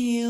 [0.00, 0.20] ผิ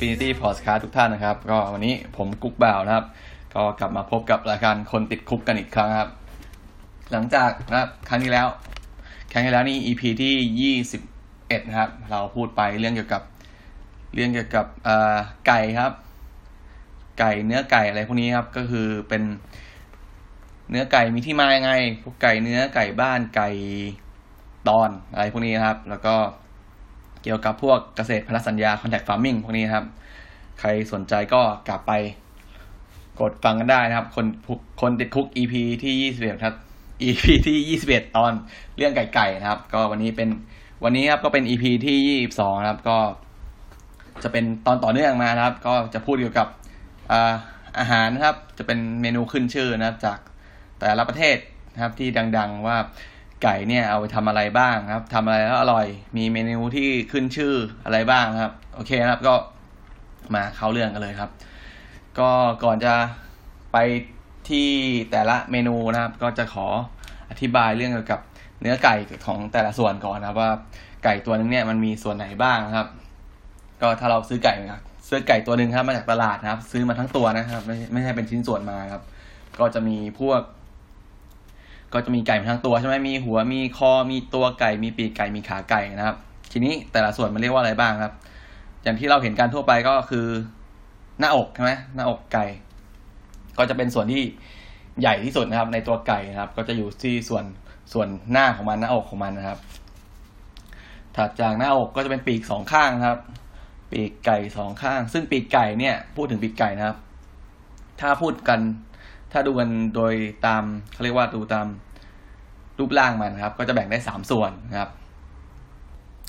[0.00, 3.06] Infinity Podcast ทุกท่านนะครับ ก็วันนี้ผมกุ๊กบ่าวนะครับ
[3.54, 6.10] ก็กลับมาพบกับรายการคนติดคุกกันอีกครั้งครับ
[7.12, 8.48] หลังจากนะครับครั้งที่แล้ว
[9.32, 11.02] ครั้งที่แล้วนี่ EP ที่ยี่สิบ
[11.48, 13.22] เอ็ดนะครับ เราพูดไปเรื่องเกี่ยวกับ
[14.14, 15.92] เรื่องเกี่ยวกับอ่อไก่ครับ
[17.20, 19.22] ไก่เนื้อไก่อะไรพวกนี้ครับ ก็คือเป็น
[20.70, 23.50] เนื้อไก่มีที่มายังไง พวกไก่เนื้อไก่บ้านไก่
[24.68, 26.14] ตอนอะไรพวกนี้นะครับ แล้วก็
[27.22, 29.86] เกี่ยวกับพวกเกษตรพันธสัญญา contact farming พวกนี้ครับ
[30.60, 31.92] ใครสนใจก็กลับไป
[33.20, 34.26] กดฟังกันได้นะครับ คน
[34.80, 36.54] คนติดคุก EP ที่ 21 ครับ
[37.02, 38.32] EP ที่ 21 ตอน
[38.76, 40.28] เรื่องไก่ๆนะครับ ก็วันนี้เป็น
[40.84, 42.98] วันนี้ครับก็เป็น EP ที่ 22 นะครับ ก็
[44.22, 46.48] จะเป็นตอนต่อเนื่องมานะครับ ก็จะพูดเกี่ยวกับ
[47.12, 47.34] อา
[47.78, 50.18] อาหารนะครับ จะเป็นเมนูขึ้นชื่อนะครับจาก
[50.80, 51.36] แต่ละประเทศ
[51.72, 52.08] นะครับที่
[52.38, 52.76] ดัง ๆ ว่า
[53.42, 55.86] ไก่เนี่ยเอาไปทำอะไรบ้างครับทำอะไรแล้วอร่อย
[56.16, 59.34] มีเมนูที่ขึ้นชื่ออะไรบ้างครับ โอเคครับก็
[60.34, 61.30] มาเข้าเรื่องกันเลยครับ
[62.18, 62.30] ก็
[62.64, 62.94] ก่อนจะ
[63.72, 63.76] ไป
[64.48, 64.68] ที่
[65.10, 66.66] แต่ละเมนูนะครับ ก็จะขอ
[67.30, 68.20] อธิบายเรื่องเกี่ยวกับ
[68.60, 68.94] เนื้อไก่
[69.26, 70.50] ของแต่ละส่วนก่อนนะครับ ว่า
[71.04, 72.88] ไก่ตัวนึงเนี่ยมันมีส่วนไหนบ้างครับ
[73.82, 79.02] ก็ถ้าเราซื้อไก่ครับซื้อไก่ตัวหนึ่งครับมาจากตลาดนะครับ ซื้อมาทั้งตัวนะครับ ไม่ไม่ใช่เป็นชิ้นส่วนมาครับ
[79.58, 80.40] ก็จะมีพวก
[81.92, 86.16] ก็จะมีไก่มาทั้งตัวใช่ไหมมีหัวมีคอมีตัวไก่มีปีกไก่มีขาไก่นะครับ
[86.52, 88.12] ทีนี้แต่ละส่วนมันเรียกว่าอะไรบ้างครับ
[88.82, 90.26] อย่างที่เราเห็นกันทั่วไปก็คือ
[91.18, 92.44] หน้าอกใช่ไหมหน้าอกไก่
[93.58, 94.22] ก็จะเป็นส่วนที่
[95.00, 97.44] ใหญ่ที่สุดนะครับ ในตัวไก่นะครับ ก็จะอยู่ที่ส่วน
[97.92, 99.58] ส่วนหน้าของมันหน้าอกของมันนะครับ
[101.16, 103.20] ถัดจากหน้าอกก็จะเป็นปีกสองข้างนะครับ
[103.92, 106.96] ปีกไก่สองข้าง ซึ่งปีกไก่เนี่ย พูดถึงปีกไก่นะครับ
[108.00, 108.60] ถ้าพูดกัน
[109.32, 110.14] ถ้าดูกันโดย
[110.46, 111.66] ตามเขาเรียกว่าดูตาม
[112.78, 114.90] รูปร่างมันครับ ก็จะแบ่งได้สามส่วนนะครับ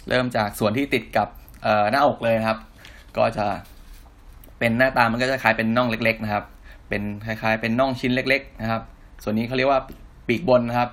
[0.09, 1.27] เริ่มจากส่วนที่ติดกับ
[1.91, 2.57] หน้าอกเลยครับ
[3.17, 3.45] ก็จะ
[4.59, 6.45] เป็นหน้าตามันก็จะคล้ายเป็นน่องเล็ก ๆ นะครับ
[6.89, 8.81] เป็นคล้ายๆ เป็นน่องชิ้นเล็ก ๆ นะครับ
[9.23, 9.81] ส่วนนี้เขาเรียกว่า
[10.27, 10.89] ปีกบนนะครับ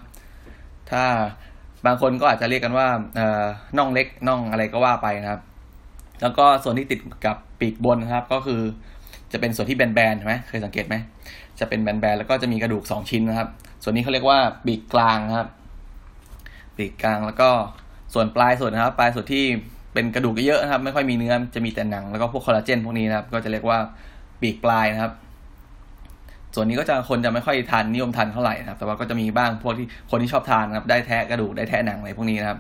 [0.91, 1.05] ถ้า
[1.87, 2.89] บางคนก็อาจจะเรียกกันว่า
[3.79, 5.41] น่องเล็กน่องอะไรก็ว่าไปนะครับ
[6.23, 8.61] แล้วก็ส่วนที่ติดกับปีกบนนะครับ ก็คือ
[9.33, 10.97] จะเป็นส่วนที่แบนๆใช่ไหมเคยสังเกตไหม
[11.61, 13.49] จะเป็นแบนๆแล้วก็จะมีกระดูกสองชิ้นนะครับ
[13.83, 15.49] ส่วนนี้เขาเรียกว่าปีกกลางครับ
[16.77, 17.51] ปีกกลางแล้วก็
[18.15, 19.45] ส่วนปลายส่วนนะครับ ปลายส่วนที่
[19.93, 23.79] เป็นกระดูกเยอะนะครับ ไม่ค่อยมีเนื้อจะมีแต่หนังแล้วก็พวกคอลลาเจนพวกนี้นะครับ ก็จะเรียกว่า
[24.41, 25.13] ปีกปลายนะครับ
[26.55, 32.59] ส่วนนี้ก็จะคนจะไม่ค่อยทานนิยมทานเท่าไหร่นะครับ แต่ว่าก็จะมีบ้างพวกที่คนที่ชอบทานนะครับ ได้แทะกระดูกได้แทะหนังอะไรพวกนี้นะครับ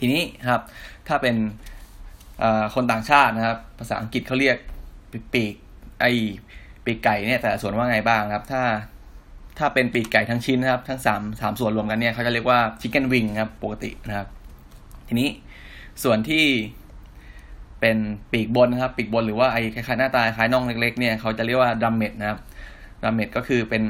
[0.00, 0.62] ทีนี้ครับ
[1.08, 1.36] ถ้าเป็น
[2.74, 4.56] คนต่างชาตินะครับ ภาษาอังกฤษเขาเรียก
[5.32, 5.54] ปีก
[6.00, 6.06] ไอ
[6.86, 8.62] ปีกไก่เนี่ยแต่ละส่วนว่าไงบ้างครับ ถ้า
[9.58, 14.28] ถ้าเป็นปีกไก่ทั้งชิ้นนะครับ ทั้งสามสามส่วนรวมกันเนี่ยเขาจะเรียกว่า chicken wing ครับปกตินะครับ
[15.08, 15.28] ทีนี้
[16.02, 16.44] ส่วนที่
[17.80, 17.96] เป็น
[18.32, 22.38] ปีกบนนะครับ ปีกบนหรือว่าไอ้คล้ายๆหน้าตาคล้ายน่องเล็กๆเนี่ยเขาจะเรียกว่า drummette นะครับ
[23.04, 23.82] drummette ก็คือเป็น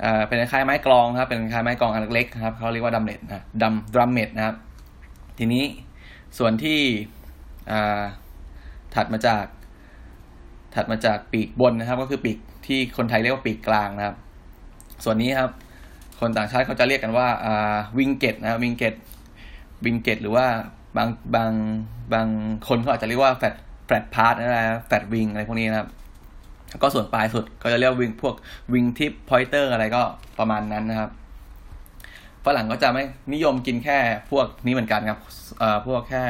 [0.00, 4.56] เอ่อเป็นคล้ายๆไม้กลองครับ เป็นคล้ายไม้กลองอันเล็กๆนะครับเขาเรียกว่า drummette นะ drum drummette นะครับ
[5.38, 5.64] ทีนี้
[6.38, 6.80] ส่วนที่
[7.70, 8.02] อ่า
[8.94, 9.44] ถัดมาจาก
[10.74, 14.16] ถัดมาจากปีกบนนะครับ ก็คือปีกที่คนไทยเรียกว่าปีกกลางนะครับ
[15.04, 15.50] ส่วนนี้ครับ
[16.20, 17.28] คนต่างชาติเขาจะเรียกกันว่า
[17.98, 18.94] wingette นะ wingette
[19.84, 20.46] wingette หรือว่า
[20.96, 21.52] บางบาง
[22.14, 22.28] บาง
[22.68, 23.54] คนเขาอาจจะเรียกว่า flat
[23.86, 25.88] flat part นะครับ flat wing อะไรพวกนี้นะครับ
[26.70, 28.34] แล้วก็ส่วนปลายสุดก็จะเรียก wing พวก
[28.72, 30.02] wing tip pointer อะไรก็
[30.38, 31.10] ประมาณนั้นนะครับ
[32.44, 33.04] ฝรั่งก็จะไม่
[33.34, 33.98] นิยมกินแค่
[34.30, 35.20] พวกนี้เหมือนกันครับ
[35.58, 36.22] เอ่อพวกแค่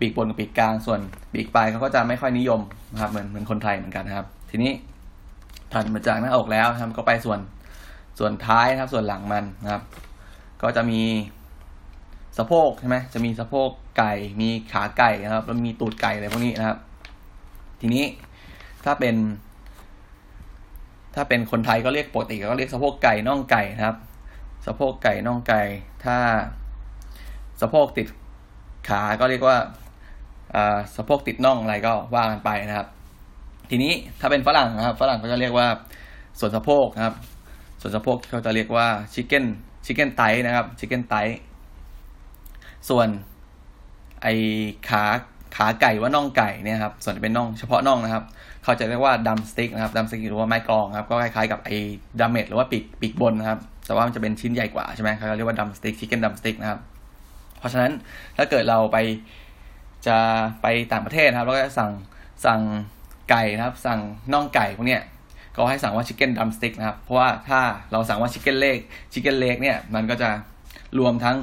[0.00, 1.00] ปีกบนกับปีกกลางส่วน
[1.32, 2.60] ปีกปลายเขาก็จะไม่ค่อยนิยม
[2.96, 4.72] นะครับเหมือนเหมือนคนไทยเหมือนกันนะครับ ทีนี้
[5.72, 7.38] ถัดมาจากหน้าอกแล้วนะครับก็ไปส่วน
[8.18, 9.82] ส่วนท้ายนะครับ ส่วนหลังมันนะครับ
[10.62, 11.00] ก็จะมี
[12.38, 16.78] สะโพกใช่ไหมจะมีสะโพกไก่ มีขาไก่นะครับ แล้วมีตูดไก่อะไรพวกนี้นะครับ
[17.80, 18.04] ทีนี้
[18.84, 19.16] ถ้าเป็น
[21.14, 23.96] ถ้าเป็นคนไทยก็เรียกปกติก็เรียกสะโพกไก่น่องไก่นะครับ
[24.66, 25.62] สะโพกไก่น่องไก่
[26.04, 26.16] ถ้า
[27.60, 28.06] สะโพกติด
[28.88, 29.56] ขาก็เรียกว่า
[30.96, 32.88] สะโพกติดน่องอะไรก็ว่ากันไปนะครับ
[33.70, 35.66] ทีนี้ถ้าเป็นฝรั่งนะครับ ฝรั่งก็จะเรียกว่า
[36.38, 37.14] ส่วนสะโพกนะครับ
[37.80, 39.44] ส่วนสะโพกเขาจะเรียกว่าชิคเก้น
[39.84, 41.14] ชิคเก้นไตนะครับชิคเก้นไต
[42.88, 43.08] ส่วน
[44.22, 44.26] ไอ
[44.88, 45.04] ขา
[45.56, 48.24] ขาไก่ว่าน่องไก่เนี่ยครับส่วนเป็นน่องเฉพาะน่องนะครับ
[48.62, 51.70] เขาจะเรียกว่า drumstick นะครับ drumstick หรือว่าไม้กลองครับ ก็คล้ายๆกับไอ
[52.20, 56.80] drummette หรือว่าปีกปีกบนนะครับ แต่ว่ามันจะเป็นชิ้นใหญ่กว่าใช่ไหมเขาเรียกว่า drumstick chicken drumstick นะครับ
[57.58, 57.92] เพราะฉะนั้น
[58.36, 58.96] ถ้าเกิดเราไป
[60.06, 60.18] จะ
[60.62, 61.90] ไปต่างประเทศนะครับเราก็สั่ง
[62.44, 62.60] สั่ง
[63.30, 64.00] ไก่นะครับ สั่ง
[64.32, 65.02] น่องไก่พวกเนี้ย
[65.56, 67.60] ก็ให้สั่งว่า chicken drumstick นะครับ เพราะว่าถ้า
[67.92, 68.78] เราสั่งว่า chicken leg
[69.12, 70.30] chicken leg เนี่ยมันก็จะ
[70.98, 71.36] รวมทั้ง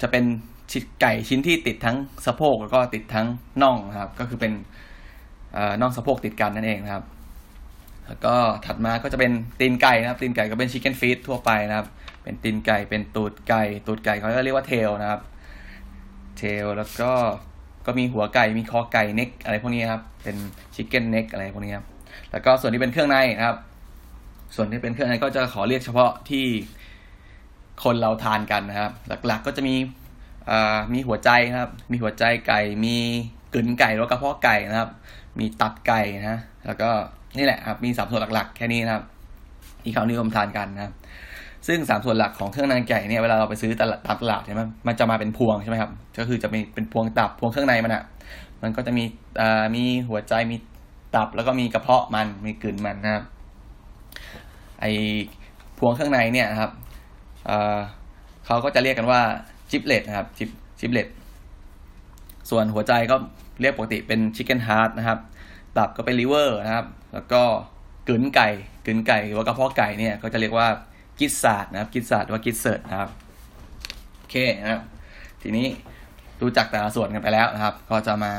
[0.00, 0.24] จะเป็น
[0.72, 1.96] ชิไก่ชิ้นที่ติดทั้ง
[2.26, 3.26] สะโพกแล้วก็ติดทั้ง
[3.62, 4.52] น่องนะครับ ก็คือเป็น
[5.80, 7.04] น่องสะโพกติดกันนั่นเองนะครับ
[8.06, 8.34] แล้วก็
[8.66, 11.86] ถัดมาก็จะเป็นตีนไก่นะครับตีนไก่ก็เป็น chicken feet ทั่วไปนะครับ
[12.22, 15.20] เป็นตีนไก่เป็นตูดไก่ตูดไก่เขาเรียกว่า tail นะครับ
[16.38, 17.12] tail แล้วก็
[17.86, 20.36] ก็มีหัวไก่มีคอไก่ neck อะไรพวกนี้ครับ เป็น
[20.74, 21.86] chicken neck อะไรพวกนี้ครับ
[22.32, 23.58] แล้วก็ส่วนที่เป็นเครื่องในนะครับ
[24.56, 26.44] ส่วนที่เป็นเครื่องในก็จะขอเรียกเฉพาะที่
[27.84, 28.92] คนเราทานกันนะครับ
[29.26, 29.74] หลักๆก็จะมี
[30.94, 32.96] มีหัวใจครับ มีหัวใจไก่ มี
[33.54, 34.90] กลืนไก่แล้วกระเพาะไก่นะครับ
[35.38, 36.90] มีตับไก่นะ แล้วก็
[37.38, 39.04] นี่แหละครับ มีสามส่วนหลักๆ แค่นี้นะครับ
[39.82, 40.92] ที่เขานิยมทานกันนะครับ
[41.66, 48.02] ซึ่งสามส่วนหลักของเครื่องในไก่เนี่ยเวลาเราไปซื้อตลาดตามตลาดใช่ไหมมันจะมาเป็นพวงใช่ไหมครับก็คือจะมีเป็นพวงตับพวงเครื่องในมันอะ
[48.62, 49.04] มันก็จะมี
[49.40, 50.56] อ่ามีหัวใจมี
[51.14, 53.24] ตับแล้วก็มีกระเพาะมันมีกลืนมันนะครับ
[54.80, 54.84] ไอ
[55.78, 56.70] พวงเครื่องในเนี่ยครับ
[58.46, 59.20] เขาก็จะเรียกกันว่า
[59.70, 60.48] giblet นะครับ gib
[60.80, 61.08] giblet
[62.50, 63.16] ส่วนหัวใจก็
[63.60, 65.18] เรียกปกติเป็น chicken heart นะครับ
[65.76, 67.42] ตับก็เป็นลิเวอร์นะครับ แล้วก็
[68.08, 68.48] กึ๋นไก่
[68.86, 70.68] กึ๋นไก่หรือว่ากระเพาะไก่เนี่ยก็จะเรียกว่า
[71.20, 73.10] gizzard นะครับ gizzard ว่า gizzard นะครับ
[74.16, 74.82] โอเคนะครับ
[75.42, 75.66] ทีนี้
[76.42, 78.32] รู้จักแต่ละส่วนกันไปแล้วนะครับ ก็จะมา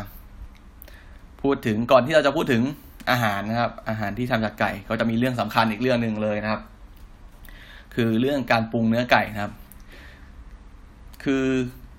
[1.42, 2.64] พูดถึงก่อนที่เราจะพูดถึง
[3.12, 6.62] อาหารนะครับ อาหารที่ทำจากไก่ก็จะมีเรื่องสำคัญอีกเรื่องหนึ่งเลยนะครับ
[7.96, 9.54] คือเรื่องการปรุงเนื้อไก่นะครับ
[11.24, 11.46] คือ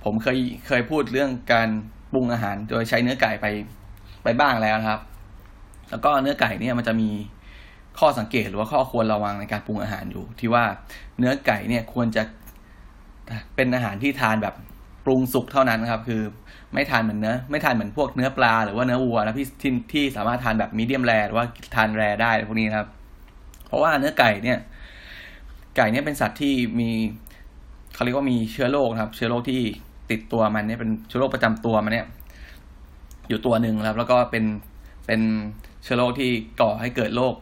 [0.04, 1.68] ผมเคยเคยพูดเรื่องการ
[2.12, 3.46] ปรุงอาหารโดยใช้เนื้อไก่ไป
[4.24, 5.00] ไปบ้างแล้วนะครับ
[5.90, 7.10] แล้วก็เนื้อไก่เนี่ยมันจะมี
[7.98, 10.64] ข้อสังเกตหรือว่าข้อควรระวังในการปรุงอาหารอยู่ ที่ว่า
[11.18, 12.22] เนื้อไก่เนี่ยควรจะ
[13.56, 14.54] เป็นอาหารที่ทานแบบ
[15.04, 16.22] ปรุงสุกเท่านั้นนะครับ คือ
[16.72, 22.88] ไม่ทานเหมือนเนื้อไม่ทานเหมือนพวกเนื้อปลาหรือว่าเนื้อวัวนะพี่ที่ที่สามารถทานแบบมีเดียมแรหรือว่าทานแรได้พวกนี้นะครับ
[23.66, 24.58] เพราะว่าเนื้อไก่เนี่ย
[25.76, 26.90] ไก่เนี่ยเป็นสัตว์ที่มี
[27.94, 29.60] เขาเรียกว่ามีเชื้อโรคครับ เชื้อโรคที่
[30.10, 32.06] ติดตัวมันเนี่ยเป็นเชื้อโรคประจำตัวมันเนี่ย
[33.28, 34.44] อยู่ตัวหนึ่งครับ แล้วก็เป็น
[35.06, 35.20] เป็น
[35.82, 37.34] เชื้อโรคที่ก่อให้เกิดโรค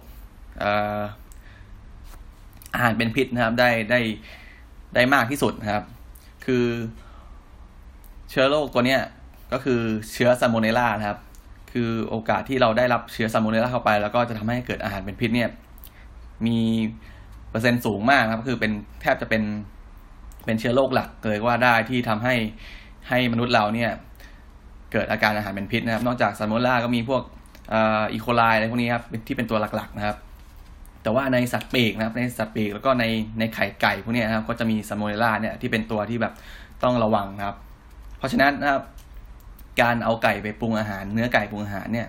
[2.74, 4.00] อาหารเป็นพิษนะครับ ได้ได้
[4.94, 5.84] ได้มากที่สุดนะครับ
[6.44, 6.66] คือ
[8.30, 9.00] เชื้อโรคตัวเนี้ย
[9.52, 9.80] ก็คือ
[10.12, 11.18] เชื้อซาโมเนล่านะครับ
[11.72, 15.50] คือโอกาสที่เราได้รับเชื้อซาโมเนล่าเข้าไป แล้วก็จะทำให้เกิดอาหารเป็นพิษเนี่ย
[16.46, 16.58] มี
[17.50, 19.42] เปอร์เซ็นต์สูงมากครับ คือเป็นแทบจะเป็น
[20.44, 22.34] เป็นเชื้อโรคหลักเลยว่าได้ที่ทำให้
[23.08, 23.90] ให้มนุษย์เราเนี่ย
[24.92, 27.22] เกิดอาการอาหารเป็นพิษนะครับ นอกจากซาโมเนล่าก็มีพวก
[27.72, 30.16] อีโคไลอะไรพวกนี้ครับที่เป็นตัวหลักๆนะครับ
[31.04, 33.04] แต่ว่าในสัตว์ปีกนะครับในสัตว์ปีกแล้วก็ใน
[33.38, 36.32] ในไข่ไก่พวกนี้นะครับก็จะมีซาโมล่าเนี่ยที่เป็นตัวที่แบบ
[36.82, 37.56] ต้องระวังนะครับ
[38.18, 38.82] เพราะฉะนั้นนะครับ
[39.80, 42.08] การเอาไก่ไปปรุงอาหาร เนื้อไก่ปรุงอาหารเนี่ย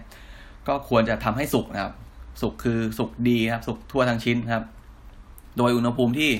[0.67, 1.93] ก็ควรจะทำให้สุกนะครับ
[2.41, 4.63] สุกคือสุกดีครับ สุกทั่วทั้งชิ้นครับ
[5.57, 6.31] โดยอุณหภูมิที่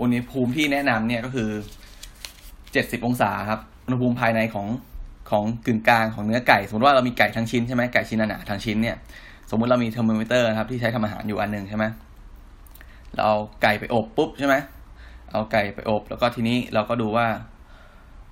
[0.00, 1.48] อุณหภูมิที่แนะนำเนี่ยก็คือ
[2.72, 4.68] เจ็ดสิบองศาครับ อุณหภูมิภายในของ
[5.30, 8.96] ของกึ่งกลางของเนื้อไก่ สมมติว่าเรามีไก่ทั้งชิ้นใช่ไหมไก่ชิ้นหนาทั้งชิ้นเนี่ย
[9.54, 11.84] สมมุติเรามีเทอร์โมมิเตอร์นะครับที่ใช้ทำอาหารอยู่อันหนึ่งใช่ไหม
[13.14, 14.54] เราเอาไก่ไปอบปุ๊บใช่ไหม
[15.30, 17.26] เอาไก่ไปอบ แล้วก็ทีนี้เราก็ดูว่า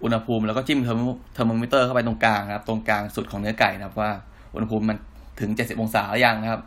[0.02, 4.10] อุณหภูมิแล้วก็จิ้มเทอร์โมมิเตอร์เข้าไปตรงกลางครับ ตรงกลางสุดของเนื้อไก่นะครับ ว่า
[4.54, 4.96] อุณหภูมิมัน
[5.40, 6.62] ถึงเจ็ดสิบองศาหรือยังนะครับ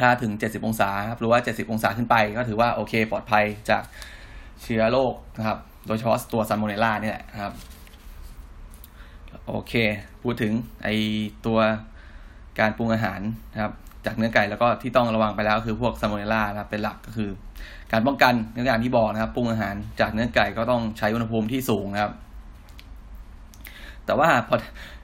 [0.00, 3.82] ถ้าถึง 70 องศาครับหรือว่า 70 องศาขึ้นไป ก็ถือว่าโอเค ปลอดภัยจาก
[4.62, 7.54] เชื้อโรคนะครับ โดยเฉพาะตัวซาโมเนล่านี่แหละครับ
[9.48, 9.72] โอเค
[10.22, 10.88] พูดถึงไอ
[11.46, 11.58] ตัว
[12.60, 13.20] การปรุงอาหาร
[13.52, 13.72] นะครับ
[14.06, 17.30] จากเนื้อไก่แล้วก็ที่ต้องระวังไปแล้วคือพวกซาโมเนล่านะครับเป็นหลักก็คือ
[17.92, 22.12] การป้องกันเนื้อการที่บอกนะครับปรุงอาหารจากเนื้อไก่ก็ต้องใช้อุณหภูมิที่สูงนะครับ
[24.06, 24.56] แต่ว่าพอ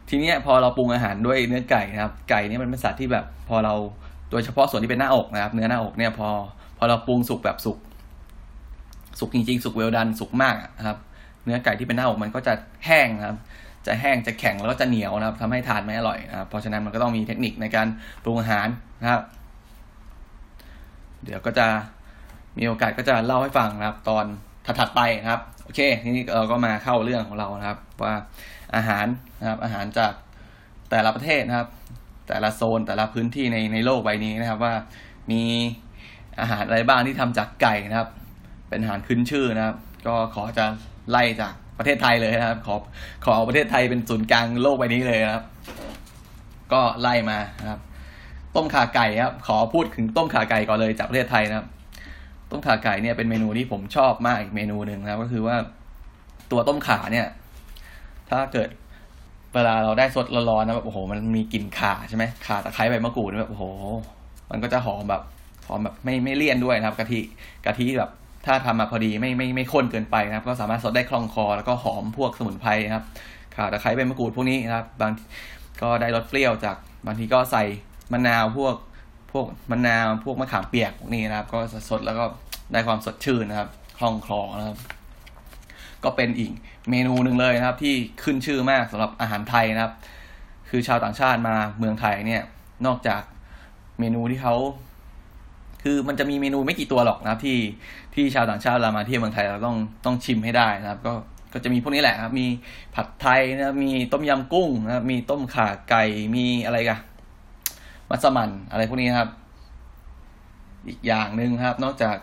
[0.08, 3.75] ทีนี้พอเราปรุงอาหารด้วยเนื้อไก่นะครับ ไก่นี่มันเป็นสัตว์ที่แบบพอเรา
[4.30, 6.28] โดยเฉพาะส่วนที่เป็นหน้าอกนะครับ เนื้อหน้าอกเนี่ยพอ
[6.78, 7.78] พอเราปรุงสุกแบบสุก
[9.20, 10.99] สุกจริงๆ สุกเวลดันสุกมากนะครับ
[11.44, 12.52] เนื้อไก่ที่เป็นหน้าอกมันก็จะ
[12.87, 13.38] แห้งนะครับ
[13.87, 17.87] จะแห้งจะแข็งแล้วก็จะเหนียวนะครับทำให้ทานไม่อร่อยนะครับเพราะฉะนั้นมันก็ต้องมีเทคนิคในการ
[18.25, 18.69] ปรุงอาหาร
[19.00, 19.23] นะครับ
[21.25, 21.67] เดี๋ยวก็จะ
[22.59, 24.25] มีโอกาสก็จะเล่าให้ฟังนะครับ ตอน
[24.67, 28.14] ถัดๆไปนะครับ โอเคทีนี้เราก็มาเข้าเรื่องของเรานะครับ ว่า
[28.76, 29.07] อาหาร
[29.41, 30.12] นะครับ อาหารจาก
[30.91, 31.69] แต่ละประเทศนะครับ
[32.29, 34.75] แต่ละโซนแต่ละพื้นที่ในในโลกใบนี้นะครับ ว่า
[35.31, 35.43] มี
[36.41, 38.09] อาหารอะไรบ้างที่ทำจากไก่นะครับ
[38.69, 39.76] เป็นอาหารขึ้นชื่อนะครับ
[40.07, 40.64] ก็ขอจะ
[41.11, 42.75] ไล่จาก ประเทศไทยเลยนะครับ ขอ
[43.25, 45.45] ขอเอาประเทศไทยเป็นศูนย์กลางโลกใบนี้เลยนะครับ
[46.73, 47.81] ก็ไล่มานะครับ
[48.57, 51.66] ต้มขาไก่ครับ ขอพูดถึงต้มขาไก่ก่อนเลยจากประเทศไทยนะครับ
[52.50, 55.57] ต้มขาไก่เนี่ยเป็นเมนูที่ผมชอบมากอีกเมนูหนึ่งนะครับ ก็คือว่า
[56.50, 57.26] ตัวต้มขาเนี่ย
[58.31, 58.69] ถ้าเกิด
[59.54, 63.64] เวลาเราได้สดร้อนๆนะแบบโอ้โห มันมีกลิ่นขาใช่ไหมขาตะไคร้ใบมะกรูดแบบโอ้โห
[64.50, 65.23] มันก็จะหอมแบบ
[65.66, 67.21] หอมแบบไม่ไม่เลี่ยนด้วยนะครับกะทิ
[67.66, 68.11] กะทิแบบ
[68.47, 73.05] ถ้าทำมาพอดีไม่ไม่ไม่ข้นเกินไปนะครับ ก็สามารถสดได้คล่องคอ แล้วก็หอมพวกสมุนไพรนะครับ
[73.55, 75.13] ข่าตะไคร้ใบมะกรูดพวกนี้นะครับ บาง
[75.83, 77.65] ก็ได้รสเปรี้ยวจากบางทีก็ใส่
[78.13, 78.75] มะนาวพวก
[79.33, 81.59] พวกมะนาวพวกมะขามเปียกพวกนี้นะครับ ก็
[81.91, 82.25] สดแล้วก็
[82.73, 84.79] ได้ความสดชื่นนะครับคล่องคลอนะครับ
[86.05, 86.53] ก็เป็นอีก
[86.91, 89.93] เมนูหนึ่งเลยนะครับ ที่ขึ้นชื่อมากสำหรับอาหารไทยนะครับ
[90.71, 92.43] คือชาวต่างชาติมาเมืองไทยเนี่ย
[92.87, 93.23] นอกจาก
[94.01, 94.55] เมนูที่เขา
[95.83, 97.59] คือมันจะมีเมนูไม่กี่ตัวหรอกนะครับที่
[98.14, 101.14] ที่ชาวต่างชาติเรามาที่เมืองไทยเราต้องต้องชิมให้ได้นะครับ ก็
[101.52, 102.47] ก็จะมีพวกนี้แหละครับ มี
[102.94, 106.04] ผัดไทยนะมีต้มยำกุ้งนะมีต้มข่าไก่
[106.37, 107.00] มีอะไรกัน
[108.11, 109.28] มัสมั่นอะไรพวกนี้ครับ
[110.88, 112.16] อีกอย่างหนึ่งครับ นอกจาก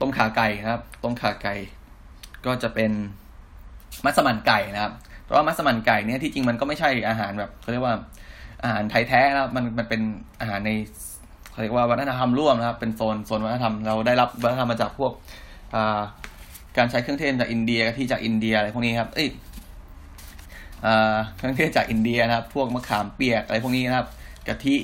[0.00, 1.54] ต้มข่าไก่ครับ ต้มข่าไก่
[2.46, 2.90] ก็จะเป็น
[4.04, 4.92] มัสมั่นไก่นะครับ
[5.24, 7.94] แต่ว่ามัสมั่นไก่เนี่ยที่จริงมันก็ไม่ใช่อาหารแบบเขาเรียกว่า
[8.62, 10.00] อาหารไทยแท้นะครับมันมันเป็น
[10.40, 10.70] อาหารใน
[11.60, 15.12] เรียกว่าวัฒนธรรมร่วมนะครับ เป็นโซนโซนวัฒนธรรมเราได้รับวัฒนธรรมมาจากพวก
[16.76, 19.28] การใช้เครื่องเทศจากอินเดียกะทิจากอินเดียอะไรพวกนี้ครับเอ้ย
[21.36, 24.06] เครื่องเทศจากอินเดียนะครับ พวกมะขามเปียกอะไรพวกนี้นะครับ
[24.48, 24.76] กะทิ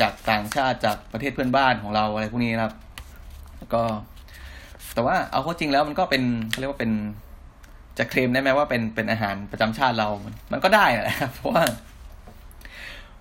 [0.00, 2.74] จากต่างชาติจากประเทศเพื่อนบ้านของเราอะไรพวกนี้นะครับ
[3.58, 3.82] แล้วก็
[4.94, 6.90] แต่ว่าเอาเข้าจริงแล้วมันก็เป็นเขาเรียกว่าเป็น
[7.98, 10.08] จะเคลมได้ไหมว่าเป็นเป็นอาหารประจำชาติเรา
[10.52, 11.64] มันก็ได้นะครับเพราะว่า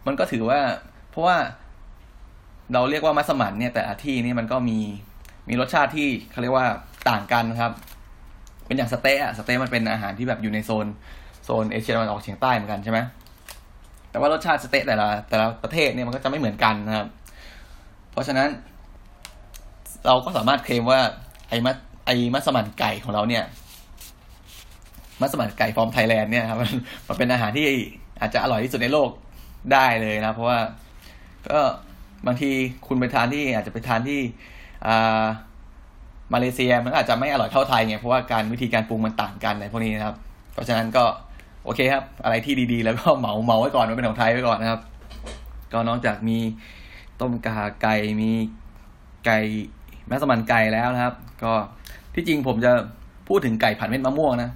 [0.05, 0.59] มันก็ถือว่า
[1.09, 1.37] เพราะว่า
[2.73, 4.79] เราเรียกว่ามัสมั่นเนี่ยแต่ละที่นี่มันก็มี
[5.49, 6.67] มีรสชาติที่เขาเรียกว่า
[7.09, 7.71] ต่างกันนะครับ
[8.65, 10.87] เป็นอย่างสเต๊ะสเต๊ะมันเป็นอาหารที่แบบอยู่ในโซน
[11.45, 12.99] โซนเอเชียตะวันออกเฉียงใต้เหมือนกันใช่ไหม
[14.09, 17.07] แต่ว่ารสชาติสเต๊ะแต่ละแต่ละประเทศเนี่ยมันก็จะไม่เหมือนกันนะครับ
[18.11, 18.49] เพราะฉะนั้น
[20.05, 20.99] เราก็สามารถเคลมว่า
[21.49, 23.43] ไอ้มัสไอ้มัสมั่นไก่ของเราเนี่ย
[25.21, 26.59] มัสมั่นไก่ฟอร์มไทยแลนด์เนี่ยครับ
[27.07, 27.67] มันเป็นอาหารที่
[28.19, 29.09] อาจจะอร่อยที่สุดในโลก
[29.73, 30.59] ได้เลยนะเพราะว่า
[31.49, 31.59] ก็
[32.27, 32.51] บางที
[32.87, 34.19] คุณไปทานที่อาจจะไปทานที่
[36.33, 40.15] มาเลเซียมันอาจจะไม่อร่อยเท่าไทยไงเพราะว่าการวิธีการปรุงมันต่างกันในพวกนี้นะครับ
[40.53, 41.03] เพราะฉะนั้นก็
[41.63, 44.81] โอเคครับ อะไรที่ดีๆ แล้วก็เหมาเหมาไว้ก่อนว่าเป็นของไทยไว้ก่อนนะครับ
[45.73, 46.37] ก็นอกจากมี
[47.21, 48.31] ต้มกาไก่มี
[49.25, 49.39] ไก่
[50.07, 51.53] แม่สมันไก่แล้วนะครับ ก็
[52.15, 52.71] ที่จริงผมจะ
[53.27, 54.49] พูดถึงไก่ผัดเม็ดมะม่วงนะ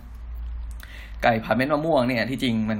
[1.23, 2.79] ไก่ผัดเม็ดมะม่วงเนี่ย ที่จริงมัน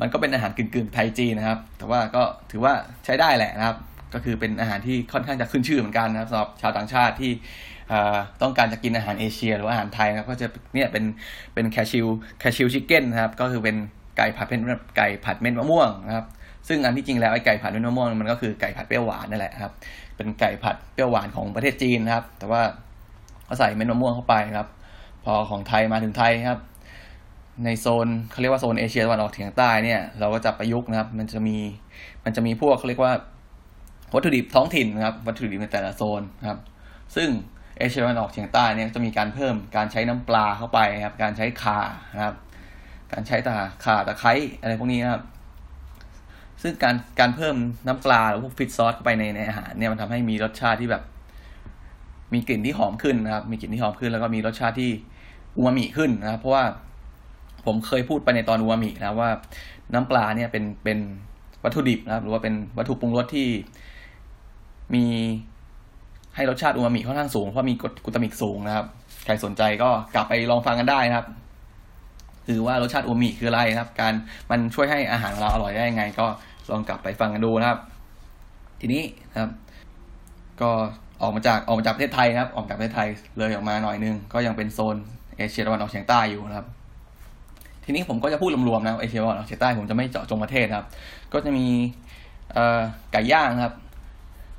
[0.00, 2.72] มันก็เป็นอาหารกึ่งๆไทยจีนนะครับ แต่ว่าก็ถือว่า
[3.04, 3.76] ใช้ได้แหละนะครับ
[4.14, 7.32] ก็คือเป็นอาหารที่ค่อนข้างจะขึ้นชื่อเหมือนกันนะครับสำหรับชาวต่างชาติที่
[8.42, 11.04] ต้องการจะกินอาหารเอเชีย หรืออาหารไทยนะครับก็จะเนี่ยเป็น
[11.54, 12.06] เป็นแคชิว
[12.40, 13.76] แคชิวชิคเก้นนะครับก็คือเป็น
[14.16, 14.62] ไก่ผัดเป็น
[14.96, 16.26] ไก่ผัดเม็ดมะม่วงนะครับ
[16.68, 19.72] ซึ่งอันที่จริงแล้วไอ้ไก่ผัดเม็ดมะม่วงมันก็คือไก่ผัดเปรี้ยวหวานนั่นแหละครับ
[20.16, 22.62] เป็นไก่ผัดเปรี้ยวหวานของประเทศจีนนะครับ แต่ว่า
[23.48, 24.68] ก็ใส่เม็ดมะม่วงเข้าไปครับ
[25.24, 26.60] พอของไทยมาถึงไทยครับ
[27.64, 31.56] ในโซนเขาเรียกว่าโซนเอเชียตะวันออกเฉียงใต้เนี่ยเราก็จะประยุกต์นะครับ มันจะมี
[32.24, 33.12] มันจะมีพวกเขาเรียกว่า
[34.14, 36.58] วัตถุดิบท้องถิ่นครับวัตถุดิบในแต่ละโซนครับ
[37.16, 37.28] ซึ่ง
[37.78, 41.78] เอเชียตะวันออกเฉียงใต้เนี่ยจะมีการเพิ่มการใช้น้ำปลาเข้าไปครับ การใช้ข่า
[42.14, 42.36] นะครับ
[43.12, 45.22] การใช้ตาข่าตะไคร้อะไรพวกนี้นะครับ
[46.62, 51.02] ซึ่งการการเพิ่มน้ำปลาหรือพวกฟิตซอสเข้าไปในในอาหารเนี่ยมันทำให้มีรสชาติที่แบบ
[52.34, 54.90] มีกลิ่นที่หอมขึ้นนะครับ มีกลิ่นที่หอมขึ้นแล้วก็มีรสชาติที่
[55.56, 56.64] อูมามิขึ้นนะครับ เพราะว่า
[57.66, 59.30] ผมเคยพูดไปในตอนอูมามินะว่า
[59.94, 60.98] น้ำปลาเนี่ยเป็นเป็น
[61.64, 63.48] วัตถุดิบนะครับ หรือว่าเป็นวัตถุปรุงรสที่
[64.94, 65.04] มี
[66.36, 68.86] ให้รสชาติอูมามิค่อนข้างสูงเพราะมีกลูตามิกสูงนะครับ
[69.24, 71.26] ใครสนใจก็กลับไปลองฟังกันได้นะครับ
[72.46, 74.12] คือว่ารสชาติอูมามิคืออะไรนะครับ การ
[74.50, 76.26] มันช่วยให้อาหารของเราอร่อยได้ยังไง ก็
[76.70, 77.78] ลองกลับไปฟังกันดูนะครับ
[78.80, 79.50] ทีนี้นะครับ
[80.60, 80.70] ก็
[81.22, 84.96] ออกมาจากออกมาจากประเทศไทยนะครับ ออกจากประเทศไทยเลยออกมาหน่อยนึงก็ยังเป็นโซน
[85.36, 86.66] เอเชียตะวันออกเฉียงใต้อยู่นะครับ
[87.84, 90.86] ทีนี้ผมก็จะพูดรวมๆนะเอเชียตะวันออกเฉียงใต้ผมจะไม่เจาะจงประเทศครับ
[91.32, 91.66] ก็จะมี
[93.12, 93.74] ไก่ย่างครับ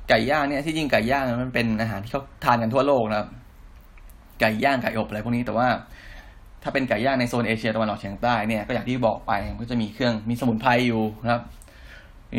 [0.08, 3.28] ไก่ย่างเนี่ยที่จริงไก่ย่างมันเป็นอาหารที่เขาทานกันทั่วโลกนะครับ
[4.40, 5.68] ไก่ย่างไก่อบอะไรพวกนี้แต่ว่า
[6.62, 11.42] ถ้าเป็นไก่ย่างในโซนเอเชียตะวันออกเฉียงใต้เนี่ยก็อย่างที่บอกไปก็จะมีเครื่องมีสมุนไพรอยู่นะครับ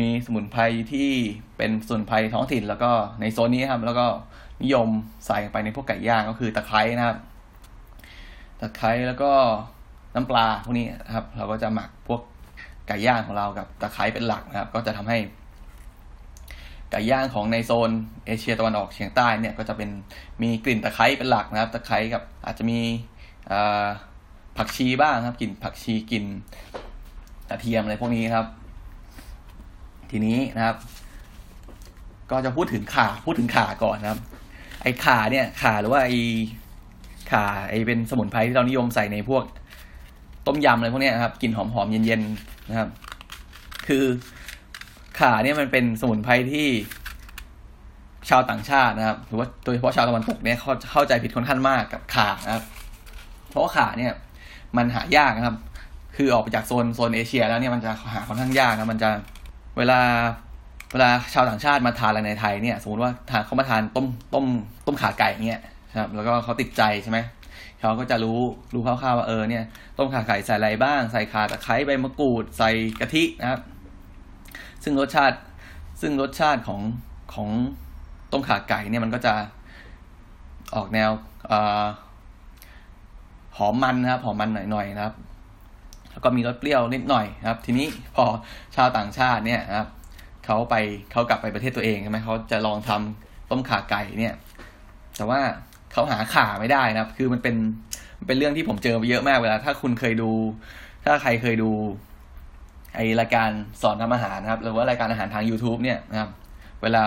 [0.06, 1.10] ีสมุนไพรที่
[1.56, 2.90] เป็นสมุนไพรท้องถิ่น แล้วก็
[3.20, 4.06] ในโซนนี้ครับ แล้วก็
[4.62, 4.88] นิยม
[5.26, 7.16] ใส่ไปในพวกไก่ย่างก็คือตะไคร้นะครับ
[8.60, 9.30] ตะไคร้แล้วก็
[10.14, 12.20] น้ำปลาพวกนี้ครับ เราก็จะหมักพวก
[12.88, 15.18] ไก่ย่างของเรากับตะไคร้เป็นหลักนะครับ ก็จะทำให้
[16.90, 17.90] ไก่ย่างของในโซน
[18.26, 19.90] เอเชียตะวันออกเฉียงใต้เนี่ยก็จะเป็น
[20.42, 22.78] มีกลิ่นตะไคร้เป็นหลักนะครับ ตะไคร้กับอาจจะมี
[24.56, 26.24] ผักชีบ้างครับกลิ่นผักชีกลิ่น
[27.50, 28.46] กระเทียมอะไรพวกนี้ครับ
[30.10, 30.76] ทีนี้นะครับ
[32.30, 34.20] ก็จะพูดถึงข่าพูดถึงข่าก่อนนะครับ
[34.82, 36.16] ไอ้ข่าเนี่ยข่าหรือว่าไอ้
[37.30, 39.44] ข่าไอ้เป็นสมุนไพรที่เรานิยมใส่ในพวก
[40.46, 42.88] ต้มยำอะไรพวกนี้นครับกลิ่นหอมๆเย็นๆนะครับ
[43.86, 44.04] คือ
[45.20, 46.68] ข่าเนี่ยมันเป็นสมุนไพรที่
[48.28, 52.64] ชาวต่างชาตินะครับ หรือว่าโดยเฉพาะชาวตะวันตกเนี่ยเขาเข้าใจผิดค่อนข้างมากกับข่านะครับ
[53.50, 54.12] เพราะว่าข่าเนี่ย
[54.76, 55.56] มันหายากนะครับ
[56.16, 59.10] คือออกไปจากโซนโซนเอเชีย แล้วเนี่ยมันจะหาค่อนข้างยากนะมันจะ
[59.78, 60.00] เวลา
[60.92, 64.46] เวลาชาวต่างชาติมาทานอะไรในไทยเนี่ย สมมติว่าทานเขามาทานต้มต้ม
[64.86, 65.62] ต้มขาไก่เนี่ย
[66.00, 67.18] ครับ แล้วก็เขาติดใจใช่ไหม
[67.80, 68.40] เขาก็จะรู้
[68.74, 69.64] รู้คร่าวๆว่าเออเนี่ย
[69.98, 73.60] ต้มขาไก่ใส่อะไรบ้าง ใส่ขาตะไคร้ใบมะกรูด ใส่กะทินะครับ
[74.84, 75.38] ซึ่งรสชาติ
[76.00, 76.80] ซึ่งรสชาติของ
[77.34, 77.48] ของ
[78.32, 79.34] ต้มขาไก่เนี่ยมันก็จะ
[80.74, 81.10] ออกแนว
[81.50, 81.52] อ
[83.56, 85.14] หอมมันนะครับหอมมันหน่อยๆนะครับ
[86.10, 88.24] แล้วก็มีรสเปรี้ยวนิดหน่อยครับ ทีนี้พอ
[88.76, 89.88] ชาวต่างชาติเนี่ยครับ
[90.44, 90.74] เขาไป
[91.12, 94.34] เขากลับไปประเทศตัวเองใช่ไหมเขาจะลองทำต้มข่าไก่เนี่ย
[95.16, 95.40] แต่ว่า
[95.92, 97.56] เขาหาข่าไม่ได้นะครับ คือมันเป็น
[98.18, 100.30] มันเป็นเรื่องที่ผมเจอไปเยอะมากเวลา ถ้าคุณเคยดู
[101.04, 101.70] ถ้าใครเคยดู
[102.94, 103.50] ไอรายการ
[103.82, 106.30] สอนทำอาหารนะครับ หรือว่ารายการอาหารทาง YouTube เนี่ยนะครับ
[106.82, 107.02] เวลา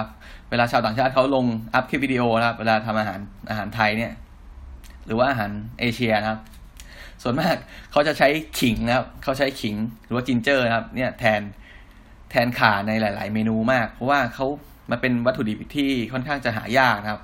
[0.49, 3.19] เวลาชาวต่างชาติเขาลงอัพคลิปวิดีโอนะครับ เวลาทำอาหาร
[3.49, 4.11] อาหารไทยเนี่ย
[5.05, 6.39] หรือว่าอาหารเอเชียนะครับ
[7.21, 7.55] ส่วนมาก
[7.91, 8.27] เขาจะใช้
[8.59, 11.41] ขิงนะครับ เขาใช้ขิงหรือว่าจินเจอร์นะครับ เนี่ยแทน
[12.31, 14.47] แทนข่าในหลาย ๆ เมนูมาก เพราะว่าเขา
[14.91, 17.21] มาเป็นวัตถุดิบที่ค่อนข้างจะหายากนะครับ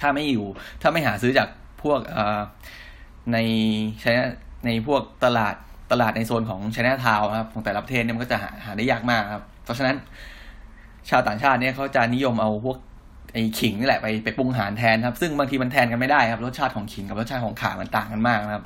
[0.00, 0.46] ถ้าไม่อยู่
[0.82, 1.48] ถ้าไม่หาซื้อจาก
[1.82, 2.00] พวก
[3.32, 3.38] ใน
[4.00, 4.12] ใช้
[4.66, 5.54] ในพวกตลาด
[5.92, 9.96] ตลาดในโซนของชไนทาวครับของแต่ละประเทศเนี่ยมันก็จะหาหาได้ยากมากครับ เพราะฉะนั้น
[11.10, 12.76] ชาวต่างชาติเนี่ยเขาจะนิยมเอาพวก
[13.32, 18.64] ไอ้ขิงนี่แหละไปไปปรุงอาหารแทนครับ ซึ่งบางทีมันแทนกันไม่ได้ครับรสชาติของขิงกับรสชาติของข่ามันต่างกันมากนะครับ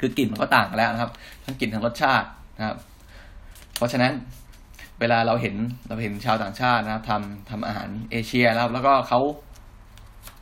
[0.00, 1.10] คือกลิ่นมันก็ต่างกันแล้วนะครับ
[1.44, 2.26] ทั้งกลิ่นทั้งรสชาติ
[2.58, 2.76] นะครับ
[3.76, 4.12] เพราะฉะนั้น
[5.00, 5.54] เวลาเราเห็น
[5.88, 9.20] เราเห็นชาวต่างชาตินะครับทำทำอาหารเอเชียนะครับ แล้วก็เขา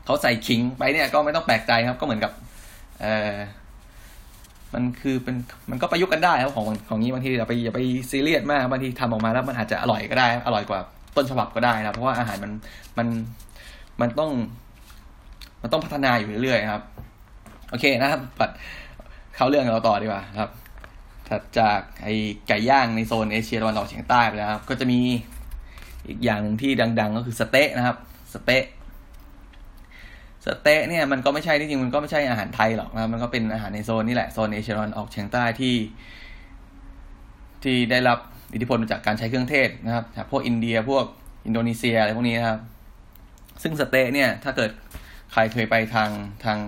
[0.05, 2.33] เขาใส่ขิงไปเนี่ยก็ไม่ต้องแปลกใจครับ ก็เหมือนกับ
[3.03, 3.33] เออ
[4.74, 5.37] มันคือเป็น
[5.70, 7.80] มันก็ประยุกต์กันได้ครับของของนี้บางทีอย่าไปอย่าไป
[8.11, 10.80] ซีเรียสมากบางทีทำออกมาแล้วมันอาจจะอร่อยก็ได้ อร่อยกว่า
[11.16, 12.52] ต้นฉบับก็ได้นะเพราะว่าอาหารมัน
[12.98, 13.08] มัน
[14.00, 14.30] มันต้อง
[15.62, 16.82] มันต้องพัฒนาอยู่เรื่อยๆครับ
[17.70, 18.50] โอเคนะครับปัด
[19.37, 20.50] เข้าเรื่องเราต่อดีกว่าครับ
[21.28, 22.08] ถัดจากไอ
[22.48, 25.00] ไก่ย่างในโซนเอเชียตะวันออกเฉียงใต้ไปแล้วครับ ก็จะมี
[26.08, 27.96] อีกอย่างหนึ่งที่ดัง ๆ ก็คือสเต๊ะนะครับ
[28.32, 28.64] สเต๊ะ
[30.46, 35.74] สเต๊ะเนี่ยมันก็ไม่ใช่ที่จริงมันก็ไม่ใช่อาหารไทยหรอกนะมันก็เป็นอาหารในโซนนี่แหละโซนเอเชียตะวันออกเฉียงใต้ที่
[37.62, 38.18] ที่ได้รับ
[38.55, 41.05] อิทธิพลมาจากการใช้เครื่องเทศนะครับจากพวกอินเดียพวก
[41.46, 42.61] อินโดนีเซียอะไรพวกนี้นะครับ
[43.62, 44.70] ซึ่งสเต๊ะเนี่ยถ้าเกิด
[45.33, 46.11] ใครเคยไปทาง
[46.44, 46.59] ทาง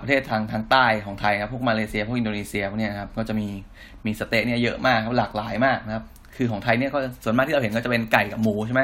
[0.00, 3.48] ประเทศทางทางใต้ของไทยครับพวกมาเลเซียพวกอินโดนีเซียพวกนี้ครับก็จะมี
[4.06, 6.04] มีสเต๊ะเนี่ยเยอะมากครับหลากหลายมากนะครับ
[6.36, 8.82] คือของไทยเนี่ยก็ส่วนมากที่เราเห็นก็จะเป็นไก่กับหมูใช่ไหม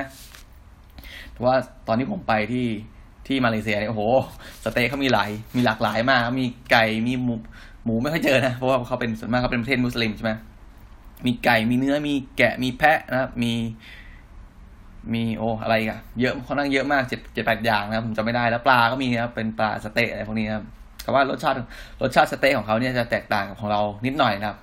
[1.32, 1.54] แต่ว่า
[1.88, 2.66] ตอนที่ผมไปที่
[3.28, 4.02] ที่มาเลเซียเนี่ยโอ้โห
[4.64, 7.34] สเต๊ะเขามีหลายมีหลากหลายมาก มีไก่มีหมู
[7.84, 10.32] หมูไม่ค่อยเจอนะ เพราะว่าเขาเป็นส่วนมากเขาเป็นประเทศมุสลิมใช่ไหม
[11.26, 13.52] มีไก่มีเนื้อมีแกะมีแพะนะครับมี
[15.14, 20.64] มีโออะไรกันเยอะค่อนข้างเยอะมากเจ็ดเจ็ดแปดอย่างนะครับผมจำไม่ได้แล้วปลาก็มีครับเป็นปลาสเต๊ะอะไรพวกนี้ครับ
[21.02, 21.56] แต่ว่ารสชาติ
[22.02, 24.58] รสชาติสเต๊ะของเขาเนี่ยจะแตกต่างกับของเรานิดหน่อยนะครับ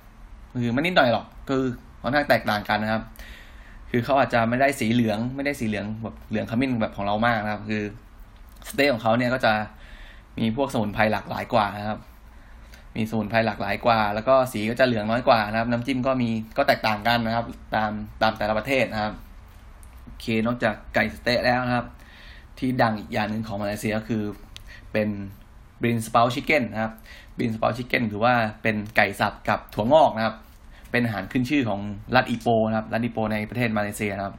[0.60, 1.62] คือไม่นิดหน่อยหรอกคือ
[2.02, 3.02] ค่อนข้างแตกต่างกันนะครับ
[3.90, 7.82] คือเขาอาจจะไม่ได้สีเหลือง ไม่ได้สีเหลืองแบบเหลืองขมิ้นแบบของเรามากนะครับ คือ
[8.68, 9.52] สเต๊ะของเขาเนี่ยก็จะ
[10.38, 12.00] มีพวกสมุนไพรหลากหลายกว่านะครับ
[12.96, 17.90] มีสมุนไพรหลากหลายกว่า แล้วก็สีก็จะเหลืองน้อยกว่านะครับ น้ำจิ้มก็มีก็แตกต่างกันนะครับ ตาม
[18.22, 19.14] ตามแต่ละประเทศนะครับ
[20.02, 21.86] โอเคนอกจากไก่สเต๊ะแล้วนะครับ
[22.58, 24.22] ที่ดังอีกอย่างหนึ่งของมาเลเซียก็คือ
[24.92, 25.08] เป็น
[25.80, 26.92] บรินสปาชิคเก้นนะครับ
[27.36, 30.36] บรินสปาชิคเก้นคือว่าเป็นไก่สับกับถั่วงอกนะครับ
[30.90, 31.80] เป็นอาหารขึ้นชื่อของ
[32.16, 34.36] รัฐอีโปนะครับรัฐอีโปในประเทศมาเลเซียนะครับ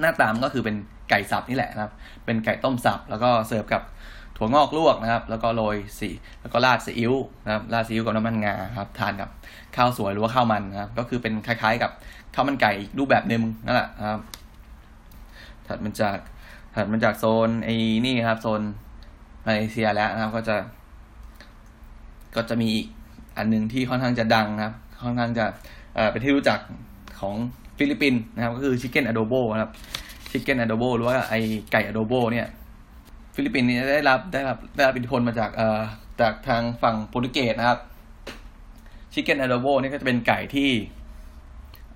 [0.00, 0.76] หน้าตามก็คือเป็น
[1.10, 1.92] ไก่สับนี่แหละนะครับ
[2.24, 3.82] เป็นไก่ต้มสับ แล้วก็เสิร์ฟกับ
[4.36, 6.08] ถั่วงอกลวกนะครับ แล้วก็โรยสี
[6.40, 7.14] แล้วก็ราดซีอิ๊ว
[7.44, 9.28] นะครับราดซีอิ๊วกับน้ำมันงาครับทานกับ
[9.76, 11.90] ข้าวสวยหรือว่าข้าวมันนะครับ ก็คือเป็นคล้ายๆกับ
[12.34, 14.20] ข้าวมันไก่อีกรูปแบบหนึ่งนั่นแหละครับ
[15.66, 16.18] ถัดมาจาก
[16.74, 18.60] ถัดมาจากโซนไอ้นี่ครับ โซน
[19.46, 20.56] มาเลเซียแล้วนะครับ ก็จะ
[22.36, 22.86] ก็จะมีอีก
[23.36, 25.46] อันหนึ่งที่ค่อนข้างจะดังนะครับ ค่อนข้างจะ
[25.94, 26.58] เอ่อเป็นที่รู้จัก
[27.20, 27.34] ของ
[27.78, 29.72] ฟิลิปปินส์นะครับ ก็คือ chicken adobo นะครับ
[30.36, 31.34] ชิคเก้นอะโดโบหรือว่าไอ
[31.72, 32.46] ไก่อะโดโบเนี่ย
[33.34, 35.80] ฟิลิปปินส์นี่ได้รับได้รับได้รับอิทธิพลมาจากเอ่อ
[36.20, 37.78] จากทางฝั่งโปรตุเกสนะครับ
[39.12, 40.70] ชิคเก้นอะโดโบนี่ก็จะเป็นไก่ที่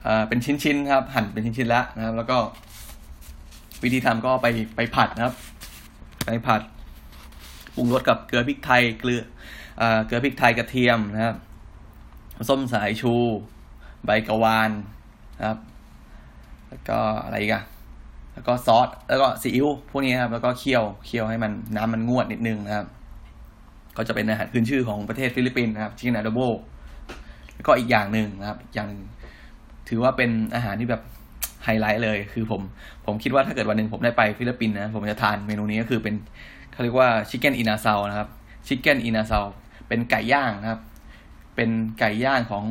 [0.02, 2.38] เอ่อเป็นชิ้นๆครับ หั่นเป็นชิ้นๆแล้วนะครับ แล้วก็
[3.82, 5.34] วิธีทำก็ไปไปผัดนะครับ
[6.26, 6.60] ไปผัด
[7.74, 9.22] ปรุงรสกับเกลือพริกไทยเกลือ
[9.78, 11.36] เอ่อเกลือพริกไทยกระเทียมนะครับ
[12.48, 13.14] ส้มสายชู
[14.04, 14.70] ใบกระวาน
[15.38, 15.58] นะครับ
[16.68, 17.62] แล้วก็อะไรอีกัน
[18.34, 22.86] แล้วก็ซอสแล้วก็ซีอิ๊วพวกนี้ครับแล้วก็เคี่ยวเคี่ยวให้มันน้ำมันงวดนิดนึงนะครับ
[23.96, 26.40] ก็จะเป็นอาหารขึ้นชื่อของประเทศฟิลิปปินส์นะครับ chicken adobo
[27.54, 28.88] แล้วก็อีกอย่างหนึ่งนะครับอีกอย่าง
[29.88, 31.02] ถือว่าเป็นอาหารที่แบบ
[31.64, 32.60] ไฮไลท์เลย คือผม
[33.06, 36.14] ผมคิดว่าถ้าเกิดวันหนึ่งผมได้ไปฟิลิปปินส์นะผมจะทานเมนูนี้ก็คือเป็น
[36.72, 38.28] เขาเรียกว่า chicken inasal นะครับ
[38.66, 39.38] chicken inasal
[39.88, 40.80] เป็นไก่ย่างนะครับ
[41.56, 42.64] เป็นไก่ย่างของ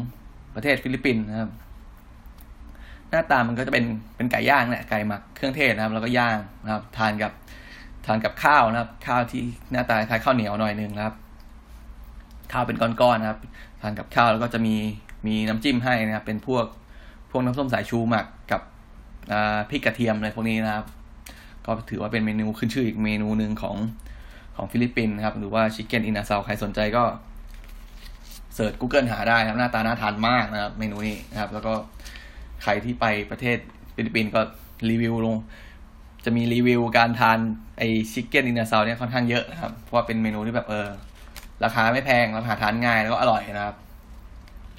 [0.55, 1.49] ประเทศฟิลิปปินส์นะครับ
[3.11, 7.31] หน้าตามันก็จะเป็นเป็นไก่ย่างเนี่ยไก่หมักเครื่องเทศนะครับ แล้วก็ย่างนะครับ ทานกับ
[8.05, 11.15] ทานกับข้าวนะครับ ข้าวที่หน้าตาคล้ายข้าวเหนียวหน่อยนึงนะครับ
[12.51, 13.39] ข้าวเป็นก้อนๆนะครับ
[13.81, 14.75] ทานกับข้าวแล้วก็จะมี
[15.27, 16.65] มีน้ำจิ้มให้นะครับ เป็นพวก
[17.31, 18.61] พวกน้ำส้มสายชูหมักกับ
[19.69, 20.85] พริกกระเทียมอะไรพวกนี้นะครับ
[21.65, 23.77] ก็ถือว่าเป็นเมนูขึ้นชื่ออีกเมนูหนึ่งของ
[24.55, 27.03] ของฟิลิปปินส์นะครับ หรือว่า chicken inasal ใครสนใจก็
[28.55, 31.73] search Google หาได้ครับ หน้าตาน่าทานมากนะครับ เมนูนี้นะครับ แล้วก็
[32.63, 33.57] ใครที่ไปประเทศ
[33.95, 34.41] ฟิลิปปินส์ก็
[34.89, 35.35] รีวิวลง
[36.25, 37.39] จะมีรีวิวการทาน
[37.77, 40.87] ไอ chicken inasal เนี่ยค่อนข้างเยอะนะครับ เพราะว่าเป็นเมนูที่แบบเออ
[41.63, 43.75] ราคาไม่แพงราคาทานง่ายแล้วก็อร่อยนะครับ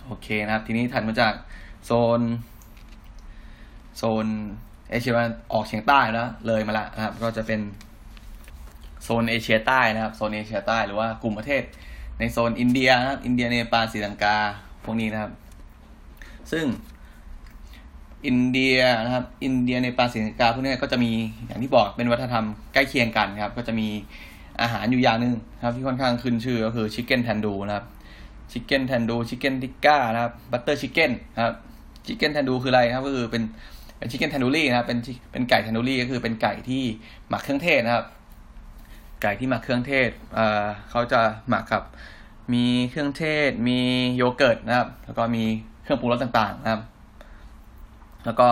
[0.07, 1.35] โอเคนะครับ ทีนี้ถัดมาจาก
[1.85, 2.21] โซน
[3.97, 4.27] โซน
[4.91, 5.13] เอเชีย
[5.53, 7.61] ออกเฉียงใต้แล้ว เลยมาแล้วนะครับ ก็จะเป็น
[9.03, 11.63] โซนเอเชียใต้นะครับโซนเอเชียใต้หรือว่ากลุ่มประเทศ
[12.19, 14.37] ในโซนอินเดียนะครับอินเดียเนปาลศรีลังกา
[14.85, 15.33] พวกนี้นะครับ
[16.53, 16.65] ซึ่ง
[18.27, 21.13] อินเดียนะครับ อินเดียเนปาลศรีลังกาพวกนี้ก็จะมี
[21.47, 23.89] อย่างที่บอกเป็นวัฒนธรรมใกล้เคียงกันครับ ก็จะมี
[24.61, 27.87] อาหารอยู่อย่างหนึ่งครับ ที่ค่อนข้างขึ้นชื่อก็คือ chicken tandoori นะครับ
[28.51, 31.13] chicken tandoori chicken tikka นะครับ butter chicken
[31.45, 31.55] ครับ
[32.07, 33.43] ชิคเก้นแทนดูคืออะไรครับก็คือเป็น
[33.99, 34.99] เป็นชิคเก้นแทนดูรี่นะครับเป็น
[35.33, 36.83] เป็นไก่แทนดูรี่ก็คือเป็นไก่ที่
[37.29, 38.05] หมักเครื่องเทศนะครับ
[39.23, 41.83] ไก่ที่หมักเครื่องเทศเอ่อเขาจะหมักกับ
[42.53, 43.79] มีเครื่องเทศ มี
[44.17, 45.45] โยเกิร์ตนะครับ แล้วก็มี
[45.83, 46.81] เครื่องปรุงรสต่างๆนะครับ
[48.25, 48.49] แล้วก็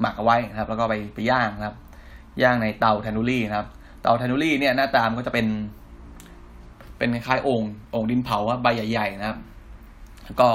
[0.00, 1.76] หมักเอาไว้นะครับ แล้วก็ไปไปย่างนะครับ
[2.42, 3.68] ย่างในเตาแทนูรี่นะครับ
[4.02, 5.46] เตาแทนูรี่เนี่ยหน้าตามก็จะเป็น
[6.98, 9.38] เป็นคล้ายโอ่งโอ่งดินเผาใบใหญ่ๆนะครับ
[10.24, 10.46] แล้วก็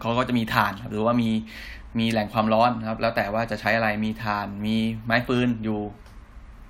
[0.00, 1.30] เขาก็จะมีถ่านหรือว่ามี
[1.98, 5.80] มีแหล่งความร้อนนะครับ แล้วแต่ว่าจะใช้อะไรมีถ่าน มีไม้ฟืนอยู่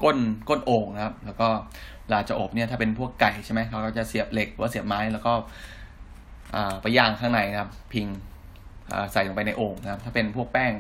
[0.03, 1.49] ก้นก้นโอ่งนะครับ แล้วก็
[2.05, 5.33] เวลาจะอบเนี่ยถ้าเป็นพวกไก่ใช่ไหมเขาก็จะเสียบเหล็กหรือว่าเสียบไม้แล้วก็
[6.83, 8.07] ไปย่างข้างในนะครับ พิง
[9.13, 10.73] ใส่ลงไปในโอ่งนะครับ ถ้าเป็นพวกแป้ง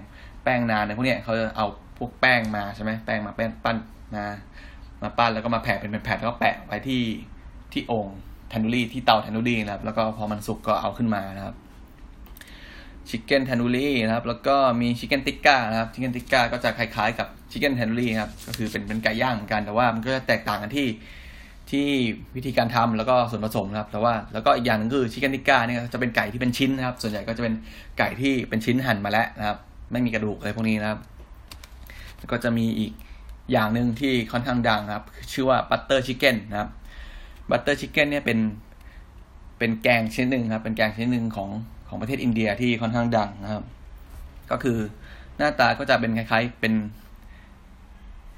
[0.44, 1.66] แป้งนานในพวกเนี้ยเขาจะเอา
[1.98, 3.77] พวกแป้งมาใช่ไหมแป้งมาแป้งปั้น
[4.14, 4.27] มา
[5.03, 7.03] มาปั้นแล้วก็มาแผ่เป็นแผ่นแล้วก็แปะไว้ที่
[7.72, 8.09] ที่โอ่ง
[8.48, 11.55] แทนดูรี่ที่เตาแทนดูรี่นะครับ แล้วก็พอมันสุกก็เอาขึ้นมานะครับ
[13.09, 20.88] ชิคเก้นแทนดูรี่นะครับ แล้วก็มีชิคเก้นติกก้านะครับชิคเก้นติกก้าก็จะคล้ายๆกับชิคเก้นแทนดูรี่ครับก็คือเป็นเป็นไก่ย่างเหมือนกันแต่ว่ามันก็จะแตกต่างกันที่
[21.70, 21.88] ที่
[22.37, 27.55] วิธีการทำแล้วก็ส่วนผสมนะครับแต่ว่าแล้วก็อีกอย่างหนึ่งคือชิคเก้นติกก้าเนี่ยจะเป็นไก่ที่เป็นชิ้นนะครับ ส่วนใหญ่ก็จะเป็น
[27.98, 29.59] ไก่ที่เป็นชิ้นหั่นมาแล้วนะครับ
[29.92, 31.01] ไม่มีกระดูกอะไรพวกนี้นะครับ
[32.18, 32.92] แล้วก็จะมีอีก
[33.53, 36.70] อย่างหนึ่งที่ค่อนข้างดังนะครับ ชื่อว่า butter chicken นะครับ
[37.50, 38.38] butter chicken เนี่ยเป็น
[39.59, 41.51] เป็นแกงชนิดหนึ่งครับ เป็นแกงชนิดหนึ่งของ
[41.88, 43.64] ของประเทศอินเดียที่ค่อนข้างดังนะครับ
[44.51, 44.79] ก็คือ
[45.37, 46.74] หน้าตาก็จะเป็นคล้ายๆเป็น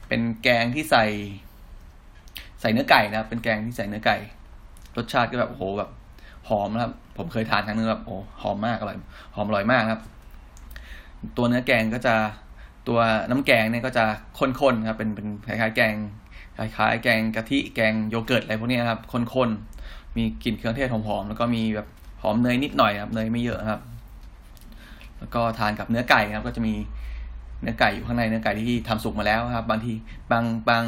[0.08, 1.06] เป็นแกงที่ใส่
[2.60, 4.16] ใส่เนื้อไก่นะครับ เป็นแกงที่ใส่เนื้อไก่
[4.96, 5.90] รสชาติก็แบบโอ้โหแบบ
[6.48, 8.96] หอมนะครับ ผมเคยทานครั้งนึงแบบโอ้หอมมากอร่อย
[9.34, 10.00] หอมอร่อยมากครับ
[11.36, 12.14] ตัวเนื้อแกงก็จะ
[12.88, 12.98] ตัว
[13.30, 14.04] น้ำแกงเนี่ยก็จะ
[14.38, 15.94] ข้นๆครับเป็นเป็นคล้ายๆแกง
[16.56, 21.86] คล้ายๆแกงกะทิแกงโยเกิร์ตอะไรพวกนี้ครับข้นๆมีกลิ่นเครื่องเทศหอมๆแล้วก็มีแบบ
[22.22, 23.80] หอมเนยนิดหน่อยครับเนยไม่เยอะครับ
[25.18, 26.74] แล้วก็ทานกับเนื้อไก่ครับ ก็จะมี
[27.62, 29.92] เนื้อไก่อยู่ข้างในเนื้อไก่ที่ทำสุกมาแล้วครับ บางที
[30.32, 30.84] บางบาง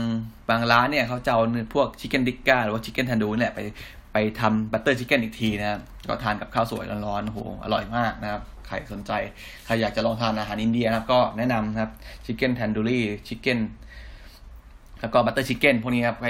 [0.49, 3.61] บางร้านเนี่ยเขาจะเอาเนื้อพวกชิคเก้นดิกก้าหรือว่าชิคเก้นทันดูเนี่ยไป
[4.13, 8.43] ไปทำ butter chicken อีกทีนะครับก็ทานกับข้าวสวยร้อนๆโหอร่อยมากนะครับ
[8.75, 9.13] ใครสนใจ
[9.67, 11.91] ใครอยากจะลองทานอาหารอินเดียนะครับ ก็แนะนำครับ
[12.25, 13.59] chicken tandoori chicken
[15.01, 16.27] แล้วก็ butter chicken พวกนี้ครับไป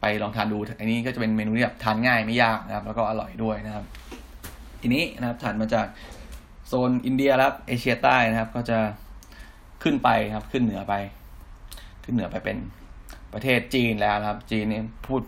[0.00, 3.84] ไปลองทานดู อันนี้ก็จะเป็นเมนูที่แบบทานง่ายไม่ยากนะครับ แล้วก็อร่อยด้วยนะครับ
[4.80, 5.86] ทีนี้นะครับถัดมาจาก
[6.66, 8.78] โซนอินเดียแล้วเอเชียใต้นะครับ ก็จะ
[9.82, 10.94] ขึ้นไปครับ ขึ้นเหนือไป
[12.04, 12.56] ขึ้นเหนือไปเป็น
[13.34, 15.22] ประเทศจีนแล้วครับ จีนนี่พูด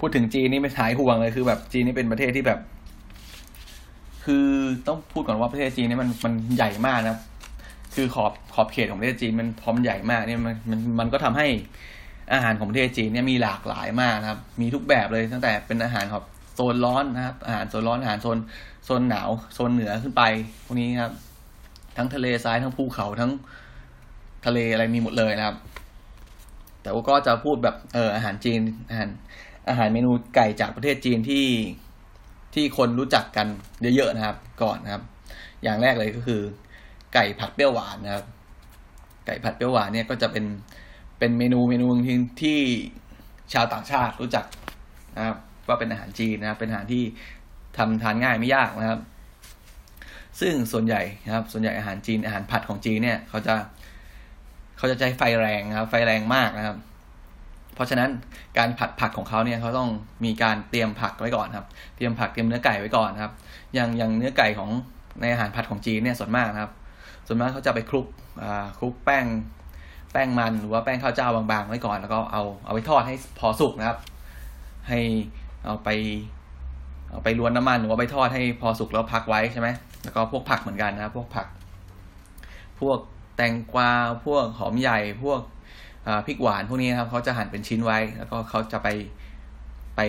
[0.00, 2.58] พูดถึงจีนนี่ไม่หายห่วงเลยคือแบบจีนนี่เป็นประเทศที่แบบ
[4.24, 4.46] คือ
[4.86, 7.20] ต้องพูดก่อนว่าประเทศจีนนี่มันมันใหญ่มากนะครับ
[7.94, 11.46] คือขอบขอบเขตของประเทศจีนมันพร้อมใหญ่มากเนี่ยมันมันมันก็ทำให้
[12.32, 18.38] อาหารของประเทศจีนเนี่ยมีหลากหลายมากนะครับ มีทุกแบบเลยตั้งแต่เป็นอาหารของโซนร้อนนะครับ อาหารโซนร้อนอาหารโซน
[18.84, 20.22] โซนหนาวโซนเหนือขึ้นไป
[20.64, 21.12] พวกนี้ครับ
[21.96, 23.30] ทั้งทะเลทรายทั้งภูเขาทั้ง
[24.46, 25.56] ทะเลอะไรมีหมดเลยนะครับ
[26.82, 29.10] แต่ว่าก็จะพูดแบบเอออาหารจีนอาหาร
[29.68, 31.44] อาหารเมนูไก่จากประเทศจีนที่
[32.54, 33.46] ที่คนรู้จักกัน
[33.96, 35.02] เยอะๆนะครับ ก่อนนะครับ
[35.62, 36.40] อย่างแรกเลยก็คือ
[37.14, 38.24] ไก่ผัดเปรี้ยวหวานนะครับ
[39.26, 40.44] ไก่ผัดเปรี้ยวหวานเนี่ยก็จะเป็น
[41.18, 42.58] เป็นเมนูเมนูนึงที่
[43.52, 44.44] ชาวต่างชาติรู้จัก
[45.16, 45.36] นะครับ
[45.68, 47.02] ว่าเป็นอาหารจีนนะครับ เป็นอาหารที่
[47.78, 49.00] ทำทานง่ายไม่ยากนะครับ
[50.40, 53.54] ซึ่งส่วนใหญ่นะครับ ส่วนใหญ่อาหารจีนอาหารผัดของจีนเนี่ยเขาจะ
[54.76, 56.76] เขาจะใช้ไฟแรงนะครับ ไฟแรงมากนะครับ
[57.80, 58.10] ราะฉะนั้น
[58.58, 59.88] การผัดผักของเขาเนี่ยเขาต้อง
[60.24, 61.66] มีการเตรียมผักไว้ก่อนครับ
[61.96, 63.32] เตรียมผักเตรียมเนื้อไก่ไว้ก่อนครับ
[63.74, 64.70] อย่างอย่างเนื้อไก่ของ
[65.20, 66.70] ในอาหารผัดของจีนเนี่ยส่วนมากครับ
[67.26, 68.06] ส่วนมากเขาจะไปคลุก
[68.42, 69.26] อ่าคลุกแป้ง
[70.12, 73.98] แป้งมันหรือว่าแป้งข้าวเจ้าบางๆไว้ก่อน แล้วก็เอาเอาไปทอดให้พอสุกนะครับ
[74.88, 75.00] ให้
[75.64, 75.88] เอาไป
[77.10, 79.68] เอาไปรวนน้ำมันหรือว่าไปทอดให้พอสุกแล้วพักไว้ใช่ไหม
[80.02, 81.46] แล้วก็พวกผักเหมือนกันนะพวกผัก
[82.80, 82.98] พวก
[83.36, 83.90] แตงกวา
[84.26, 85.40] พวกหอมใหญ่พวก
[86.26, 88.88] พริกหวานพวกนี้นะครับเขาจะหั่นเป็นชิ้นไว้ แล้วก็เขาจะไป
[89.96, 90.00] ไป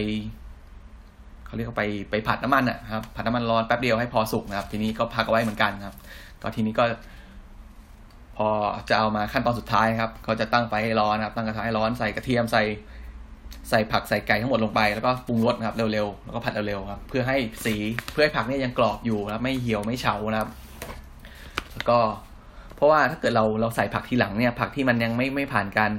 [1.46, 5.96] เขาเรียกว่าไปไปผัดน้ำมันอะครับผัดน้ำมันร้อนแป๊บเดียวให้พอสุกนะครับ ทีนี้ก็พักเอาไว้เหมือนกันครับ
[6.42, 6.84] ก็ทีนี้ก็
[8.38, 8.48] พอ
[8.90, 12.64] จะเอามาขั้นตอนสุดท้ายครับเขาจะตั้งไฟให้ร้อนนะครับ ตั้งกระทะให้ร้อนใส่กระเทียมใส่
[13.70, 17.76] ใส่ผักใส่ไก่ทั้งหมดลงไปแล้วก็ปรุงรสนะครับเร็วๆแล้วก็ผัดเร็วๆครับเพื่อให้สี
[18.12, 20.50] เพื่อให้ผักเนี่ยยังกรอบอยู่นะครับไม่เหี่ยวไม่เฉานะครับ
[21.74, 21.98] แล้วก็
[22.82, 25.92] ราะว่าถ้าเกิดเราเราใส่ผักทีหลังเนี่ยผักที่มันยังไม่ไม่ผ่านการ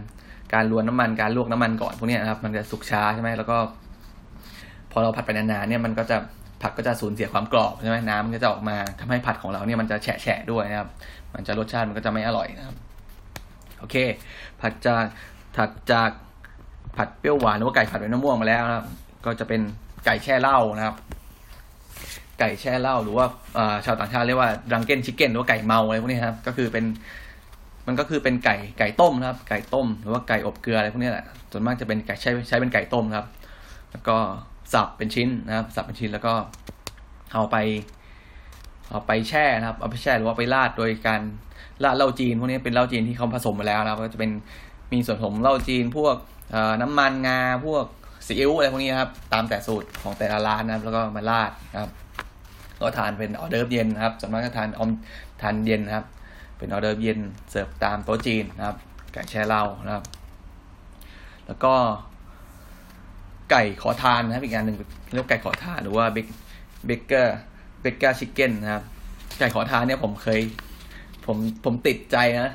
[0.54, 3.56] การรวนน้ำมันการลวกน้ำมันก่อนพวกนี้นะครับ มันจะสุกช้าใช่ไหมแล้วก็
[4.92, 6.16] พอเราผัดไปนานๆเนี่ยมันก็จะ
[6.62, 10.88] ผักก็จะสูญเสียความกรอบใช่ไหมน้ำมันก็จะออกมาทำให้ผัดของเราเนี่ยมันจะแฉะๆด้วยนะครับ
[11.34, 12.76] มันจะรสชาติมันก็จะไม่อร่อยนะครับ
[13.78, 13.96] โอเค
[14.60, 15.04] ผัดจาก
[15.56, 16.10] ถัดจาก
[16.96, 18.86] ผัดเปรี้ยวหวานหรือว่าไก่ผัดใบมะม่วงมาแล้วนะครับ
[19.24, 19.60] ก็จะเป็น
[20.04, 20.96] ไก่แช่เหล้านะครับ
[22.42, 23.26] ไก่แช่เหล้าหรือว่า
[23.84, 26.84] ชาวต่างชาติเรียกว่าดังเก้นชิคเก้นหรือว่าไก่เมาอะไรพวกนี้ครับ ก็คือเป็น
[27.86, 33.26] มันก็คือเป็นไก่ไก่ต้มนะครับ ไก่ต้ม หรือว่าไก่อบเกลืออะไรพวกนี้แหละส่วนมากจะเป็นไก่ใช้ใช้เป็นไก่ต้มครับ
[33.90, 34.16] แล้วก็
[34.72, 36.34] สับเป็นชิ้นนะครับ สับเป็นชิ้นแล้วก็
[37.32, 37.56] เอาไป
[38.90, 41.20] เอาไปแช่นะครับ เอาไปแช่หรือว่าไปราดโดยการ
[41.84, 44.30] ราดเหล้าจีนพวกนี้เป็นเหล้าจีนที่เขาผสมมาแล้วนะครับ ก็จะเป็น
[44.92, 46.16] มีส่วนผสมเหล้าจีน พวก
[46.82, 47.84] น้ำมันงาพวก
[48.26, 51.90] ซีอิ๊วอะไรพวกนี้ครับ ตามแต่สูตรของแต่ละร้านนะครับ แล้วก็มาราดนะครับ
[52.82, 54.90] ก็ทานเป็นออเดอร์เย็นนะครับส่วนมากก็ทานออม
[55.42, 56.06] ทานเย็นนะครับ
[56.58, 57.18] เป็นออเดอร์เย็น
[57.50, 58.76] เสิร์ฟตามโต๊ะจีนนะครับ
[59.12, 60.04] ไก่แช่เหล้านะครับ
[61.46, 61.74] แล้วก็
[63.50, 64.76] ไก่ขอทานนะครับอีกงานหนึ่ง
[65.12, 66.18] เรียกไก่ขอทานหรือว่าเบ
[66.86, 68.82] beggar beggar chicken นะครับ
[69.38, 70.40] ไก่ขอทานเนี่ยผมเคย
[71.26, 72.50] ผมผมติดใจนะ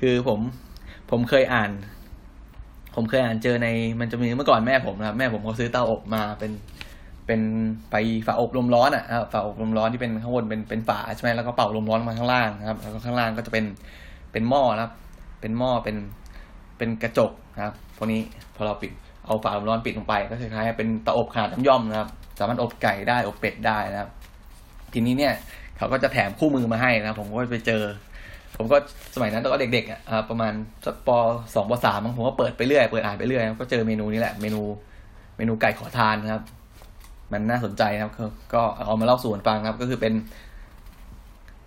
[0.00, 0.40] คือผม
[1.10, 1.70] ผมเคยอ่าน
[2.94, 3.68] ผมเคยอ่านเจอใน
[4.00, 6.50] มันจะมีเมื่อก่อนแม่ผมนะครับ แม่ผมเขาซื้อเตาอบมาเป็น
[7.26, 7.40] เป็น
[7.90, 13.64] ไปฝาอบลมร้อนอะครับฝาอบลมร้อนที่เป็นข้างบนเป็นเป็นฝาใช่ไหมแล้วก็เป่าลมร้อนมาข้างล่างนะครับ แล้วก็ข้างล่างก็จะเป็น
[14.32, 14.92] เป็นหม้อนะครับ
[15.40, 15.96] เป็นหม้อเป็น
[16.78, 18.20] เป็นกระจกนะครับพวกนี้
[18.56, 18.92] พอเราปิด
[19.26, 22.08] เอาฝาลมร้อนปิดลงไป ก็คล้ายๆเป็นเตาอบขนาดน้ำย่อมนะครับ
[22.38, 24.10] สามารถอบไก่ได้อบเป็ดได้นะครับ
[24.92, 25.32] ทีนี้เนี่ย
[25.76, 27.82] เขาก็จะแถมคู่มือมาให้นะผมก็ไปเจอ
[28.56, 28.76] ผมก็
[29.14, 30.52] สมัยนั้นตอนเด็กๆอะประมาณ
[30.86, 31.08] สักป
[31.54, 34.62] สองปสามผมก็เปิดไปเรื่อยเปิดอ่านไปเรื่อยก็เจอเมนูนี้แหละเมนู
[35.36, 36.42] เมนูไก่ขอทานนะครับ
[37.34, 38.12] มันน่าสนใจนะครับ
[38.54, 40.14] ก็เอามาเล่าสู่กันฟังครับ ก็คือเป็น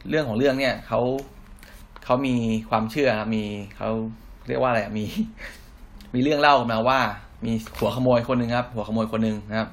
[0.09, 1.01] เรื่องของเรื่องเนี่ยเขา
[2.03, 2.35] เขามี
[2.69, 3.43] ความเชื่อมี
[3.77, 3.89] เขา
[4.47, 5.05] เรียกว่าอะไรมี
[6.13, 6.99] มีเรื่องเล่ามาว่า
[7.45, 9.69] มีหัวขโมยคนหนึ่งครับ หัวขโมยคนหนึ่งนะครับ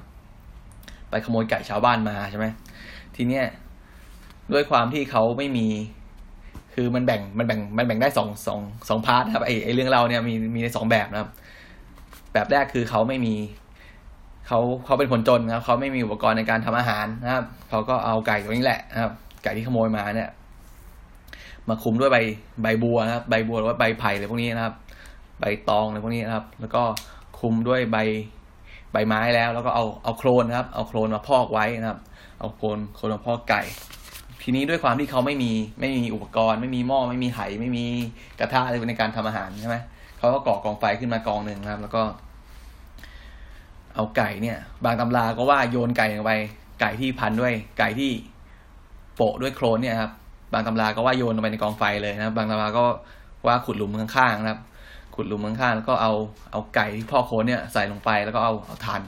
[1.09, 2.45] ไปขโมยไก่ชาวบ้านมาใช่ไหม
[3.15, 3.45] ทีเนี้ย
[4.53, 5.67] ด้วยความที่เขาไม่มี
[6.73, 11.29] คือมันแบ่งมันแบ่งมันแบ่งได้สองสองสองพาร์ทครับไอไอเรื่องเราเนี่ยมีมีในสองแบบนะครับ
[12.33, 13.33] แบบแรกคือเขาไม่มี
[14.47, 19.11] เขาเขาเป็นคนจนครับเขาไม่มีอุปกรณ์ในการทำอาหารนะครับเขาก็เอาไก่ตัวนี้แหละนะครับ
[19.43, 20.29] ไก่ที่ขโมยมาเนี่ย
[21.69, 22.17] มาคุมด้วยใบ
[22.63, 24.75] ใบบัวนะครับ ใบบัวหรือว่าใบไผ่อะไรพวกนี้นะครับ
[25.39, 26.83] ใบตองอะไรพวกนี้นะครับ แล้วก็
[27.39, 27.97] คุมด้วยใบ
[28.91, 31.99] ใบไม้แล้ว แล้วก็เอาเอาโครนนะครับ เอาโครนมาพอกไว้นะครับ
[32.39, 33.61] เอาโครนโครนมาพอกไก่
[34.41, 37.85] ทีนี้ด้วยความที่เขาไม่มีไม่มีอุปกรณ์ ไม่มีหม้อไม่มีไหไม่มี
[38.39, 39.77] กระทะอะไรในการทำอาหารใช่ไหม
[40.17, 46.33] เขาก็ก่อกองไฟขึ้นมากองหนึ่งนะครับ แล้วก็เเอาไก่เนี่ย บางตำราก็ว่าโยนไก่ลงไป
[46.81, 48.11] ไก่ที่พันด้วย ไก่ที่
[49.15, 50.11] โปะด้วยโคลนเนี่ยครับ
[50.53, 52.85] บางตำราก็ว่าโยนลงไปในกองไฟเลยนะครับบางตำราก็
[53.47, 54.61] ว่าขุดหลุมข้างๆนะครับ
[55.15, 56.13] ขุดหลุมข้างๆแล้วก็เอา
[56.51, 59.01] เอาไก่ที่พ่อโคลนเนี่ยใส่ลงไปแล้วก็เอาเอาถ่าน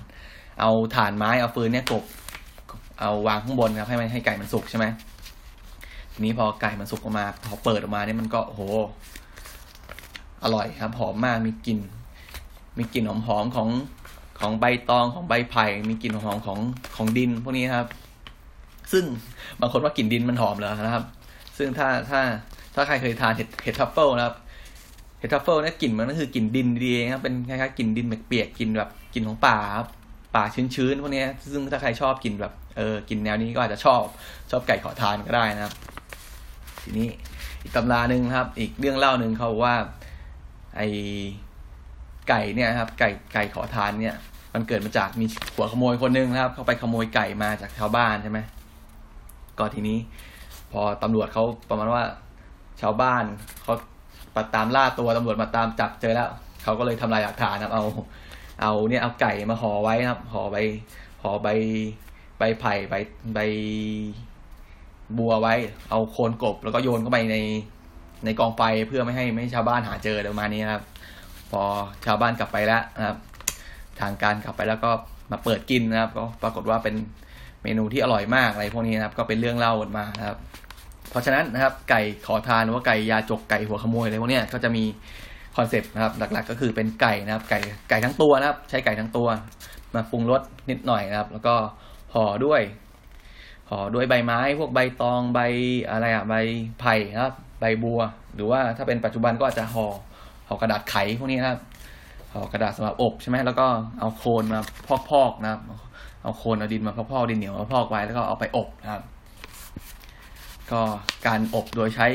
[0.61, 2.03] เอาถ่านไม้เอาฟืนเนี่ยกบ
[3.01, 4.85] เอาวางข้างบนครับให้มันให้ไก่มันสุกใช่ไหม
[6.13, 8.61] ทีนี้พอไก่มันสุกออกมาพอเปิดออกมาเนี่ยมันก็โห
[10.43, 11.79] อร่อยครับหอมมากมีกลิ่น
[12.77, 13.69] มีกลิ่นหอมๆของ
[14.39, 16.59] ของใบตองของใบไผ่มีกลิ่นหอมของ
[16.95, 17.87] ของดินพวกนี้ครับ
[18.91, 19.03] ซึ่ง
[19.59, 21.05] บางคนว่ากลิ่นดินมันหอมเหรอนะครับ
[21.57, 22.21] ซึ่งถ้าถ้า
[22.75, 24.35] ถ้าใครเคยทานเห็ดเห็ดทัฟเฟิลนะครับ
[25.19, 29.87] เห็ดทัฟเฟิลเนี่ยกลิ่นมันก็คือกลิ่นดินนี่เองครับเป็นคล้ายๆกลิ่นดินเปียกๆกลิ่นแบบกลิ่นของป่าครับ
[30.35, 30.43] ป่า
[30.75, 34.01] ชื้นๆพวกนี้ซึ่งถ้าใครชอบกลิ่นแบบเออกลิ่นแนวนี้ก็อาจจะชอบ
[34.51, 35.73] ชอบไก่ขอทานก็ได้นะครับ
[36.81, 37.07] ทีนี้
[37.63, 39.75] อีกตำราหนึ่งครับ อีกเรื่องเล่าหนึ่งเขาว่า
[40.75, 40.81] ไอ
[42.29, 44.15] ไก่เนี่ยครับไก่ไก่ขอทานเนี่ย
[44.53, 48.39] มันเกิดมาจากมีหัวขโมยคนหนึงนะครับ เขาไปขโมยไก่มาจากชาวบ้านใช่ไหม
[49.59, 49.97] ก็ทีนี้
[50.71, 52.03] พอตำรวจเขาประมาณว่า
[52.81, 53.23] ชาวบ้าน
[53.63, 53.73] เขา
[54.35, 56.29] ปตามล่าตัวตำรวจมาตามจับเจอแล้ว
[56.63, 57.83] เขาก็เลยทำลายหลักฐานนะครับ เอา
[58.61, 60.57] เอาเนี่ยเอาไก่มาห่อไว้นะครับห่อใบ
[61.23, 61.47] ห่อใบ
[62.39, 62.95] ใบไผ่ใบ
[63.33, 63.39] ใบ
[65.17, 65.55] บัวไว้
[65.89, 67.37] เอาโคนกบแล้วก็โยนเข้าไปใน
[68.25, 70.83] ในกองไฟเพื่อไม่ให้ไม่ให้ชาวบ้านหาเจอประมาณนี้ครับ
[71.51, 71.63] พอ
[72.05, 73.17] ชาวบ้านกลับไปแล้วนะครับ
[73.99, 74.91] ทางการกลับไปแล้วก็
[75.31, 76.95] มาเปิดกินนะครับ ก็ปรากฏว่าเป็น
[77.63, 80.37] เมนูที่อร่อยมากอะไรพวกนี้นะครับ ก็เป็นเรื่องเล่ากันมานะครับ
[81.09, 84.83] เพราะฉะนั้นนะครับ ไก่ขอทานหรือว่าไก่ยาจกไก่หัวขโมยอะไรพวกนี้ก็จะมี
[85.57, 89.27] คอนเซปต์นะครับ หลักๆ ก็คือเป็นไก่นะครับ ไก่ไก่ทั้งตัวนะครับ ใช้ไก่ทั้งตัว
[89.93, 91.55] มาปรุงรสนิดหน่อยนะครับ แล้วก็
[92.13, 92.61] ห่อด้วย
[93.69, 95.39] ห่อด้วยใบไม้ พวกใบตองใบ
[95.89, 96.35] อะไรอะใบ
[96.79, 98.01] ไผ่นะครับ ใบบัว
[98.35, 99.87] หรือว่าถ้าเป็นปัจจุบันก็อาจจะห่อ
[100.47, 101.59] ห่อกระดาษไขพวกนี้นะครับ
[102.33, 103.67] ห่อกระดาษสำหรับอบใช่ไหมแล้วก็
[103.99, 104.59] เอาโคลนมา
[105.09, 105.61] พอกๆนะครับ
[106.23, 109.03] เอาโคลนเอาดินมาพอกๆดินเหนียวมาพอกไว้แล้วก็เอาไปอบนะครับ
[110.71, 110.81] ก็
[111.27, 112.07] การอบโดยใช้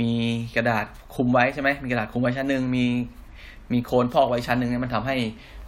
[0.00, 0.10] มี
[0.56, 2.84] กระดาษคุมไว้ใช่ไหมมีกระดาษคุมไว้ชั้นหนึ่งมี
[3.72, 5.16] มีโคนพอกไว้ชั้นหนึ่งเนี่ยมันทำให้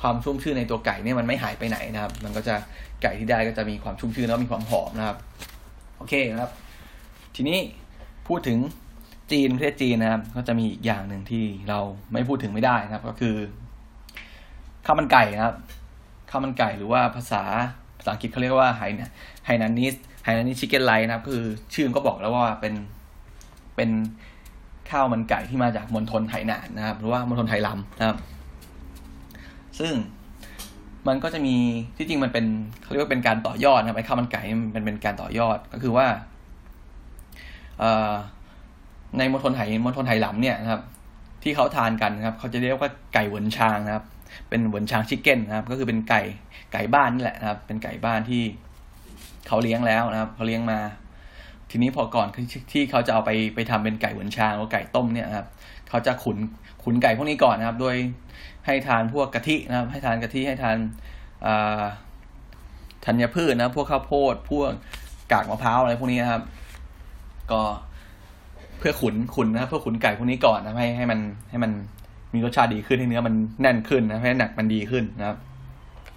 [0.01, 2.55] ความชุ่มชื่นในตัวไก่เนี่ยมันไม่หายไปไหนนะครับ มันก็จะ
[3.03, 5.17] ไก่ที่ได้ก็จะมีความชุ่มชื่นแล้วมีความหอมนะครับ
[5.97, 6.53] โอเคนะครับ
[7.37, 7.59] ทีนี้
[8.29, 8.59] พูดถึง
[9.33, 11.79] จีนประเทศจีนนะครับ ก็จะมีอีกอย่างหนึ่งที่เรา
[12.13, 13.37] ไม่พูดถึงไม่ได้นะครับ ก็คือ
[14.87, 15.57] ข้าวมันไก่นะครับ
[16.31, 17.43] ข้าวมันไก่หรือว่าภาษา
[17.99, 18.83] ภาษาอังกฤษเขาเรียกว่าไฮ
[19.45, 22.75] ไฮนันนิสไฮนันนิสชิคเก้นไลท์นะครับ คือชื่อก็บอกแล้วว่าเป็น
[23.77, 23.91] เป็น
[24.91, 28.19] ข้าวมันไก่ที่มาจากมณฑลไหหนานนะครับ หรือว่ามณฑลไหหลำนะครับ
[29.79, 29.93] ซึ่ง
[31.09, 31.57] มันก็จะมี
[31.97, 32.47] ที่จริงมันเป็น
[32.83, 34.43] เขาเรียกว่าเป็นการต่อยอดนะครับไอ้ข้าวมันไก่
[34.77, 36.07] มันเป็นการต่อยอดก็คือว่า
[37.79, 38.13] เอ่อ
[39.19, 40.83] ในมณฑลไหมณฑลไหหลำเนี่ยนะครับ
[41.43, 44.05] ที่เขาทานกันนะครับ เขาจะเรียกว่าไก่เหวินชางนะครับ
[44.49, 46.23] เป็นเหวินชางชิคเก้นนะครับ ก็คือเป็นไก่
[46.73, 48.43] ไก่บ้านนี่แหละนะครับ เป็นไก่บ้านที่
[49.47, 50.79] เขาเลี้ยงแล้วนะครับเขาเลี้ยงมา
[51.71, 52.29] ทีนี้พอก่อน
[52.73, 55.47] ที่เขาจะเอาไปไปทำเป็นไก่เหวินชางหรือไก่ต้มเนี่ยครับ
[55.89, 56.39] เขาจะขุน
[56.85, 57.97] ขุนไก่พวกนี้ก่อนนะครับ โดย
[58.67, 60.77] ให้ทานพวกกะทินะครับ ให้ทานกะทิให้ทาน
[63.05, 64.71] ธัญพืชนะพวกข้าวโพดพวก
[65.33, 66.43] กากมะพร้าวอะไรพวกนี้นะครับ
[67.53, 67.63] ก็
[68.79, 71.19] เพื่อขุนขุนนะเพื่อขุนไก่พวกนี้ก่อนนะให้ให้มัน
[71.51, 71.71] ให้มัน
[72.35, 75.37] มีรสชาติดีขึ้นให้เนื้อมันแน่นขึ้นนะให้หนักมันดีขึ้นนะครับ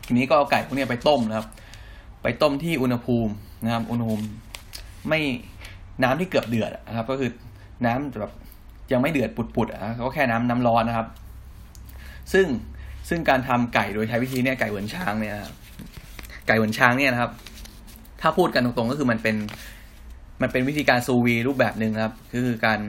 [0.05, 1.47] ทีนี้ก็เอาไก่พวกนี้ไปต้มนะครับ
[2.23, 3.31] ไปต้มที่อุณหภูมิ
[3.63, 4.23] นะครับ อุณหภูมิ
[5.09, 5.19] ไม่
[6.03, 7.29] น้ำที่เกือบเดือดนะครับ ก็คือ
[7.85, 8.33] น้ำแบบ
[8.91, 11.07] ยังไม่เดือดปุดๆอะก็แค่น้ำน้ำร้อนนะครับ
[12.33, 12.47] ซึ่ง
[13.09, 15.35] ซึ่งการทำไก่โดยใช้วิธีเนี่ยไก่เหวินช้างเนี่ย
[16.47, 17.31] ไก่เหวินช้างเนี่ยนะครับ
[18.21, 19.35] ถ้าพูดกันตรงๆก็คือมันเป็น
[20.41, 22.79] มันเป็นวิธีการซูวีรูปแบบหนึ่งครับ คือการ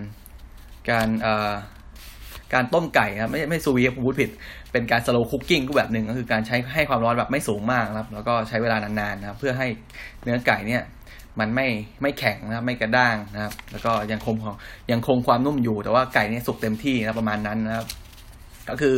[0.90, 1.52] การเอ่อ
[2.54, 4.30] การต้มไก่ครับไม่ไม่ซูวีผมพูดผิด
[4.72, 9.66] เป็นการสโลว์คุกกิ้งรูปแบบหนึ่งก็คือการใช้ให้ความร้อนแบบไม่สูงมากครับ แล้วก็ใช้เวลานานๆนะครับ เพื่อให้
[10.22, 10.82] เนื้อไก่เนี่ย
[11.40, 11.66] มันไม่
[12.02, 14.36] ไม่แข็งนะครับไม่กระด้างนะครับ แล้วก็ยังคง
[14.92, 17.86] ยังคงความนุ่มอยู่ แต่ว่าไก่เนี่ยสุกเต็มที่นะประมาณนั้นนะครับ
[18.68, 18.96] ก็คือ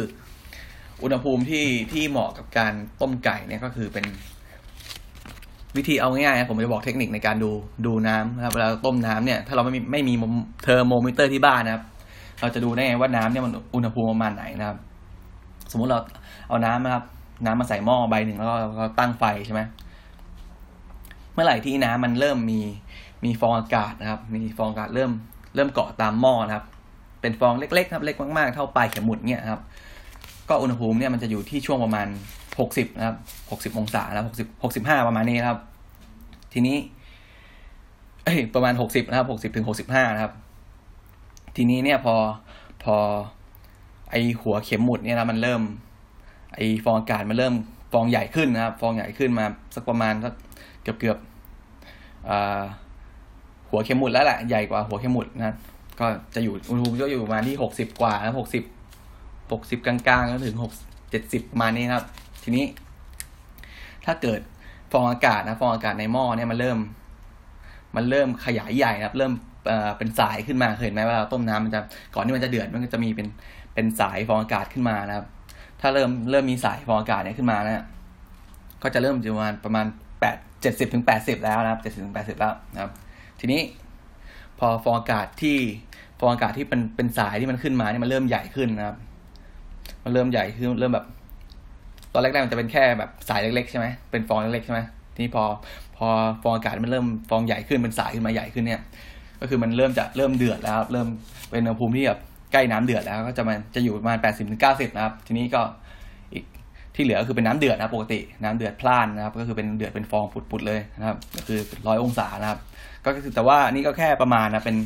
[1.03, 4.05] อุณหภูมิที่ที่เหมาะกับการต้มไก่เนี่ยก็คือเป็น
[5.77, 7.51] วิธีเอาง่ายๆผมจะบอกเทคนิคในการดู
[7.87, 10.15] ดูน้ำนะครับเวลาต้มน้ำเนี่ยถ้าเราไม่มีไม่มี
[10.63, 11.83] เทอร์โมมิเตอร์ที่บ้านนะครับ
[12.41, 14.79] เราจะดูได้ไงว่าน้ำเนี่ยมันอุณหภูมิประมาณไหนนะครับ
[15.73, 15.99] สมมุติเรา
[16.49, 17.05] เอาน้ำนะครับ
[17.47, 18.49] น้ำมาใส่หม้อใบหนึ่งแล้ว
[18.81, 19.61] ก็ตั้งไฟใช่ไหม
[21.33, 22.61] เมื่อไหร่ที่น้ำมันเริ่มมี
[23.25, 25.11] มีฟองอากาศนะครับ มีฟองอากาศเริ่ม
[25.55, 26.65] เริ่มเกาะตามหม้อนะครับ
[27.21, 29.61] เป็นฟองเล็กๆครับเล็กมากๆเท่าปลายเข็มหมุดเนี่ยครับ
[30.49, 32.07] ก็อุณหภูมิเนี่ยมันจะอยู่ที่ช่วงประมาณ
[32.61, 33.17] หกสิบนะครับ
[33.51, 35.59] หกสิบองศาแล้วหกสิบหกสิบห้าประมาณนี้ครับ
[36.53, 36.77] ทีนี้
[38.25, 40.33] เอ้ยประมาณหกสิบนะครับหกสิบถึงหกสิบห้านะครับ
[41.57, 42.15] ทีนี้เนี่ยพอ
[42.85, 42.97] พอ
[44.11, 45.63] ไอหัวเข็มหมุดเนี่ยนะมันเริ่ม
[46.55, 47.55] ไอฟองอากาศมันเริ่ม
[47.93, 49.45] ฟองใหญ่ขึ้นนะครับ ฟองใหญ่ขึ้นมา
[49.75, 50.35] สักประมาณสัก
[50.83, 51.19] เกือบเกือบ
[53.69, 55.57] หัวเข็มหมุดแล้วแหละใหญ่กว่าหัวเข็มหมุดนะ
[56.01, 58.63] ก็จะอยู่อุณหภูมิก็อยู่ประมาณที่หกสิบกว่านะหกสิบ
[59.53, 60.73] หกสิบกลางๆแล้วถึงหก
[61.11, 62.05] เจ็ดสิบประมาณนี้ครับ
[62.43, 62.65] ทีนี้
[64.05, 64.41] ถ้าเกิด
[64.93, 66.79] ฟองอากาศนะฟองอากาศในหม้อเนี่ยมันเริ่ม
[67.97, 69.33] มันเริ่มขยายใหญ่นะครับ เริ่ม
[69.99, 71.81] เป็นสายขึ้นมาเห็นไหมว่าเราต้มน้ำมันจะ
[72.15, 73.27] ก่อนที่มันจะเดือดมันก็จะมีเป็น
[73.75, 75.27] เป็นสายฟองอากาศขึ้นมานะครับ
[75.81, 77.85] ถ้าเริ่มเริ่มมีสายฟองอากาศเนี่ยขึ้นมานะ
[78.83, 79.87] ก็จะเริ่มประมาณประมาณ
[80.21, 82.91] แปดเจ็ดสิบถึงแปดสิบแล้วนะครับเจ็ดสิบถึงแปดสิบแล้วนะครับ
[83.41, 83.61] ทีนี้
[84.59, 85.57] พอฟองอากาศที่
[86.19, 88.97] ฟองอากาศที่เป็นเป็นสายที่มันขึ้นมาเนี่ยมันเริ่มใหญ่ขึ้นนะครับ
[90.05, 91.07] มันเริ่มใหญ่ขึ้นเริ่มแบบ
[92.13, 94.81] ตอนแรกๆมันจะเป็นแค่แบบสายเล็กๆใช่ไหมเป็นฟองเล็กๆใช่ไหม
[95.15, 95.45] ทีนี้พอ
[95.97, 96.09] พอ
[96.43, 98.83] ฟองอากาศมันเริ่มฟองใหญ่ขึ้นเป็นสายขึ้นมาใหญ่ขึ้นเนี่ย
[99.41, 101.07] ก็คือมันเริ่มจะเริ่มเดือดแล้ว เริ่ม
[101.51, 102.21] เป็นอุณหภูมิที่แบบ
[102.53, 105.63] ใกล้น้ำเดือดแล้วก็จะมันจะอยู่ประมาณแปดสิบถึงเก้าสิบนะครับ ทีนี้ก็
[106.33, 106.45] อีก
[106.95, 112.59] ที่เหลือก็คือเป็นน้ำเดือดนะปกติ น้ำเดือดพล่านนะครับ ก็คือเป็นเดือดเป็นฟองปุดๆเลยนะครับ ก็คือร้อยองศานะครับ
[113.05, 114.77] ก็คือแต่ว่านี่ก็แค่ประมาณนะเป็น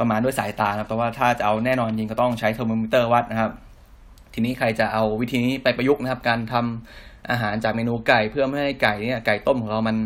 [0.00, 3.50] ประมาณด้วยสายตานะแต่ว่าถ้าจะเอาแน่นอนจริงก็ต้องใช้เทอร์โมมิเตอร์วัดนะครับ
[4.34, 9.96] ทีนี้ใครจะเอาวิธีนี้ไปประยุกต์นะครับ การทำอาหารจากเมนูไก่เพื่อไม่ให้ไก่เนี่ยไก่ต้มของเรามัน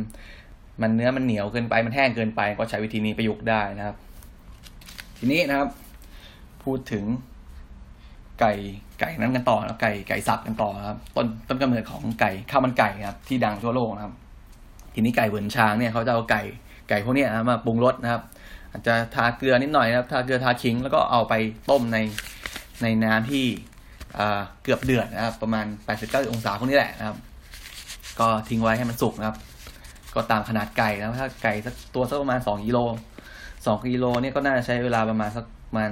[0.82, 3.96] มันเนื้อมันเหนียวเกินไปมันแห้งเกินไป ก็ใช้วิธีนี้ประยุกต์ได้นะครับ
[5.18, 5.68] ทีนี้นะครับ
[6.64, 7.04] พูดถึง
[8.40, 8.52] ไก่
[9.00, 14.14] ไก่นั้นกันต่อแล้วไก่ไก่สับกันต่อครับ ต้นต้นกำเนิดของไก่ข้าวมันไก่ครับ ที่ดังทั่วโลกนะครับ
[14.94, 16.42] ทีนี้ไก่เหวินช้างเนี่ยเขาจะเอาไก่
[16.88, 18.22] ไก่พวกนี้นะมาปรุงรสนะครับ
[18.70, 21.34] อาจจะทาเกลือนิดหน่อยนะครับ ทาเกลือทาขิงแล้วก็เอาไป
[21.70, 21.98] ต้มใน
[22.82, 23.46] ในน้ำที่
[24.62, 25.66] เกือบเดือดนะครับ ประมาณ
[25.98, 27.16] 89 องศาพวกนี้แหละนะครับ
[28.20, 29.36] ก็ทิ้งไว้ให้มันสุกนะครับ
[30.14, 32.78] ก็ตามขนาดไก่นะถ้าไก่สักตัวสักประมาณ 2กิโล
[33.34, 35.90] 2กิโลเนี่ยก็น่าจะใช้เวลาประมาณสักประมาณ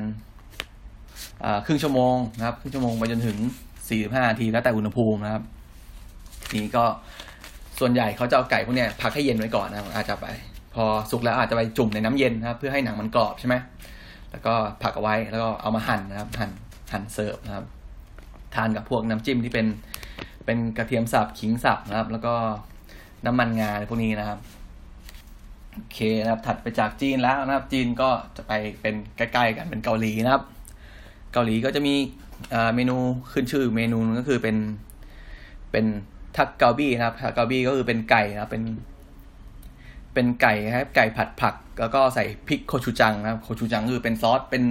[1.66, 3.38] ครึ่งชั่วโมงนะครับครึ่งชั่วโมงไปจนถึง
[3.84, 5.42] 45นาทีแล้วแต่อุณหภูมินะครับ
[6.62, 6.84] นี้ก็
[7.80, 10.26] ส่วนใหญ่เขาจะเอาไก่พวกนี้พักให้เย็นไว้ก่อนนะอาจจะไป
[10.74, 13.54] พอสุกแล้วอาจจะไปจุ่มในน้ำเย็นนะครับ เพื่อให้หนังมันกรอบใช่ไหม
[14.30, 16.50] แล้วก็ผักเอาไว้แล้วก็เอามาหั่นนะครับ หั่น
[16.92, 17.64] หั่นเสิร์ฟนะครับ
[18.56, 19.66] ทานกับพวกน้ำจิ้มที่เป็น
[20.44, 22.34] เป็นกระเทียมสับขิงสับนะครับ แล้วก็
[23.26, 24.38] น้ำมันงาพวกนี้นะครับ
[25.72, 30.44] โอเคนะครับ ถัดไปจากจีนแล้วนะครับ จีนก็จะไปเป็นใกล้ๆกันเป็นเกาหลีนะครับ
[31.32, 31.94] เกาหลีก็จะมี
[32.74, 32.96] เมนู
[33.32, 34.56] ขึ้นชื่อเมนูนึงก็คือเป็น
[35.72, 35.84] เป็น
[36.36, 38.62] ทักเกาบี้นะครับทักเกาบี้ก็คือเป็นไก่นะเป็น
[40.14, 44.64] เป็นไก่ครับไก่ผัดผัก แล้วก็ใส่พริกโคชูจังนะครับโคชูจังคือเป็นซอสเป็น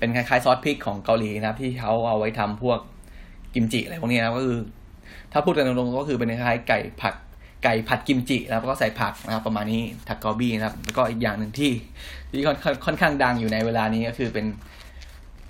[0.00, 2.78] เป็นคล้ายๆซอสพริกของเกาหลีนะครับ ที่เขาเอาไว้ทำพวก
[3.54, 4.60] กิมจิอะไรพวกนี้นะก็คือ
[5.32, 7.14] ถ้าพูดกันตรงๆก็คือเป็นคล้ายๆไก่ผัด
[7.64, 11.72] ไก่ผัดกิมจินะครับก็ใส่ผักนะครับ ประมาณนี้ทักเกาบี้นะครับแล้วก็อีกอย่างหนึ่งที่
[12.30, 12.42] ที่
[12.86, 14.46] ค่อนข้างดังอยู่ในเวลานี้ก็คือเป็น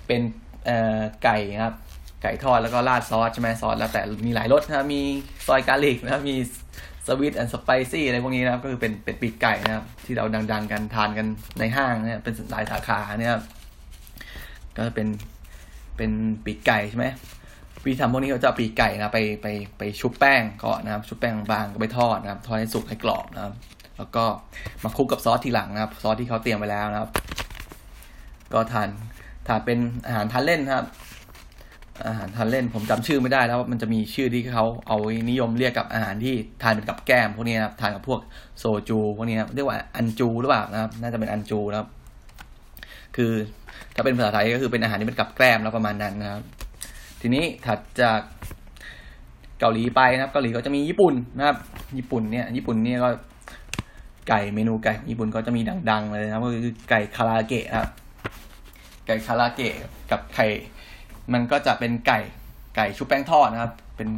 [0.07, 0.21] เป็น
[0.65, 1.75] เอ่อไก่นะครับ
[2.21, 5.01] ไก่ทอดแล้วก็ราดซอสใช่ไหมซอสแล้วแต่มีหลายรสนะมี
[5.47, 6.35] ซอยกาลิกนะมี
[7.07, 11.27] สวิตแอนด์สไปซี่อะไรพวกนี้นะครับ ก็คือเป็นเป็นปีกไก่นะครับ ที่เราดัง ๆ กันทานกัน
[11.59, 13.43] ในห้างเนี่ยเป็นหลายสาขาเนี่ยครับ
[14.77, 15.07] ก็เป็น
[15.97, 16.11] เป็น
[16.45, 17.07] ปีกไก่ใช่ไหม
[17.83, 19.47] วิธีทำพวกนี้เขาจะปีกไก่นะไปไป
[19.77, 23.53] ไปชุบแป้งก่อนนะครับชุบแป้งบางก็ไปทอดนะครับทอดให้สุกให้กรอบนะครับ
[23.97, 24.25] แล้วก็
[24.83, 27.09] มาคลุกกับซอสทีหลังนะครับ ซอสที่เขาเตรียมไว้แล้วนะครับ
[28.53, 28.89] ก็ทาน
[29.47, 30.87] ทานเป็นอาหารทานเล่นครับ
[32.07, 34.97] อาหารทานเล่นผมจำชื่อไม่ได้แล้วมันจะมีชื่อที่เขาเอา
[35.29, 38.19] นิยมเรียกกับอาหารที่ทานเป็นกับแก้มพวกนี้นะครับทานกับพวก
[38.59, 41.89] โซจูพวกนี้ครับเรียกว่าอันจูหรือเปล่านะครับ น่าจะเป็นอันจูนะครับ
[43.15, 43.33] คือ
[43.95, 46.43] ถ้าเป็นภาษาไทยก็คือเป็นอาหารที่เป็นกับแกล้มแล้วประมาณนั้นนะครับ
[47.21, 48.21] ทีนี้ถัดจาก
[49.59, 51.57] เกาหลีไปนะครับ เกาหลีก็จะมีญี่ปุ่นนะครับ
[51.97, 53.09] ญี่ปุ่นเนี่ย ญี่ปุ่นเนี่ยก็
[54.29, 57.89] ไก่เมนูไก่ญี่ปุ่นก็จะมีดัง ๆ เลยนะครับก็คือไก่คาราเกะครับ
[59.07, 59.73] ไก่คาราเกะ
[60.11, 60.47] กับไข่
[61.33, 62.19] มันก็จะเป็นไก่
[62.75, 64.09] ไก่ชุบแป้งทอดนะครับ เป็น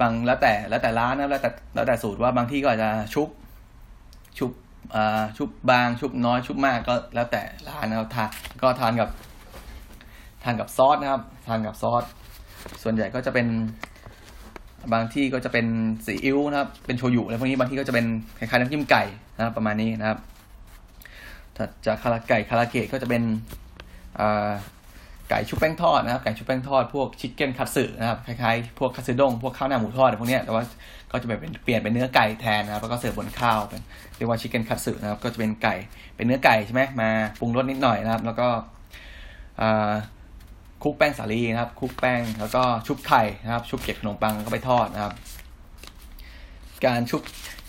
[0.00, 3.28] บางแล้วแต่แล้วแต่ร้านนะแล้วแต่แล้วแต่สูตรว่าบางที่ก็อาจจะชุบ
[4.38, 4.50] ชุบ
[5.36, 8.30] ชุบบางชุบน้อยชุบมากก็แล้วแต่ร้านนะครับทาน
[8.62, 9.08] ก็ทานกับ
[10.44, 12.04] ทานกับซอสนะครับ ทานกับซอส
[12.82, 13.46] ส่วนใหญ่ก็จะเป็น
[14.92, 15.66] บางที่ก็จะเป็น
[16.06, 18.06] ซีอิ๊วนะครับ เป็นโชยุอะไรพวกนี้บางที่ก็จะเป็น
[18.38, 19.04] คล้ายๆน้ำจิ้มไก่
[19.36, 20.18] นะครับ ประมาณนี้นะครับ
[21.86, 23.22] จากคาราไก่คาราเกะก็จะเป็น
[25.28, 30.62] ไก่ชุบแป้งทอดนะครับ ไก่ชุบแป้งทอดพวกชิคเก้นคัตสึนะครับคล้ายๆพวกคัตสึด้งพวกข้าวหน้าหมูทอดอะไรพวกนี้แต่ว่า
[31.10, 33.82] ก็จะเป็นเปลี่ยนเป็นเนื้อไก่แทนนะครับแล้วก็เสิร์ฟบนข้าวเป็น
[34.20, 35.74] เรียกว่าชิคเก้นคัตสึนะครับ ก็จะเป็นไก่
[36.16, 37.10] เป็นเนื้อไก่ใช่ไหมมา
[37.40, 38.48] ปรุงรสนิดหน่อยนะครับ แล้วก็
[40.82, 45.12] คลุกแป้งสาลีนะครับ คลุกแป้ง แล้วก็ชุบไข่นะครับ ชุบเกล็ดขนมปังก็ไปทอดนะครับ
[46.86, 47.22] การชุบ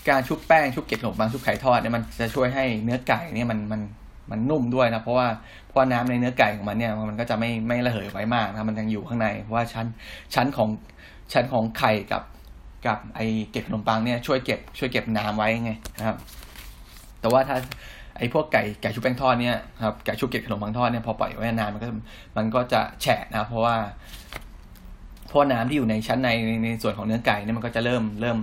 [0.09, 3.81] การชุบแป้ง ชุบเกล็ดขนมปัง ชุบไข่ทอดเนี่ยมันจะช่วยให้เนื้อไก่เนี่ยมัน มัน
[4.31, 5.27] มันนุ่มด้วยนะ เพราะว่า
[5.67, 9.85] เพราะน้ำในเนื้อไก่ของมันเนี่ย มันก็จะไม่ ไม่ระเหยไว้มากนะ มันยังอยู่ข้างใน เพราะว่าชั้น
[10.33, 10.69] ชั้นของ
[11.33, 12.23] ชั้นของไข่กับ
[12.87, 13.19] กับไอ
[13.51, 16.17] เกล็ดขนมปังเนี่ยช่วยเก็บ ช่วยเก็บน้ำไว้ไงนะครับ
[17.21, 17.57] แต่ว่าถ้า
[18.17, 21.87] ไอพวกไก่ไก่ชุบแป้งทอดเนี่ยครับไก่ชุบเกล็ดขนมปังทอดเนี่ยพอปล่อยไว้นานมันก็
[22.37, 23.75] มันก็จะแฉะนะเพราะว่า
[25.27, 28.37] เพราะน้ำที่อยู่ในชั้นในในในส่วนของเนื้อไก่เนี่ยมันก็จะเริ่มเริ่ม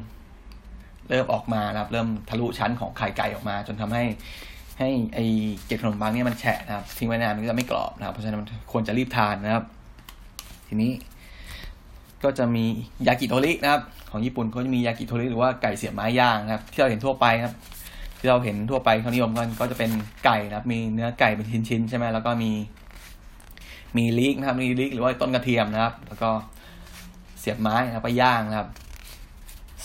[1.10, 4.04] เริ่มออกมานะครับ เริ่มทะลุชั้นของไข่ไก่ออกมา จนทำให้
[4.78, 5.18] ให้ไอ
[5.66, 8.40] เกล็ดขนมปังเนี่ยมันแฉะนะครับทิ้งไว้นานมันก็จะไม่กรอบนะครับ เพราะฉะนั้น
[8.72, 9.64] ควรจะรีบทานนะครับ
[10.68, 10.92] ทีนี้
[12.24, 12.64] ก็จะมี
[13.06, 17.54] ยากิโทรินะครับ ของญี่ปุ่นก็จะมียากิโทริหรือว่าไก่เสียบไม้ย่างนะครับ ที่เราเห็นทั่วไปครับ
[18.18, 19.90] ที่เราเห็นทั่วไปเขานิยมกันก็จะเป็น
[20.24, 22.52] ไก่นะครับ มีเนื้อไก่เป็นชิ้นๆใช่ไหมแล้วก็มี
[23.96, 26.30] มีลีกนะครับ มีลีกหรือว่าต้นกระเทียมนะครับ แล้วก็
[27.40, 28.68] เสียบไม้นะครับไปย่างนะครับ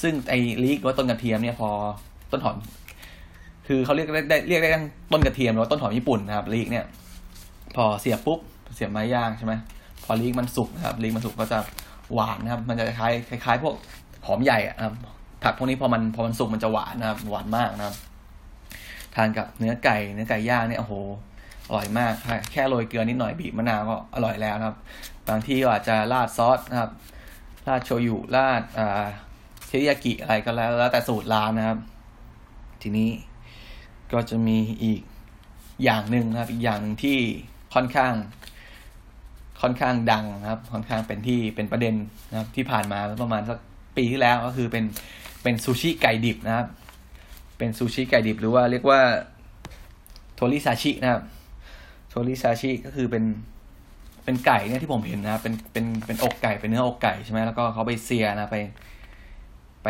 [0.01, 1.69] ซึ่งไอ้ลีกหรือว่าต้นกระเทียมเนี่ยพอ
[2.31, 2.57] ต้นหอม
[3.67, 6.85] คือเขาเรียกได้เรียกได้ทั้งต้นกระเทียมหรือว่าต้นหอมญี่ปุ่นนะครับลีกเนี่ย
[7.75, 8.39] พอเสียบปุ๊บ
[8.75, 9.53] เสียบไม้ย่างใช่ไหม
[10.03, 11.59] พอลีกมันสุกนะครับลีกมันสุกก็จะ
[12.13, 13.13] หวานนะครับ มันจะคล้าย
[13.45, 13.73] คล้ายพวก
[14.25, 14.95] หอมใหญ่อะนะครับ
[15.43, 17.95] ผักพวกนี้พอมันพอมันสุกมันจะหวานนะครับหวานมากนะครับ
[19.15, 20.93] ทานกับเนื้อไก่เนื้อไก่ย่างเนี่ยโอ้โห
[21.67, 22.13] อร่อยมาก
[22.51, 24.77] แค่โรยเกลือนิดหน่อยบีบมะนาวก็อร่อยแล้วนะครับ
[25.29, 26.91] บางที่ก็อาจจะราดซอสนะครับ
[27.67, 28.61] ราดโชยุราด
[29.67, 31.79] เทริยากิอะไรก็แล้ว แล้วแต่สูตรร้านนะครับ
[32.81, 33.09] ทีนี้
[34.13, 35.01] ก็จะมีอีก
[35.83, 37.17] อย่างหนึ่งนะครับ อีกอย่างหนึ่งที่
[37.73, 38.13] ค่อนข้าง
[39.61, 41.95] ค่อนข้างดังนะครับ ค่อนข้างเป็นที่เป็นประเด็น
[42.29, 43.57] นะครับ ที่ผ่านมาประมาณสัก
[43.97, 44.83] ปีที่แล้วก็คือเป็น
[45.43, 46.67] เป็นซูชิไก่ดิบนะครับ
[47.57, 48.99] เป็นซูชิไก่ดิบหรือว่าเรียกว่า
[50.35, 51.23] โทริซาชินะครับ
[52.09, 53.23] โทริซาชิก็คือเป็น
[54.23, 58.57] เป็นไก่เนี่ยที่ผมเห็นนะครับเป็นเป็นเป็นอกไก่เป็นเนื้ออกไก่ใช่ไหมแล้วก็เขาไปเซียนะไป
[59.83, 59.87] ไป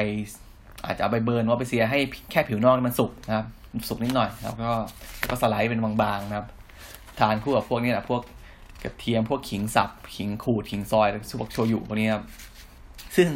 [0.85, 1.99] อาจจะเอาไปเบิร์นว่าไปเซียให้
[2.31, 3.45] แค่ผิวนอกมันสุกนะครับ
[3.89, 4.71] สุกนิดหน่อยแล้วก็
[5.17, 6.47] แล้วก็สไลด์เป็นบางๆนะครับ
[7.19, 8.21] ทานคู่กับพวกนี้แหละพวก
[8.83, 12.23] กระเทียมพวกขิงสับขิงขูดขิงซอยแล้วพวกโชยุพวกนี้ครับ
[13.15, 13.27] ซึ่ง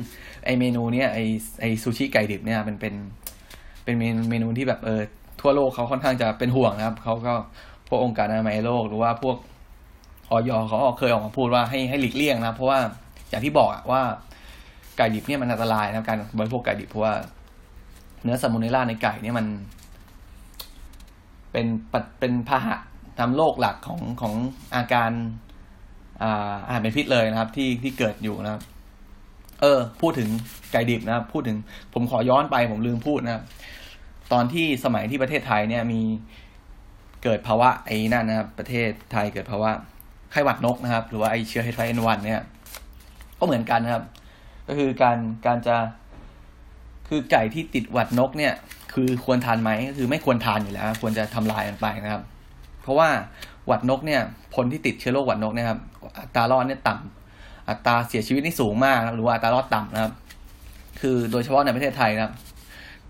[0.46, 1.20] ไอเมนูเนี้ยไอ
[1.62, 2.96] ไอซูชิไก่ดิบเนี่ยเป็นเป็น
[3.88, 5.02] เป็นเมนูที่แบบเออ
[5.42, 7.34] ทั่วโลกเขาค่อนข้างจะเป็นห่วงนะครับเขาก็
[7.88, 9.38] พวกองค์การอนามัยโลกหรือว่าพวก
[10.30, 12.80] ออยเขาเคยออกมาพูดว่าให้ให้หลีกเลี่ยงนะเพราะว่า
[13.30, 14.02] อย่างที่บอกว่า
[14.98, 17.14] ไก่ดิบเนี่ยมันอันตรายนะการบริโภคไก่ดิบเพราะว่า
[18.24, 19.46] เนื้อซามูเนล่าในไก่เนี่ยมัน
[21.52, 21.66] เป็น
[22.20, 22.76] เป็นพาหะ
[23.20, 24.34] ทำโรคหลักของของ
[24.76, 25.12] อาการ
[26.22, 28.62] อ่าอาหารเป็นพิษเลยนะครับ ที่ที่เกิดอยู่นะครับ
[29.62, 30.30] เออ พูดถึง
[30.72, 31.58] ไก่ดิบนะครับ พูดถึง
[31.94, 33.44] ผมขอย้อนไปผมลืมพูดนะครับ
[34.32, 36.02] ตอนที่สมัยที่ประเทศไทยเนี่ยมี
[37.24, 39.72] เกิดภาวะไอ้นั่นนะครับ ประเทศไทยเกิดภาวะ
[40.32, 42.42] ไข้หวัดนกนะครับ หรือว่าไอเชื้อ H5N1 เนี่ย
[43.40, 44.04] ก็เหมือนกันนะครับ
[44.68, 45.76] ก็คือการการจะ
[47.08, 48.54] คือไก่ที่ติดหวัดนกเนี่ย
[48.94, 52.24] คือควรทานไหมก็คือไม่ควรทานอยู่แล้ว ควรจะทำลายมันไปนะครับ
[52.82, 53.10] เพราะว่า
[53.68, 54.22] หวัดนกเนี่ย
[54.56, 55.80] คนที่ติดเชื้อโรคหวัดนกเนี่ยครับ
[56.20, 60.14] อัตรารอดเนี่ยต่ำอัตราเสียชีวิตนี่สูงมาก หรือว่าอัตรารอดต่ำนะครับ
[61.02, 62.34] คือโดยเฉพาะในประเทศไทยนะครับ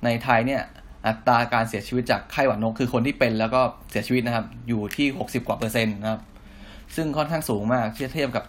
[0.06, 0.62] ในไทยเนี่ย
[1.08, 6.22] อัตราการเสียชีวิตจากไข้หวัดนกคือคนที่เป็นแล้วก็เสียชีวิตนะครับ อยู่ที่หกสิบกว่าเปอร์เซ็นต์นะครับ
[6.96, 8.46] ซึ่งค่อนข้างสูงมากเทียบเทียบกับ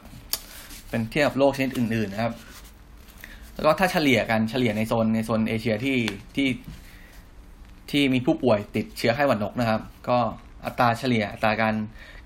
[0.90, 2.34] เป็นเทียบกับโรคชนิดอื่น ๆ นะครับ
[3.54, 5.96] แล้วก็ถ้าเฉลี่ยกันเฉลี่ยในโซนในโซนเอเชียที่
[6.36, 6.48] ที่
[7.90, 10.18] ที่มีผู้ป่วยติดเชื้อไข้หวัดนกนะครับ ก็
[10.66, 11.74] อัตราเฉลี่ยอัตราการ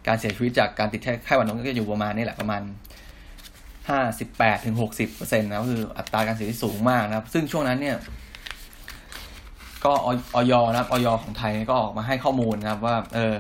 [0.07, 2.63] การเสียชีวิตจากการติดไข้หวัดนกก็จะอยู่ประมาณนี่แหละประมาณ
[3.91, 7.97] ห้าสิบแปดถึงหกสิบเปอร์เซ็นต์นะคืออัตราการเสียชีวิตสูงมากนะครับ ซึ่งช่วงนั้นเนี่ย
[9.85, 10.09] ก็อ
[10.39, 13.35] อยนะครับออยของไทยก็ออกมาให้ข้อมูลนะครับว่า เออ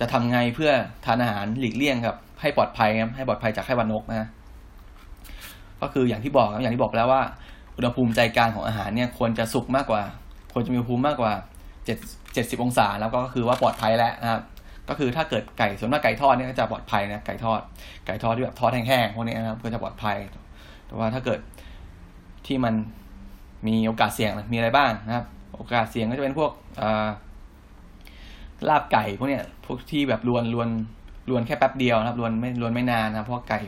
[0.00, 0.70] จะทำไงเพื่อ
[1.04, 4.28] ทานอาหารหลีกเลี่ยงครับ ให้ปลอดภัยครับให้ปลอดภัยจากไข้หวัดนกนะ
[5.80, 7.22] ก็คืออย่างที่บอกครับอย่างที่บอกแล้วว่า
[7.76, 10.02] อุณหภูมิใจกลางของอาหารเนี่ยควรจะสุกมากกว่า
[10.52, 11.32] ควรจะมีอุณหภูมิมากกว่า
[11.84, 11.98] เจ็ด
[12.34, 14.42] เจ็ดสิบองศาแล้วก็คือว่าปลอดภัยแล้วนะครับ
[14.88, 17.60] ก็คือถ้าเกิดไก่ส่วนมากไก่ทอดเนี่ยก็จะปลอดภัยนะไก่ทอด
[18.06, 20.16] ไก่ทอดที่แบบทอดแห้งๆพวกนี้นะครับก็จะปลอดภัย
[20.86, 21.40] แต่ว่าถ้าเกิด
[22.46, 22.74] ที่มัน
[23.66, 25.24] มีโอกาสเสี่ยงมีอะไรบ้างนะครับ
[25.56, 26.50] โอกาสเสี่ยงก็จะเป็นพวก
[28.68, 30.68] ลาบไก่พวกเนี้ยพวกที่แบบรวนรวน
[31.30, 33.58] รวนแค่แป๊บเดียวนะครับรวนไม่รวนไม่นานนะเพราะไก่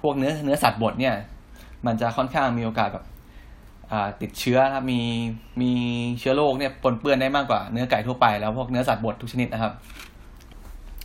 [0.00, 1.14] พวกเนื้อเนื้อสัตว์บดเนี่ย
[1.86, 3.04] มันจะค่อนข้างมีโอกาสแบบ
[4.20, 5.00] ติดเชื้อครับมี
[5.60, 5.70] มี
[6.18, 9.72] เชื้อโรคเนี่ยปนเปื้อนได้มากกว่าเนื้อไก่ทั่วไปแล้วพวกเนื้อสัตว์บดทุกชนิดนะครับ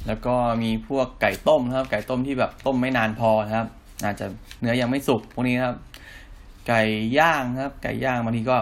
[0.08, 3.68] แล้วก็มีพวกไก่ต้มนะครับ ไก่ต้มที่แบบต้มไม่นานพอนะครับ
[4.04, 4.26] อาจจะ
[4.62, 5.76] เนื้อยังไม่สุกพวกนี้นะครับ
[6.68, 6.82] ไก่
[7.18, 8.58] ย่างครับ ไก่ย่างบางทีก็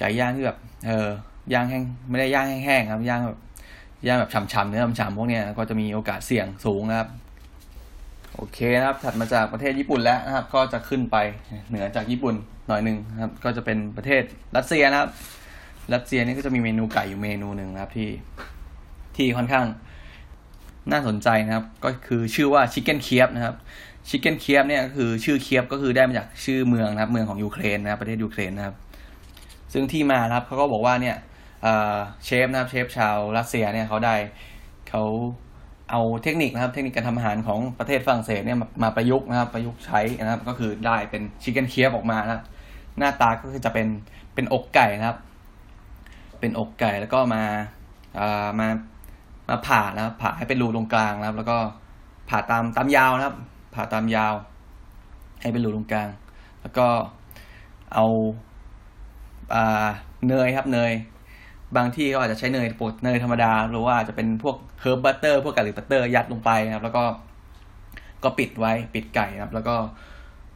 [0.00, 0.90] ไก่ย่างที่แบบ เอ
[1.50, 3.38] อย่างแห้งไม่ได้ย่างแห้งๆครับย่างแบบ
[4.06, 7.08] ย่างแบบฉ่ำๆเนื้อฉ่ำๆพวกนี้ก็จะมีโอกาสเสี่ยงสูงนะครับ
[8.34, 11.16] โอเคนะครับ ถัดมาจากประเทศญี่ปุ่นแล้วนะครับ ก็จะขึ้นไป
[11.68, 12.34] เหนือจากญี่ปุ่น
[12.68, 14.22] หน่อยหนึ่งครับ ก็จะเป็นประเทศ
[14.56, 15.10] รัสเซียนะครับ
[15.94, 18.08] รัสเซียนี่ก็จะมีเมนูไก่อยู่เมนูหนึ่งนะครับที่
[19.16, 19.66] ที่ค่อนข้าง
[20.90, 23.54] น่าสนใจนะครับ ก็คือชื่อว่าชิคเก้นเคียบนะครับ
[24.08, 28.74] ชิคเก้นเคียบเนี่ยก็คือชื่อเคียบก็คือได้มาจากชื่อเมืองนะครับ เมืองของยูเครนนะครับประเทศยูเครนนะครับ
[29.72, 31.16] ซึ่งที่มาครับเขาก็บอกว่าเนี่ย
[32.24, 34.14] เชฟนะครับเชฟชาวรัสเซียเนี่ยเขาได้
[34.88, 35.02] เขา
[35.90, 42.42] เอาเทคนิคนะครับเทคนิคการทำอาหารของประเทศฝรั่งเศสเนี่ยมาประยุกต์นะครับประยุกต์ใช้นะครับก็คือได้เป็นชิคเก้นเคียบออกมานะครับ
[42.98, 43.86] หน้าตาก็คือจะเป็น
[44.34, 45.18] เป็นอกไก่นะครับ
[46.40, 47.42] เป็นอกไก่แล้วก็มา
[48.18, 48.68] อ่ามา
[49.48, 51.56] มาผ่านะครับผ่าให้เป็นรูตรงกลางนะครับ แล้วก็
[52.28, 53.36] ผ่าตามตามยาวนะครับ
[53.74, 54.34] ผ่าตามยาว
[55.40, 56.08] ให้เป็นรูตรงกลาง
[56.62, 56.86] แล้วก็
[57.94, 58.06] เอา
[60.28, 60.92] เนยครับเนย
[61.76, 67.04] บางที่เขาอาจจะใช้เนยปกเนยธรรมดา หรือว่าจจะเป็นพวกเฮิร์บบัตเตอร์พวกกะหรี่บัตเตอร์ยัดลงไปนะครับ แล้วก็
[68.24, 69.76] ก็ปิดไว้ปิดไก่นะครับ แล้วก็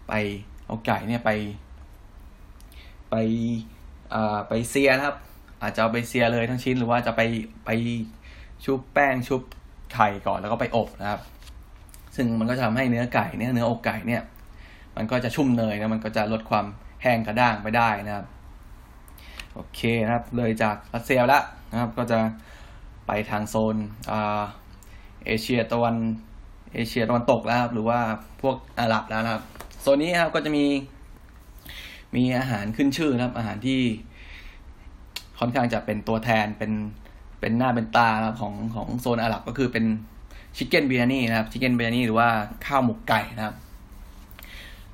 [0.09, 0.12] ไป
[0.66, 1.30] เอาไก่เนี่ยไป
[3.11, 3.14] ไป
[4.14, 5.16] อ่าไปเซียนะครับ
[5.62, 7.20] อาจจะเอาไปเซียเลยทั้งชิ้น หรือว่าจะไป
[7.66, 7.70] ไป
[8.64, 9.42] ชุบแป้งชุบ
[9.95, 11.20] ไข่ก่อนแล้วก็ไปอบนะครับ
[12.16, 14.22] ซึ่งมันก็จะทำให้เนื้อไก่เนี่ยเนื้ออกไก่เนี่ย
[14.97, 16.66] มันก็จะชุ่มเนยนะมันก็จะลดความ
[17.03, 18.26] แห้งกระด้างไปได้นะครับ
[19.55, 22.18] โอเคนะครับ เลยจากรัสเซียแล้วนะครับ ก็จะ
[23.07, 23.76] ไปทางโซน
[25.26, 25.96] เอเชียตะวัน
[26.74, 27.98] เอเชียตะวันตกแล้วครับ หรือว่า
[28.42, 29.42] พวกอาหรับแล้วนะครับ
[29.80, 30.64] โซนนี้ครับก็จะมี
[32.16, 33.80] มีอาหารขึ้นชื่อนะครับ อาหารที่
[35.38, 36.72] ค่อนข้างจะเป็นตัวแทนเป็น
[37.40, 38.09] เป็นหน้าเป็นตา
[38.40, 39.84] ของของโซนอาหรับก็คือเป็น
[40.57, 42.28] ชิคเก้นเบียนี่นะครับชิคเก้นเบียนี่หรือว่า
[42.66, 43.55] ข้าวหมกไก่นะครับ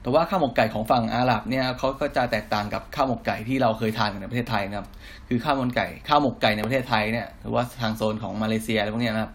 [0.02, 4.88] แต่ว่าข้าวหมกไก่ของฝั่งอาหรับเนี่ยเขาก็จะแตกต่างกับข้าวหมกไก่ที่เราเคยทานในประเทศไทยนะครับ
[5.28, 9.32] คือข้าวหมกไก่ข้าวหมกไก่ในประเทศไทยเนี่ยหรือว่าทางโซนของมาเลเซียอะไรพวกนี้นะครับ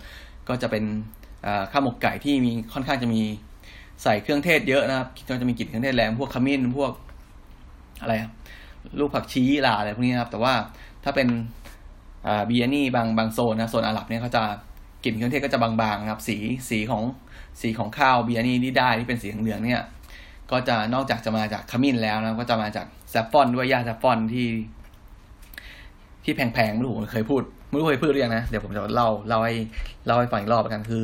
[0.47, 0.83] ก็จะเป็น
[1.71, 3.21] ข้าวหมกไก่ที่มีค่อนข้างจะมี
[4.03, 6.91] ใส่เครื่องเทศเยอะนะครับก็จะมีกลิ่นเครื่องเทศแรงพวกขมิ้นพวก
[8.01, 8.13] อะไร
[8.99, 10.53] ลูกผักชีลาอะไรพวกนี้นะครับ แต่ว่า
[11.03, 11.27] ถ้าเป็น
[12.49, 14.43] บียนี่บางบางโซนนะโซนอาหรับเนี่ยเขาจะ
[15.03, 16.37] กลิ่นเครื่องเทศก็จะบางๆนะครับ สี
[16.69, 17.03] สีของ
[17.61, 19.81] สีของข้าวเบียนี่ที่ได้ที่เป็นสีเหลืองเนี่ย
[20.51, 24.47] ก็จะนอกจากจะมาจากขมิ้นแล้วนะก็จะมาจากแซฟฟอนด้วยยาแซฟฟอนที่
[26.23, 29.53] ที่แพงๆไม่รู้ผมเคยพูดไม่รู้เคยพูดหรือยังนะเดี๋ยวผมจะเล่าเล่าให้
[30.05, 31.03] เล่าให้ฟังอีกรอบกันคือ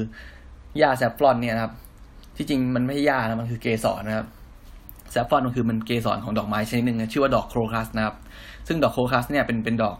[0.82, 1.74] หญ้า saffron เนี่ยนะครับ
[2.38, 4.28] ที่จริงมันไม่ใช่หญ้านะมันคือเกสรนะครับ
[5.12, 8.16] saffron มันคือมันเกสรของดอกไม้ชนิดหนึ่งนะชื่อว่าดอก crocus นะครับ
[8.68, 9.98] ซึ่งดอก crocus เนี่ยเป็นเป็นดอก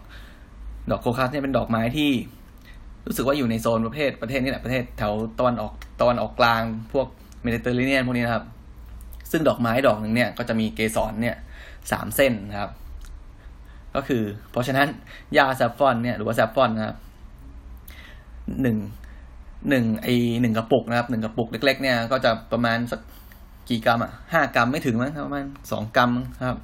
[0.90, 2.10] ดอก crocus เนี่ยเป็นดอกไม้ที่
[3.06, 6.62] รู้สึกว่าอยู่ในโซนประเทศประเทศนี่แหละประเทศแถวตะวันออกตะวันออกกลาง
[6.92, 7.06] พวก
[7.42, 8.44] เมดิเตอร์เรเนียนพวกนี้นะครับ
[9.32, 11.36] ซึ่งดอกไม้ดอกหนึ่งเนี่ยก็จะมีเกสรเนี่ย
[11.90, 12.70] สามเส้นนะครับ
[13.94, 14.88] ก็คือ เพราะฉะนั้น
[15.36, 16.96] ยาแซฟฟอนเนี่ยหรือว่าแซฟฟอนนะครับ
[18.62, 18.76] หนึ่ง
[19.70, 20.08] หนึ่งไอ
[20.42, 23.00] หนึ่งกระปุกนะครับหนึ่งกระปุกเล็ก ๆ เนี่ยก็จะประมาณสัก
[23.68, 26.10] กี่กรัมอะห้ากรัมไม่ถึงมั้งประมาณสองกรัม
[26.48, 26.58] ครับ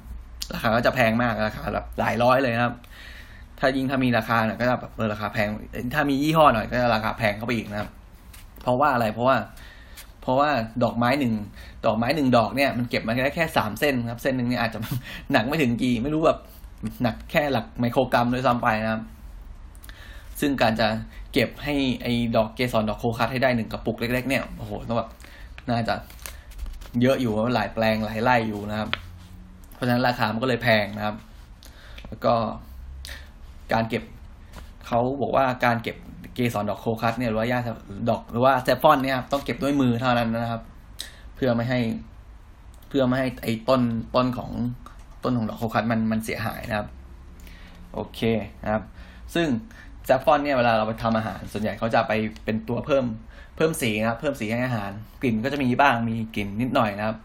[0.53, 2.75] ราคาก็จะแพงมากราคาแบบหลายร้อยเลยครับ
[3.59, 5.47] ถ้ายิ่งถ้ามีราคาเนี่ยก็จะแบบเออราคาแพง
[5.93, 7.89] ถ้ามียี่ห้อหน่อยก็จะราคาแพงเข้าไปอีกนะครับ
[8.61, 9.37] เพราะว่าอะไรเพราะว่า
[10.21, 10.49] เพราะว่า
[10.83, 11.33] ดอกไม้หนึ่ง
[11.85, 14.79] ดอกไม้หนึ่งดอกเนี่ยมันเก็บมาได้แค่สามเส้นครับ เส้นหนึ่งเนี่ยอาจจะ
[15.31, 16.39] หนักไม่ถึงกี่ ไม่รู้แบบ
[17.03, 19.01] หนักแค่หลักไมโครกรัมด้วยซ้ำไปนะครับ
[20.39, 20.87] ซึ่งการจะ
[21.33, 25.09] เก็บให้ไอ้ดอกเกสรดอกโคคัสให้ได้หนึ่งกระปุกเล็ก ๆ เนี่ยโอ้โหต้องแบบ
[25.69, 25.95] น่าจะ
[27.01, 28.89] เยอะอยู่หลายแปลงหลายไร่อยู่นะครับ
[29.73, 31.15] เพราะฉะนั้นราคามันก็เลยแพงนะครับ
[32.07, 32.33] แล้วก็
[33.73, 34.03] การเก็บ
[34.87, 35.97] เขาบอกว่าการเก็บ
[36.35, 37.59] เกสรดอกโคคัสเนี่ยหรือว่าหญ้า
[38.09, 40.61] ดอกหรือว่าแซฟฟอนเนี่ยต้องเก็บด้วยมือเท่านั้นนะครับ
[41.35, 41.79] เพื่อไม่ให้
[42.89, 43.81] เพื่อไม่ให้ไอ้ต้น
[44.15, 44.51] ต้นของ
[45.23, 46.87] ต้นของดอกโคคัสมันมันเสียหายนะครับ
[47.93, 48.19] โอเค
[48.63, 48.83] นะครับ
[49.33, 49.47] ซึ่ง
[50.05, 52.13] แซฟฟอนเนี่ยเวลาเราไปทำอาหาร ส่วนใหญ่เขาจะไป
[52.45, 53.05] เป็นตัวเพิ่ม
[53.55, 57.17] เพิ่มสีนะครับ เพิ่มสีให้อาหาร กลิ่นก็จะมีบ้างมีกลิ่นนิดหน่อยนะครับ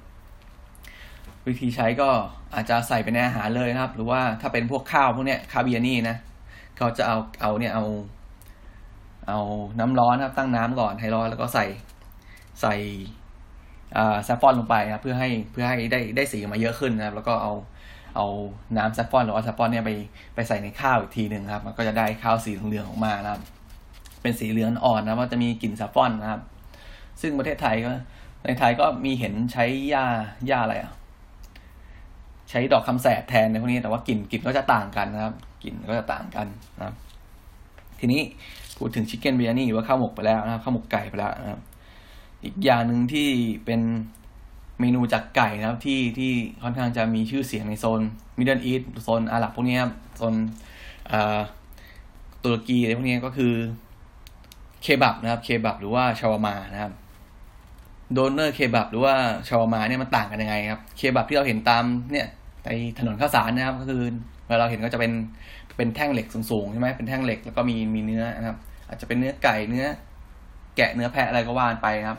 [1.47, 2.09] วิธีใช้ก็
[2.55, 6.17] อาจจะใส่ไปในอาหารเลยนะครับ หรือว่าถ้าเป็นพวกข้าวพวกเนี้ยคาเบียนี่นะ
[6.77, 7.85] เขาจะเอาเอาเนี่ยเอา
[9.29, 9.41] เอา
[9.79, 11.67] น้ำร้อนครับตั้งน้ำก่อนให้ร้อนแล้วก็ใส่
[12.61, 12.75] ใส่
[14.25, 17.53] แซฟฟอนลงไปครับเพื่อให้เพื่อให้ได้ได้สีมาเยอะขึ้นนะครับ แล้วก็เอา
[18.17, 18.27] เอา
[18.77, 19.91] น้ำแซฟฟอนหรือว่าแซฟฟอนเนี่ยไป
[20.35, 23.43] ไปใส่ในข้าวอีกทีหนึ่งครับ มันก็จะได้ข้าวสีเหลืองออกมานะครับ
[24.23, 26.41] เป็นสีเหลืองอ่อนนะว่าจะมีกลิ่นแซฟฟอนนะครับ
[27.21, 27.91] ซึ่งประเทศไทยก็
[28.45, 30.05] ในไทยก็มีเห็นใช้หญ้า
[30.47, 30.93] หญ้าอะไรอะ
[32.51, 36.47] ใช้ดอกคำแสดแทนในพวกนี้แต่ว่ากลิ่นกลิ่นก็จะต่างกันนะครับกลิ่นก็จะต่างกัน
[36.77, 36.95] นะครับ
[38.01, 38.23] ทีนี้
[38.77, 41.61] พูดถึงชิคเก้นเบียนี่ว่าข้าวหมกไปแล้วนะครับข้าวหมกไก่ไปแล้วนะครับ
[42.45, 43.29] อีกอย่างหนึ่งที่
[43.65, 43.81] เป็น
[44.81, 48.01] เมนูจากไก่นะครับที่ที่ค่อนข้างจะมีชื่อเสียงในโซน
[48.39, 50.35] มิดเดิลอีสโซนอาหรับพวกนี้ครับโซน
[52.43, 53.53] ตุรกีอะไรพวกนี้ก็คือ
[54.83, 56.93] เคบับนะครับเคบับหรือว่าชาวามานะครับ
[58.13, 59.15] โดนเนอร์เคบับหรือว่า
[59.49, 62.29] ชาวามาเนี่ยมันต่างกันยังไงครับเคบับที่เราเห็นตามเนี่ย
[62.65, 62.69] ใน
[62.99, 64.03] ถนนข้าวสารนะครับ ก็คือ
[64.47, 65.13] เวลาเราเห็นก็จะเป็น
[65.77, 68.59] เป็นแท่งเหล็กสูงๆใช่ไหมเป็นแท่งเหล็กแล้วก็มีมีเนื้อนะครับ
[68.89, 69.87] อาจจะเป็นเนื้อไก่เนื้อ
[70.77, 72.19] แกะเนื้อแพะอะไรก็ว่านไปครับ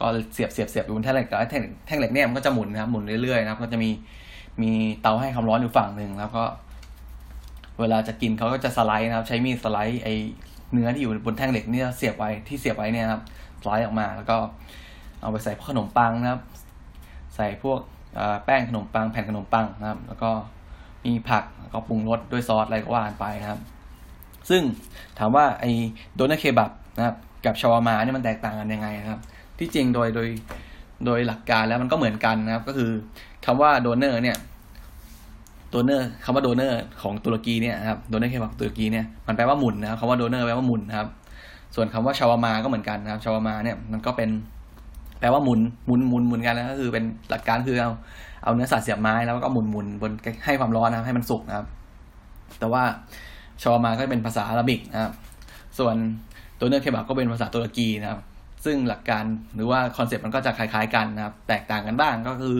[0.00, 3.90] ก็เสียบเสียบเสียบอยู่บนแท่งเหล็กแล้วแท่งแท่งเหล็กเนี่ยมันก็จะหมุนนะครับหมุนเรื่อยๆนะครับ ก็จะมี
[4.62, 4.72] มี
[5.02, 6.44] เตาให้ความร้อนอยู่ฝั่งหนึ่งแล้วก็
[7.80, 10.08] เวลาจะกินเขาก็จะสไลด์นะครับ ใช้มีดสไลด์ไอ
[10.72, 13.22] เนื้อที่อยู่บนแท่งเหล็กนี่เสียบไว้ที่เสียบไว้เนี่ยครับ
[13.62, 14.36] สไลด์ออกมาแล้วก็
[15.22, 16.40] เอาไปใส่ขนมปังนะครับ
[17.34, 17.80] ใส่พวก
[18.44, 20.30] แป้งขนมปังแผ่นขนมปังนะครับ แล้วก็
[21.06, 23.60] มีผักก็ปรุงรสด้วยซอสอะไรก็ว่ากันไปนะครับ
[24.50, 24.62] ซึ่ง
[25.18, 25.70] ถามว่าไอ้
[26.14, 29.20] doner kebab นะครับกับ shawarma เนี่ยมันแตกต่างกันยังไงนะครับ
[29.58, 30.28] ที่จริงโดยโดย
[31.06, 32.90] โดยหลักการแล้วมันก็เหมือนกันนะครับ ก็คือ
[33.44, 34.36] คำว่า doner เนี่ย
[35.70, 41.08] doner คำว่า doner ของตุรกีเนี่ยครับ doner kebab ตุรกีเนี่ยมันแปลว่าหมุนนะครับคำว่า doner แปลว่าหมุนนะครับ
[41.74, 44.30] ส่วนคำว่า shawarma ก็เหมือนกันนะครับ shawarma เนี่ยมันก็เป็น
[45.20, 47.90] แปลว่าหมุนหมุนหมุนหมุนกันแล้วก็คือเป็นหลักการคือเอา
[48.44, 50.12] เอาเนื้อสัตว์เสียบไม้แล้วก็หมุนหมุนบน
[50.44, 51.66] ให้ความร้อนนะครับให้มันสุกนะครับ
[52.58, 52.82] แต่ว่า
[53.62, 55.12] shawarma ก็เป็นภาษา Arabic นะครับ
[55.78, 55.94] ส่วน
[56.58, 58.20] ตัว doner kebab ก็เป็นภาษาตุรกีนะครับ
[58.64, 59.24] ซึ่งหลักการ
[59.54, 62.58] หรือว่า concept มันก็จะคล้ายๆกันนะครับ แตกต่างกันบ้างก็คือ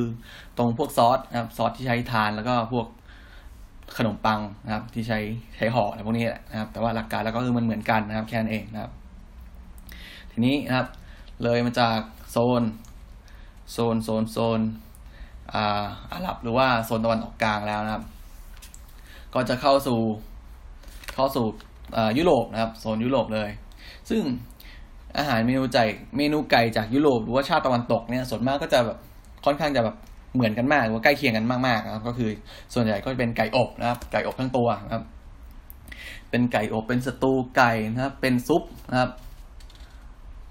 [0.58, 2.86] ตรงพวกซอสนะครับซอสที่ใช้ทานแล้วก็พวก
[3.98, 5.18] ขนมปังนะครับ ที่ใช้
[5.56, 8.92] ใช้ห่ออะไรพวกนี้แหละนะครับ แต่ว่าหลักการแล้วก็คือมันเหมือนกันนะครับ แค่นั้นเองนะครับ
[10.32, 10.86] ทีนี้นะครับ
[11.42, 11.98] เลยมาจาก
[12.30, 12.62] โซน
[13.72, 14.60] โซนโซนโซน
[15.54, 15.82] อา
[16.12, 18.04] อาหรับหรือว่าโซนตะวันออกกลางแล้วนะครับ
[19.34, 20.00] ก็จะเข้าสู่
[21.14, 21.46] เข้าสู่
[22.18, 23.48] ยุโรปนะครับโซนยุโรปเลย
[24.10, 24.22] ซึ่ง
[25.18, 25.78] อาหารเมนูใจ
[26.16, 28.98] เมนูไก่จากยุโรปหรือว่าชาติตะวันตกเนี่ยส่วนมากก็จะแบบ
[29.44, 29.96] ค่อนข้างจะแบบ
[30.34, 32.30] เหมือนกันมากหรือว่าใกล้เคียงกันมากๆนะครับก็คือ
[32.74, 35.04] ส่วนใหญ่ก็จะเป็นไก่อบนะครับ ไก่อบทั้งตัวนะครับ
[36.30, 39.10] เป็นไก่อบเป็นสตูไก่นะครับเป็นซุปนะครับ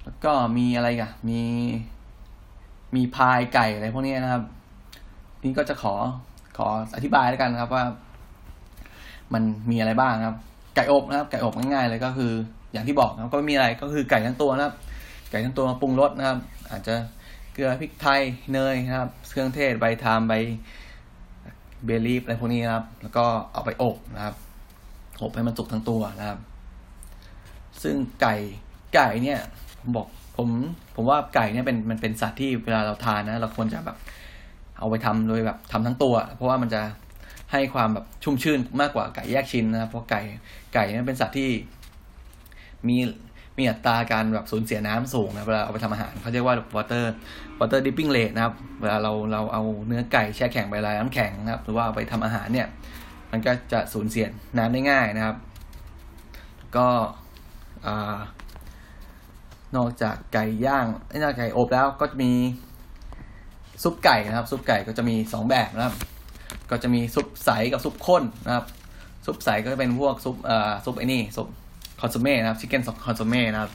[0.03, 1.41] แล้วก็มีอะไรกันมี
[2.95, 4.43] มีพายไก่อะไรพวกนี้นะครับ
[5.43, 5.93] นี่ก็จะขอ
[6.57, 7.83] ขออธิบายแล้วกันครับว่า
[9.33, 10.37] มันมีอะไรบ้างครับ
[10.75, 12.31] ไก่อบนะครับ ไก่อบง่ายๆเลยก็คือ
[12.73, 14.75] อย่างที่บอกนะครับก็มีอะไรก็คือไก่ทั้งตัวนะครับ
[15.31, 16.37] ไก่ทั้งตัวมาปรุงรสนะครับ
[16.69, 16.95] อาจจะ
[17.53, 18.21] เกลือพริกไทย
[18.53, 20.33] เนยนะครับ เครื่องเทศใบทามใบ
[21.85, 24.35] เบลีฟอะไรพวกนี้นะครับ แล้วก็เอาไปอบนะครับ
[25.21, 26.39] อบให้มันสุกทั้งตัวนะครับ
[27.83, 28.35] ซึ่งไก่
[28.95, 29.39] ไก่เนี่ย
[29.79, 30.49] ผมบอกผม
[30.95, 33.97] ผมว่าไก่เนี่ยเป็นมันเป็นสัตว์ที่เวลาเราทานนะ เราควรจะแบบ
[34.81, 36.81] เอาไปทำโดยแบบทำทั้งตัว เพราะว่ามันจะ
[37.51, 40.21] ให้ความแบบชุ่มชื่นมากกว่าไก่แยกชิ้นนะเพราะไก่
[40.73, 41.49] ไก่เนี่ยเป็นสัตว์ที่
[42.87, 42.97] มี
[43.57, 47.05] มีอัตราการแบบสูญเสียน้ำสูงนะเวลาเอาไปทำอาหารเขาเรียกว่า water
[47.59, 52.67] water dipping rate นะครับเวลาเราเราเอาเนื้อไก่แช่แข็งไปละลายน้ำแข็งนะครับหรือว่าเอาไปทำอาหารเนี่ย
[53.31, 54.25] มันก็จะสูญเสีย
[54.57, 55.35] น้ำได้ง่ายนะครับ
[56.75, 56.87] ก็
[57.85, 57.87] อ
[59.75, 62.31] นอกจากไก่ย่างนอกจากไก่อบแล้วก็จะมี
[63.83, 65.95] ซุปไก่นะครับ ซุปไก่ก็จะมีสองแบบนะครับ
[66.69, 68.65] ก็จะมีซุปใสกับซุปข้นนะครับ
[69.25, 71.47] ซุปใสก็จะเป็นพวกซุปเอ่อซุปไอ้นี่ซุป
[72.01, 73.71] consommé นะครับ chicken consommé นะครับ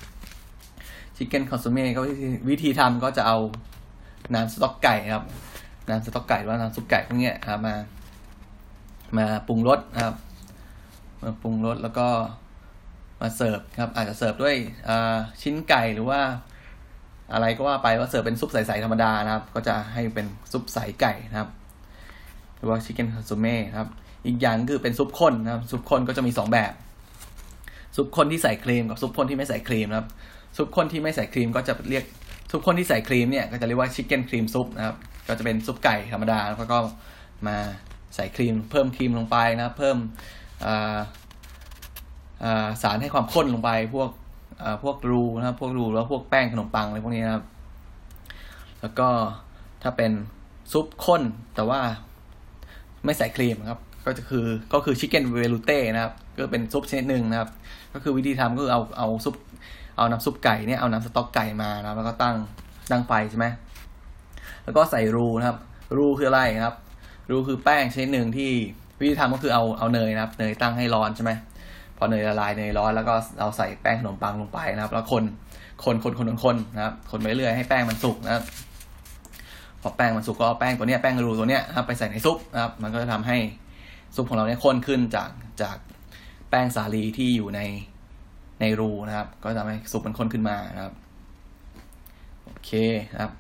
[1.17, 2.01] chicken consommé ก็
[2.49, 3.39] วิธีทำก็จะเอา
[4.35, 5.25] น้ำสต๊อกไก่นะครับ
[5.89, 7.75] น้ำสต๊อกไก่หรือว่าน้ำซุปไก่พวกนี้ครับมา
[9.17, 10.17] มาปรุงรสนะครับ
[11.23, 12.07] มาปรุงรสแล้วก็
[13.21, 14.57] มาเสิร์ฟครับ อาจจะเสิร์ฟด้วย
[15.43, 16.21] ชิ้นไก่หรือว่า
[17.33, 21.51] อะไรก็ว่าไปว่าเสิร์ฟเป็นซุปใสๆธรรมดานะครับ ก็จะให้เป็นซุปใสไก่นะครับ
[22.57, 23.89] หรือว่า chicken consommé ครับ
[24.27, 26.73] อีกอย่างคือเป็นซุปข้นนะครับ ซุปข้นก็จะมีสองแบบ
[27.97, 30.09] ซุปข้นที่ใส่ครีมกับซุปข้นที่ไม่ใส่ครีมนะครับ
[30.57, 32.05] ซุปข้นที่ไม่ใส่ครีมก็จะเรียก
[32.51, 34.97] ซุปข้นที่ใส่ครีมเนี่ยก็จะเรียกว่า chicken cream soup นะครับ
[35.29, 36.79] ก็จะเป็นซุปไก่ธรรมดาแล้วก็
[37.49, 37.57] มา
[38.15, 39.97] ใส่ครีม เพิ่มครีมลงไปนะเพิ่ม
[42.83, 44.11] สารให้ความข้นลงไปพวก
[44.83, 47.45] พวกรูนะครับพวกรูแล้วพวกแป้งขนมปังอะไรพวกนี้นะครับ
[48.81, 49.09] แล้วก็
[49.83, 50.13] ถ้าเป็น
[50.73, 51.23] ซุปข้น
[51.55, 51.81] แต่ว่า
[53.05, 57.51] ไม่ใส่ครีมครับ ก็จะคือก็คือชิคเก้นเวลูเต้นะครับ ก็เป็นซุปชนิดหนึ่งนะครับ
[57.95, 59.35] ก็คือวิธีทำก็คือเอาเอาซุป
[59.97, 62.37] เอาน้ำซุปไก่เนี่ยเอาน้ำสต๊อกไก่มานะแล้วก็ตั้ง
[62.91, 63.47] ตั้งไฟใช่ไหม
[64.65, 65.59] แล้วก็ใส่รูนะครับ
[65.97, 66.77] รูคืออะไรครับ
[67.31, 68.51] รูคือแป้งชนิดหนึ่งที่
[69.01, 71.31] วิธีทำก็คือเอาเอาเนยนะครับ เนยตั้งให้ร้อนใช่ไหม
[71.99, 75.25] พอเนยละลายเนยร้อนแล้วก็เราใส่แป้งขนมปังลงไปนะครับ แล้วคน
[75.85, 78.45] คนคนคนคนนะครับ คนไปเรื่อยให้แป้งมันสุกนะครับ
[79.83, 83.37] พอแป้งมันสุกก็เอาแป้งตัวเนี้ยแป้งรูตัวเนี้ยนะครับไปใส่ในซุปนะครับ มันก็จะทำให้
[84.17, 85.31] ซุปของเราเนี่ยข้นขึ้นจาก
[85.63, 85.77] จาก
[86.51, 87.61] แป้งสาลีที่อยู่ใน
[88.61, 90.95] ในรูนะครับ ก็ทำให้ซุปมันข้นขึ้นมานะครับ
[92.45, 92.71] โอเค
[93.13, 93.33] นะครับ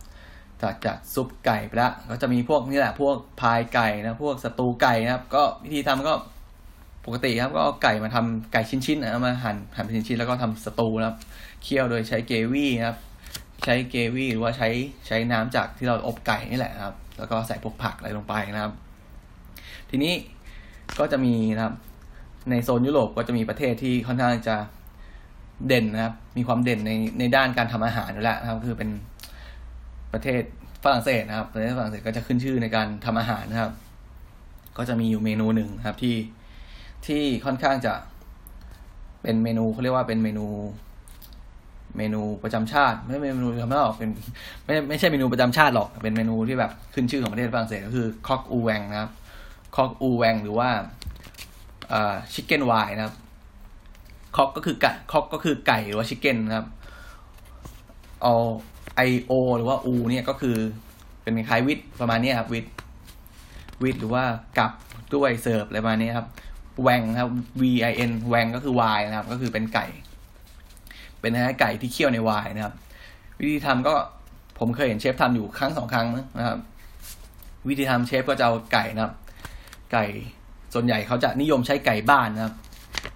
[0.62, 6.14] จากจากซุปไก่ไปแล้วก็จะมีพวกนี่แหละพวกพายไก่นะพวกสตูไก่นะครับ ก็วิธีทำก็
[7.07, 11.16] ปกติครับก็เอาไก่มาทำไก่ชิ้นๆนะมาหั่นหั่นเป็นชิ้นๆแล้วก็ทำสตูนะครับ
[11.62, 12.98] เคี่ยวโดยใช้เกวี่นะครับ
[13.64, 14.68] ใช้เกวี่หรือว่าใช้
[15.07, 18.72] ใช้น้ำจากที่เราอบไก่นี่แหละครับ แล้วก็ใส่พวกผักอะไรลงไปนะครับ
[19.90, 20.14] ทีนี้
[20.98, 21.74] ก็จะมีนะครับ
[22.50, 24.57] ในโซนยุโรปก็จะมีประเทศที่ค่อนข้างจะ
[25.66, 28.90] เด่นนะครับ มีความเด่นในในด้านการทำอาหารอยู่แล้วนะครับ คือเป็น
[30.12, 30.42] ประเทศ
[30.82, 33.72] ฝรั่งเศสนะครับประเทศฝรั่งเศสก็จะขึ้นชื่อในการทำอาหารนะครับ
[34.78, 36.14] ก็จะมีอยู่เมนูหนึ่งนะครับที่
[37.07, 37.94] ที่ค่อนข้างจะ
[39.22, 40.46] เป็นเมนูเขาเรียกว่าเป็นเมนู
[41.96, 44.11] เมนูประจำชาติ ไม่ใช่เมนูประจำชาติหรอกเป็น
[44.64, 49.11] ไม่ไม่ใช่เมนูประจำชาติหรอกเป็นเมนูที่แบบขึ้นชื่อของประเทศฝรั่งเศสก็คือคอกอูแวงนะครับ
[49.76, 50.68] คอกอูแวงหรือว่า
[51.92, 53.16] อ่าชิคเก้นวายนะครับ
[54.36, 56.66] คอกก็คือไก่คอกก็คือไก่หรือว่าชิคเก้นนะครับ
[58.22, 58.34] เอา
[58.96, 60.57] ไอโอหรือว่าอูเนี่ยก็คือ
[61.22, 62.66] เป็นคล้ายวิทประมาณนี้ครับวิท
[63.82, 64.24] with หรือว่า
[64.59, 64.72] กับ
[65.14, 66.26] ด้วยเสิร์ฟอะไรประมาณนี้ครับ
[66.82, 69.86] vin ครับ V I N vin ก็คือ ไวน์นะครับ ก็คือเป็นไก่
[71.20, 72.74] เป็นนะฮะไก่ที่เคี่ยวในไวน์นะครับ
[73.40, 73.94] วิธีทำก็
[74.58, 76.06] ผมเคยเห็นเชฟทำอยู่ครั้งสองครั้ง
[76.38, 76.58] นะครับ
[77.68, 79.12] วิธีทำเชฟก็จะเอาไก่นะครับ
[79.92, 80.04] ไก่
[80.74, 82.54] ส่วนใหญ่เขาจะนิยมใช้ไก่บ้านนะครับ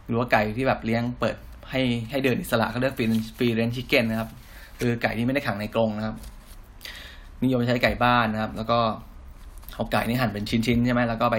[0.06, 1.36] หรือว่าไก่ที่แบบเลี้ยงเปิด
[1.70, 1.80] ให้
[2.11, 4.30] ให้เดินอิสระเขาเรียก free free range chicken นะครับ
[4.78, 6.16] คือไก่ที่ไม่ได้ขังในกรงนะครับ
[7.44, 8.78] นิยมใช้ไก่บ้านนะครับ แล้วก็
[9.75, 11.37] เอาไก่นี่หั่นเป็นชิ้นๆใช่ไหมแล้วก็ไป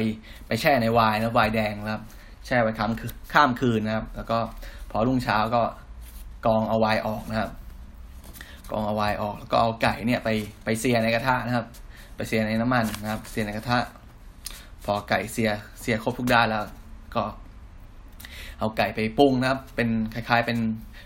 [0.48, 2.04] ไปแช่ในไวน์นะไวน์แดงนะครับ
[2.46, 4.38] แช่ไว้ข้ามคืนข้ามคืนนะครับ แล้วก็
[4.92, 5.62] พอรุ่งเช้าก็
[6.46, 7.52] กรองเอาไวน์ออกนะครับ
[8.72, 10.30] กรองเอาไวน์ออก แล้วก็เอาไก่เนี่ยไป
[10.66, 11.66] ไปเสียในกระทะนะครับ
[12.16, 13.78] ไปเสียในน้ำมันนะครับ เสียในกระทะ
[14.86, 15.50] พอไก่เสีย
[15.82, 16.66] เสียครบทุกด้านแล้ว
[17.16, 17.24] ก็
[18.60, 20.58] เอาไก่ไปปรุงนะครับ เป็นคล้ายๆเป็น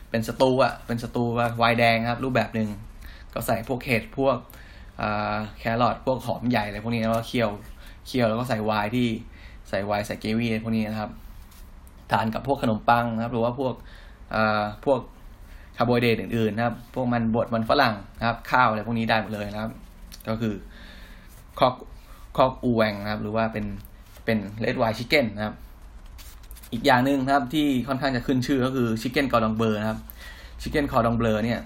[0.10, 1.24] เป็นสตูอะเป็นสตู
[1.58, 2.70] ไวน์แดงครับ รูปแบบหนึ่ง
[3.34, 4.38] ก็ใส่พวกเห็ดพวก
[5.60, 7.50] แครอทพวกหอมใหญ่อะไรพวกนี้แล้วก็เคี่ยว
[8.08, 9.08] เคี่ยวแล้วก็ใส่ไวน์ที่
[9.70, 11.12] ใส่ไวน์ใส่เกวี่พวกนี้นะครับ
[12.12, 13.74] ทานกับพวกขนมปังนะครับ หรือว่าพวก
[14.86, 15.00] พวก
[15.78, 19.72] คาร์โบไฮเดรตอื่นๆนะครับ พวกมันบดมันฝรั่งนะครับ ข้าวอะไรพวกนี้ได้หมดเลยนะครับ
[20.30, 20.54] ก็คือ
[21.60, 21.76] คอก
[22.38, 23.66] คอกอูแวงนะครับ หรือว่าเป็น
[24.26, 25.56] เป็น red wine chicken นะครับ
[26.74, 30.00] อีกอย่างหนึ่งนะครับที่ค่อนข้างจะขึ้นชื่อก็คือ chicken cordon bleu นะครับ
[30.62, 31.60] chicken cordon bleu เนี่ย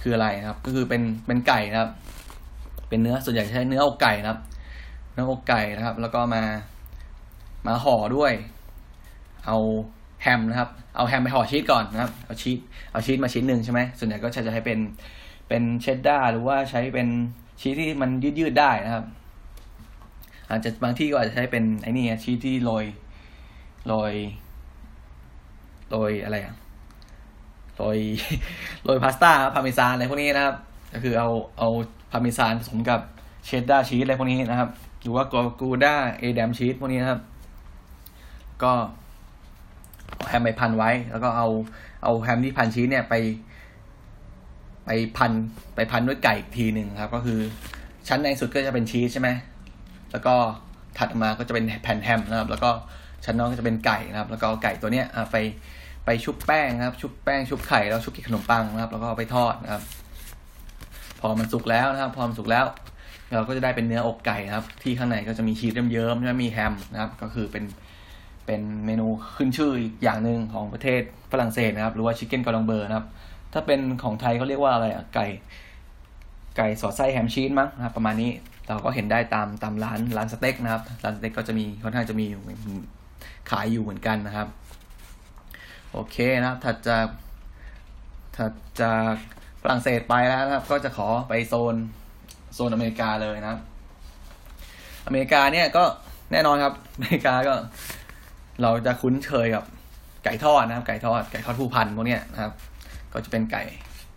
[0.00, 1.90] คืออะไรนะครับ ก็คือเป็นเป็นไก่นะครับ
[2.88, 4.40] เป็นเนื้อส่วนใหญ่ใช้เนื้ออกไก่นะครับ
[5.12, 6.42] เนื้ออกไก่นะครับ แล้วก็มา
[7.66, 8.32] มาห่อด้วย
[9.46, 9.56] เอา
[10.22, 12.58] แฮมนะครับ เอาแฮมไปห่อชีสก่อนนะครับ เอาชีส
[12.92, 14.78] เอาชีสมาชิ้นหนึ่งใช่ไหมส่วนใหญ่ก็จะใช้เป็น
[15.48, 17.08] เป็นเชดดาร์หรือว่าใช้เป็น
[17.60, 19.04] ชีสที่มันยืดยืดได้นะครับ
[20.50, 22.84] อาจจะบางที่ก็อาจจะใช้เป็นไอ้นี่ชีสที่โรย
[23.86, 24.12] โรย
[25.90, 26.54] โรยอะไรอะ
[27.76, 27.98] โรย
[28.84, 30.56] โรยพาสต้าพาเมซานอะไรพวกนี้นะครับ
[30.92, 31.28] ก็คือเอา
[31.58, 31.68] เอา
[32.10, 33.00] พาเมซานผสมกับ
[33.46, 37.20] cheddar cheese อะไรพวกนี้นะครับ หรือว่ากอ gouda edam cheese พวกนี้นะครับ
[38.62, 38.72] ก็
[40.28, 41.48] แฮมไปพันไว้ แล้วก็เอา
[42.02, 43.14] เอาแฮมที่พันชีสเนี่ยไป
[44.86, 45.32] ไปพัน
[45.74, 47.40] ไปพันด้วยไก่อีกทีหนึ่งครับ ก็คือ
[48.08, 49.28] ชั้นในสุดก็จะเป็นชีสใช่ไหม
[50.12, 50.34] แล้วก็
[50.98, 52.70] ถัดมาก็จะเป็นแผ่นแฮมนะครับ แล้วก็
[53.24, 55.36] ชั้นนอกก็จะเป็นไก่นะครับ แล้วก็ไก่ตัวเนี้ยไป
[56.04, 59.82] ไปชุบแป้งนะครับ ชุบแป้งชุบไข่แล้วชุบกับขนมปังนะครับ แล้วก็เอาไปทอดนะครับ
[61.20, 62.64] พอมันสุกแล้วนะครับ พอมันสุกแล้ว
[63.34, 67.64] เราก็จะได้เป็นเนื้ออกไก่นะครับ ที่ข้างในก็จะมีชีสเยิ้มๆใช่ไหมมีแฮมนะครับ ก็คือเป็น
[68.46, 69.06] เป็นเมนู
[69.36, 71.02] ขึ้นชื่ออีกอย่างหนึ่งของประเทศ
[71.32, 73.06] ฝรั่งเศสนะครับ หรือว่า chicken cordon bleu นะครับ
[73.52, 75.26] ถ้าเป็นของไทยเขาเรียกว่าอะไรอะไก่
[76.56, 78.30] ไก่สอดไส้แฮมชีสมั้งนะครับ ประมาณนี้
[78.68, 82.42] เราก็เห็นได้ตามตามร้านร้านสเต็กนะครับร้านสเต็กก็จะมีค่อนข้างจะมีอยู่
[83.50, 84.48] ขายอยู่เหมือนกันนะครับ
[85.92, 87.06] โอเคนะครับถัดจาก
[88.36, 88.52] ถัด
[88.82, 89.14] จาก
[89.62, 91.74] ฝรั่งเศสไปแล้วนะครับ ก็จะขอไปโซน
[92.54, 93.60] โซนอเมริกาเลยนะครับ
[95.06, 95.84] อเมริกาเนี่ยก็
[96.32, 97.54] แน่นอนครับ อเมริกาก็
[98.62, 99.64] เราจะคุ้นเคยกับ
[100.24, 102.52] ไก่ทอดนะครับ ไก่ทอดไก่ทอดผู้พันพวกเนี้ยนะครับ
[103.12, 103.62] ก็จะเป็นไก่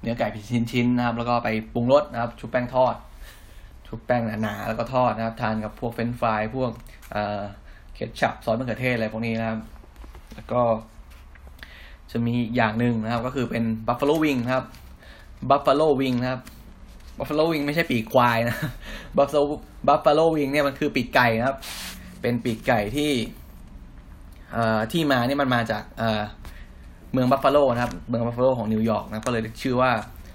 [0.01, 2.95] เนื้อไก่เป็นชิ้นๆนะครับ แล้วก็ไปปรุงรสนะครับ ชุบแป้งทอด
[3.87, 6.71] ชุบแป้งหนาๆแล้วก็ทอดนะครับ ทานกับพวก french fries พวก
[7.93, 9.59] ketchup ซอสมะเขือเทศอะไรพวกนี้นะครับ
[10.35, 10.61] แล้วก็
[12.11, 14.65] จะมีอย่างหนึ่งนะครับ ก็คือเป็น buffalo wing ครับ
[15.49, 16.41] buffalo wing นะครับ
[17.17, 18.57] buffalo wing ไม่ใช่ปีกควายนะ
[19.17, 19.37] buffalo
[19.87, 21.57] buffalo wing เนี่ยมันคือปีกไก่นะครับ
[22.21, 23.11] เป็นปีกไก่ที่
[24.53, 26.21] เอ่อที่มาเนี่ยมันมาจากเอ่อ
[27.13, 29.91] เมืองบัฟฟาโลนะครับ เมืองบัฟฟาโลของนิวยอร์กนะก็เลยชื่อว่า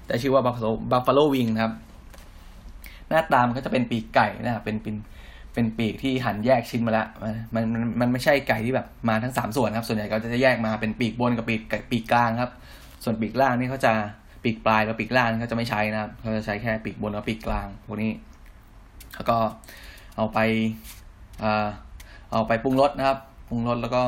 [0.07, 1.73] ได้ชื่อว่า buffalo buffalo wing นะครับ
[3.09, 4.95] หน้าตามันก็จะเป็นปีกไก่นะครับเป็นเป็น
[5.53, 7.07] เป็นปีกที่หั่นแยกชิ้นมาแล้ว
[7.53, 12.51] มันมันมันไม่ใช่ไก่ที่แบบมาทั้งสามส่วนครับ ส่วนใหญ่ก็จะแยกมาเป็นปีกบนกับปีกปีกกลางครับ
[13.03, 13.93] ส่วนปีกล่างนี่เขาจะ
[14.43, 18.11] ปีกปลายกับปีกล่างเขาจะไม่ใช้นะครับเขาจะใช้แค่ปีกบนกับปีกกลางพวกนี้
[19.15, 19.37] แล้วก็
[20.17, 20.39] เอาไป
[22.31, 23.17] เอาไปปรุงรสนะครับ
[23.49, 24.03] ปรุงรสแล้วก็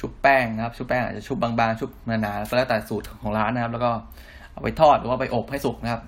[0.00, 3.90] ชุบแป้งนะครับ ชุบแป้งอาจจะชุบบางๆ ชุบหนาๆก็แล้วแต่สูตรของร้านนะครับ แล้วก็
[4.52, 6.02] เอาไปทอดหรือว่าไปอบให้สุกนะครับ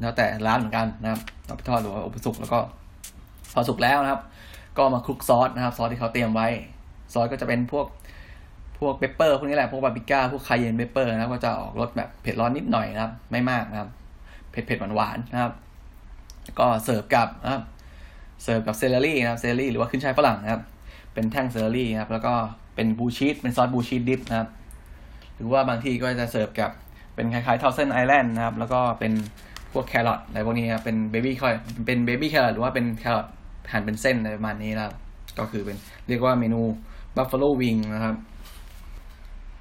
[0.00, 2.58] แล้วแต่ร้านเหมือนกันนะครับเอาไปทอดหรือว่าอบสุกแล้วก็
[3.52, 4.20] พอสุกแล้วนะครับ
[4.76, 6.48] ก็มาคลุกซอสนะครับ ซอสที่เขาเตรียมไว้
[7.12, 7.86] ซอสก็จะเป็นพวก
[8.80, 13.88] พวก pepper พวกนี้แหละพวกบาบีก้าพวก cayenne pepper นะครับก็จะออกรสแบบเผ็ดร้อนนิดหน่อยนะครับ ไม่มากนะครับ
[14.50, 15.52] เผ็ดเผ็ดหวานหวานๆนะครับ
[16.58, 17.62] ก็เสิร์ฟกับนะครับ
[18.42, 20.62] เสิร์ฟกับ celery นะครับ celery หรือว่าขึ้นช่ายฝรั่งนะครับ
[21.14, 22.32] เป็นแท่ง celery นะครับแล้วก็
[22.74, 24.48] เป็น blue cheese เป็นซอส blue cheese dip นะครับ
[25.36, 26.70] หรือว่าบางที่ก็จะเสิร์ฟกับ
[27.14, 29.12] เป็นคล้ายๆ thousand island นะครับ แล้วก็เป็น
[29.72, 31.54] พวกแครอทอะไรพวกนี้ครับเป็น baby corn
[31.86, 33.26] เป็น baby carrot หรือว่าเป็นแครอท
[33.72, 34.94] หั่นเป็นเส้นอะไรประมาณนี้นะครับ
[35.38, 35.76] ก็คือเป็น
[36.08, 36.60] เรียกว่าเมนู
[37.16, 38.16] buffalo wing นะครับ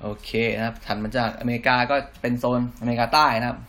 [0.01, 3.59] โอเคนะครับ ถัดมาจากอเมริกาก็เป็นโซนอเมริกาใต้นะครับ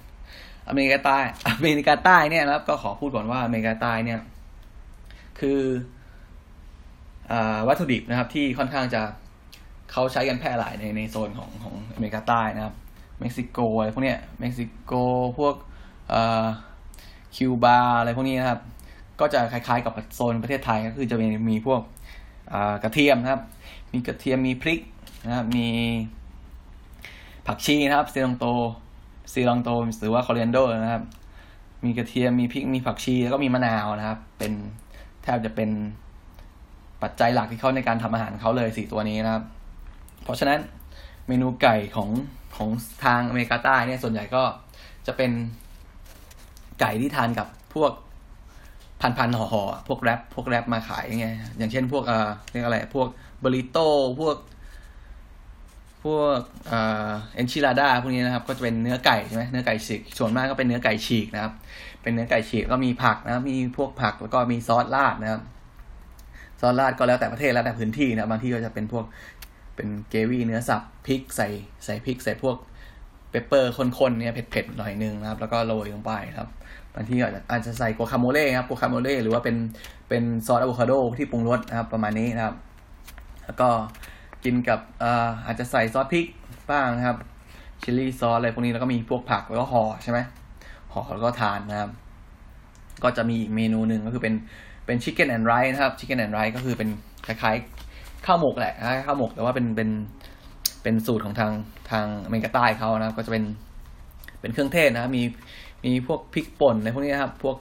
[0.68, 1.18] อเมริกาใต้
[1.48, 4.20] อเมริกาใต้เนี่ยนะครับ ก็ขอพูดก่อนว่าอเมริกาใต้เนี่ย
[5.40, 5.60] คือ
[7.32, 7.34] อ
[7.68, 9.02] วัตถุดิบนะครับ ที่ค่อนข้างจะ
[9.92, 12.74] เขาใช้กันแพร่หลายในในโซนของของอเมริกาใต้นะครับ
[13.20, 14.92] เม็กซิโกอะไรพวกเนี้ย เม็กซิโก
[15.38, 15.54] พวก
[17.36, 18.60] คิวบาอะไรพวกนี้นะครับ
[19.20, 21.80] ก็จะคล้ายๆกับโซนประเทศไทยก็คือจะมีมีพวก
[22.82, 23.42] กระเทียมนะครับ
[23.92, 24.80] มีกระเทียมมีพริก
[25.26, 25.68] นะครับ มี
[27.46, 28.46] ผักชีนะครับซีลองโต
[29.32, 29.70] ซีลองโต
[30.00, 31.04] หรือว่าคอเรียนโดนะครับ
[31.84, 34.52] มีกระเทียมมีพริกมีผักชีแล้วก็มีมะนาวนะครับ เป็น
[35.22, 35.70] แทบจะเป็น
[37.02, 39.44] ปัจจัยหลักที่เขาในการทำอาหารเขาเลยสี่ตัวนี้นะครับ
[40.24, 40.58] เพราะฉะนั้น
[41.28, 42.10] เมนูไก่ของ
[42.56, 42.68] ของ
[43.04, 44.42] ทางอเมริกาใต้เนี่ยส่วนใหญ่ก็
[45.06, 45.30] จะเป็น
[46.80, 47.92] ไก่ที่ทานกับพวก
[49.00, 51.28] พันพันห่อห่อพวก wrap พวก wrap มาขายไง
[51.58, 53.08] อย่างเช่นพวกเอ่อเรียกอะไร พวก
[53.44, 53.88] บริโต้
[54.20, 54.36] พวก
[56.04, 61.52] พวกเอ่อ enchilada พวกนี้นะครับ ก็จะเป็นเนื้อไก่ใช่ไหมเนื้อไก่ฉีกส่วนมากก็เป็นเนื้อไก่ฉีกนะครับ
[62.02, 65.42] เป็นเนื้อไก่ฉีกก็มีผักนะครับมีพวกผักแล้วก็มีซอสราดนะครับ
[66.60, 69.04] ซอสราดก็แล้วแต่ประเทศแล้วแต่พื้นที่นะบางที่ก็จะเป็นพวก
[69.76, 71.48] เป็นเกวี่เนื้อสับพริกใส่
[71.84, 72.56] ใส่พริกใส่พวก
[73.30, 76.48] pepper ข้นๆเนี่ยเผ็ดๆหน่อยนึงนะครับ แล้วก็โรยลงไปครับ
[76.94, 79.56] บางที่อาจจะอาจจะใส่กัวคาโมเล่ครับกัวคาโมเล่หรือว่าเป็น
[80.08, 82.56] เป็นซอสอะโวคาโดที่ปรุงรสนะครับประมาณนี้นะครับ
[83.44, 83.68] แล้วก็
[84.44, 86.26] กินกับอาอาจจะใส่ซอสพริก
[86.70, 87.16] บ้างนะครับ
[87.82, 90.18] chilli sauce อะไรพวกนี้แล้วก็มีพวกผักแล้วก็ห่อใช่ไหม
[90.92, 91.90] ห่อแล้วก็ทานนะครับ
[93.02, 94.34] ก็จะมีอีกเมนูหนึ่งก็คือเป็น
[94.86, 96.88] เป็น chicken and rice นะครับ chicken and rice ก็คือเป็น
[97.26, 98.74] คล้ายๆข้าวหมกแหละ
[99.06, 99.90] ข้าวหมกแต่ว่าเป็นเป็น
[100.82, 101.52] เป็นสูตรของทาง
[101.90, 103.44] ทางอเมริกาใต้เขานะครับ ก็จะเป็น
[104.40, 105.22] เป็นเครื่องเทศนะครับ มี
[105.84, 107.56] มีพวกพริกป่นอะไรพวกนี้นะครับ พวก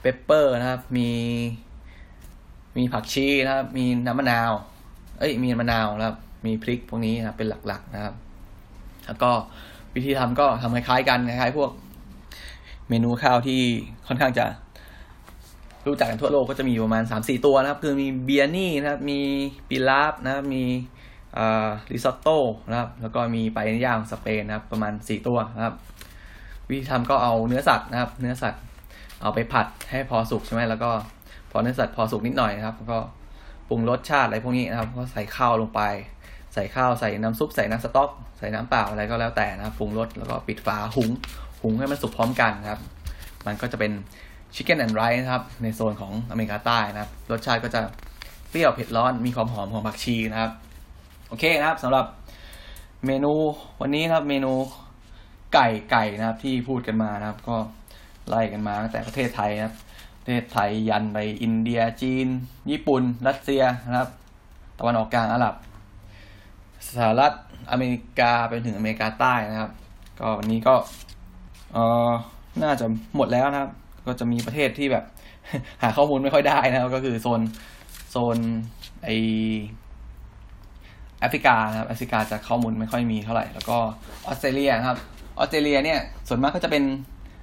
[0.00, 1.10] เปปเปอร์นะครับ มี
[2.76, 4.52] มีผักชีนะครับ มีน้ำมะนาว
[5.20, 6.16] เอ้ยมีมะนาวนะครับ
[6.46, 8.14] มีพริกพวกนี้นะเป็นหลักๆนะครับ
[9.06, 9.30] แล้วก็
[9.94, 11.70] วิธีทำก็ทำคล้ายๆ กันคล้ายๆพวก
[12.88, 13.60] เมนูข้าวที่
[14.06, 14.46] ค่อนข้างจะ
[15.86, 19.20] รู้จักกันทั่วโลกก็จะมีประมาณสามสี่ตัวนะครับ คือมีเบียนี่นะครับ มี
[19.68, 20.64] ปิลาฟนะครับ มี
[21.92, 22.38] ริซอตโต้
[22.70, 25.74] นะครับ แล้วก็มีไปาย่างสเปนนะครับ ประมาณสี่ตัวนะครับ
[26.68, 28.62] วิธีทำก็เอาเนื้อสัตว์นะครับ เนื้อสัตว์
[29.22, 30.90] เอาไปผัดให้พอสุกใช่ไหมแล้วก็
[31.50, 32.98] พอเนื้อสัตว์พอสุกนิดหน่อยนะครับ แล้วก็
[33.70, 35.80] ปรุงรสชาติอะไรพวกนี้นะครับก็ใส่ข้าวลงไป
[36.54, 41.10] ใส่ข้าวใส่น้ำซุปใส่น้ำสต๊อก ใส่น้ำเปล่าอะไรก็แล้วแต่นะครับปรุงรสแล้วก็ปิดฝาหุง
[41.62, 42.80] หุงให้มันสุกพร้อมกันนะครับ
[43.46, 43.92] มันก็จะเป็น
[44.54, 47.80] ชิคเก้นแอนด์ไรซ์นะครับในโซนของอเมริกาใต้นะครับ รสชาติก็จะ
[48.50, 50.52] เปรี้ยวเผ็ดร้อนมีความหอมของผักชีนะครับ
[51.28, 52.06] โอเคนะครับสำหรับ
[53.06, 53.32] เมนู
[53.80, 54.52] วันนี้นะครับเมนู
[55.54, 57.56] ไก่ไก่นะครับที่พูดกันมานะครับ ก็
[58.28, 59.74] ไล่กันมาตั้งแต่ประเทศไทยนะครับ
[60.20, 62.26] ประเทศไทยยันไปอินเดียจีน
[62.70, 64.10] ญี่ปุ่น รัสเซียนะครับ
[64.78, 65.54] ตะวันออกกลางอาหรับ
[66.94, 67.32] สหรัฐ
[67.70, 69.70] อเมริกาไปถึงอเมริกาใต้นะครับ
[70.20, 70.74] ก็วันนี้ก็
[71.72, 72.10] เออ
[72.62, 73.70] น่าจะหมดแล้วนะครับ
[74.06, 75.04] ก็จะมีประเทศที่แบบ
[75.82, 77.40] หาข้อมูลไม่ค่อยได้นะครับ ก็คือโซน
[78.10, 78.38] โซน
[79.04, 79.08] ไอ
[81.20, 83.78] แอฟริกานะครับแอฟริกาจะข้อมูลไม่ค่อยมีเท่าไหร่ แล้วก็
[84.26, 84.98] ออสเตรเลียครับ
[85.38, 86.84] ออสเตรเลียเนี่ยส่วนมากก็จะเป็น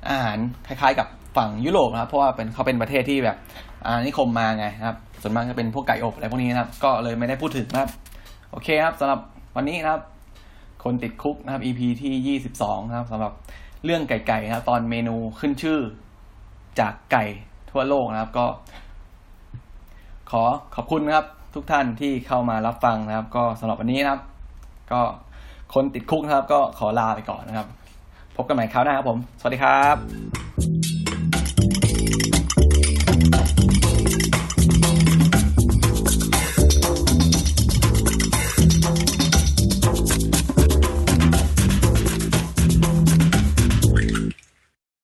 [0.10, 3.38] อาหารคล้ายๆกับฝั่งยุโรปนะครับเพราะว่าเป็นเขาเป็นประเทศที่แบบ
[3.86, 7.90] อาณานิคมมาไงนะครับส่วนมากจะเป็นพวกไก่อบอะไรพวกนี้นะครับ ก็เลยไม่ได้พูดถึงนะครับ
[8.52, 9.20] โอเคครับสำหรับ
[9.56, 10.02] วันนี้นะครับ
[10.84, 13.34] คนติดคุกนะครับ EP ที่ 22 นะครับสำหรับ
[13.84, 15.80] เรื่องไก่ๆนะครับ ตอนเมนูขึ้นชื่อ
[16.80, 17.26] จากไก่
[17.72, 18.46] ทั่วโลกนะครับ ก็
[20.32, 20.44] ขอ
[20.76, 21.26] ขอบคุณนะครับ
[21.56, 24.22] ทุกท่านที่เข้ามารับฟังนะครับ ก็สำหรับวันนี้นะครับ
[24.92, 25.02] ก็
[25.74, 27.68] คนติดคุกนะครับ ก็ขอลาไปก่อนนะครับ
[28.36, 30.97] พบกันใหม่คราวหน้าครับผม สวัสดีครับ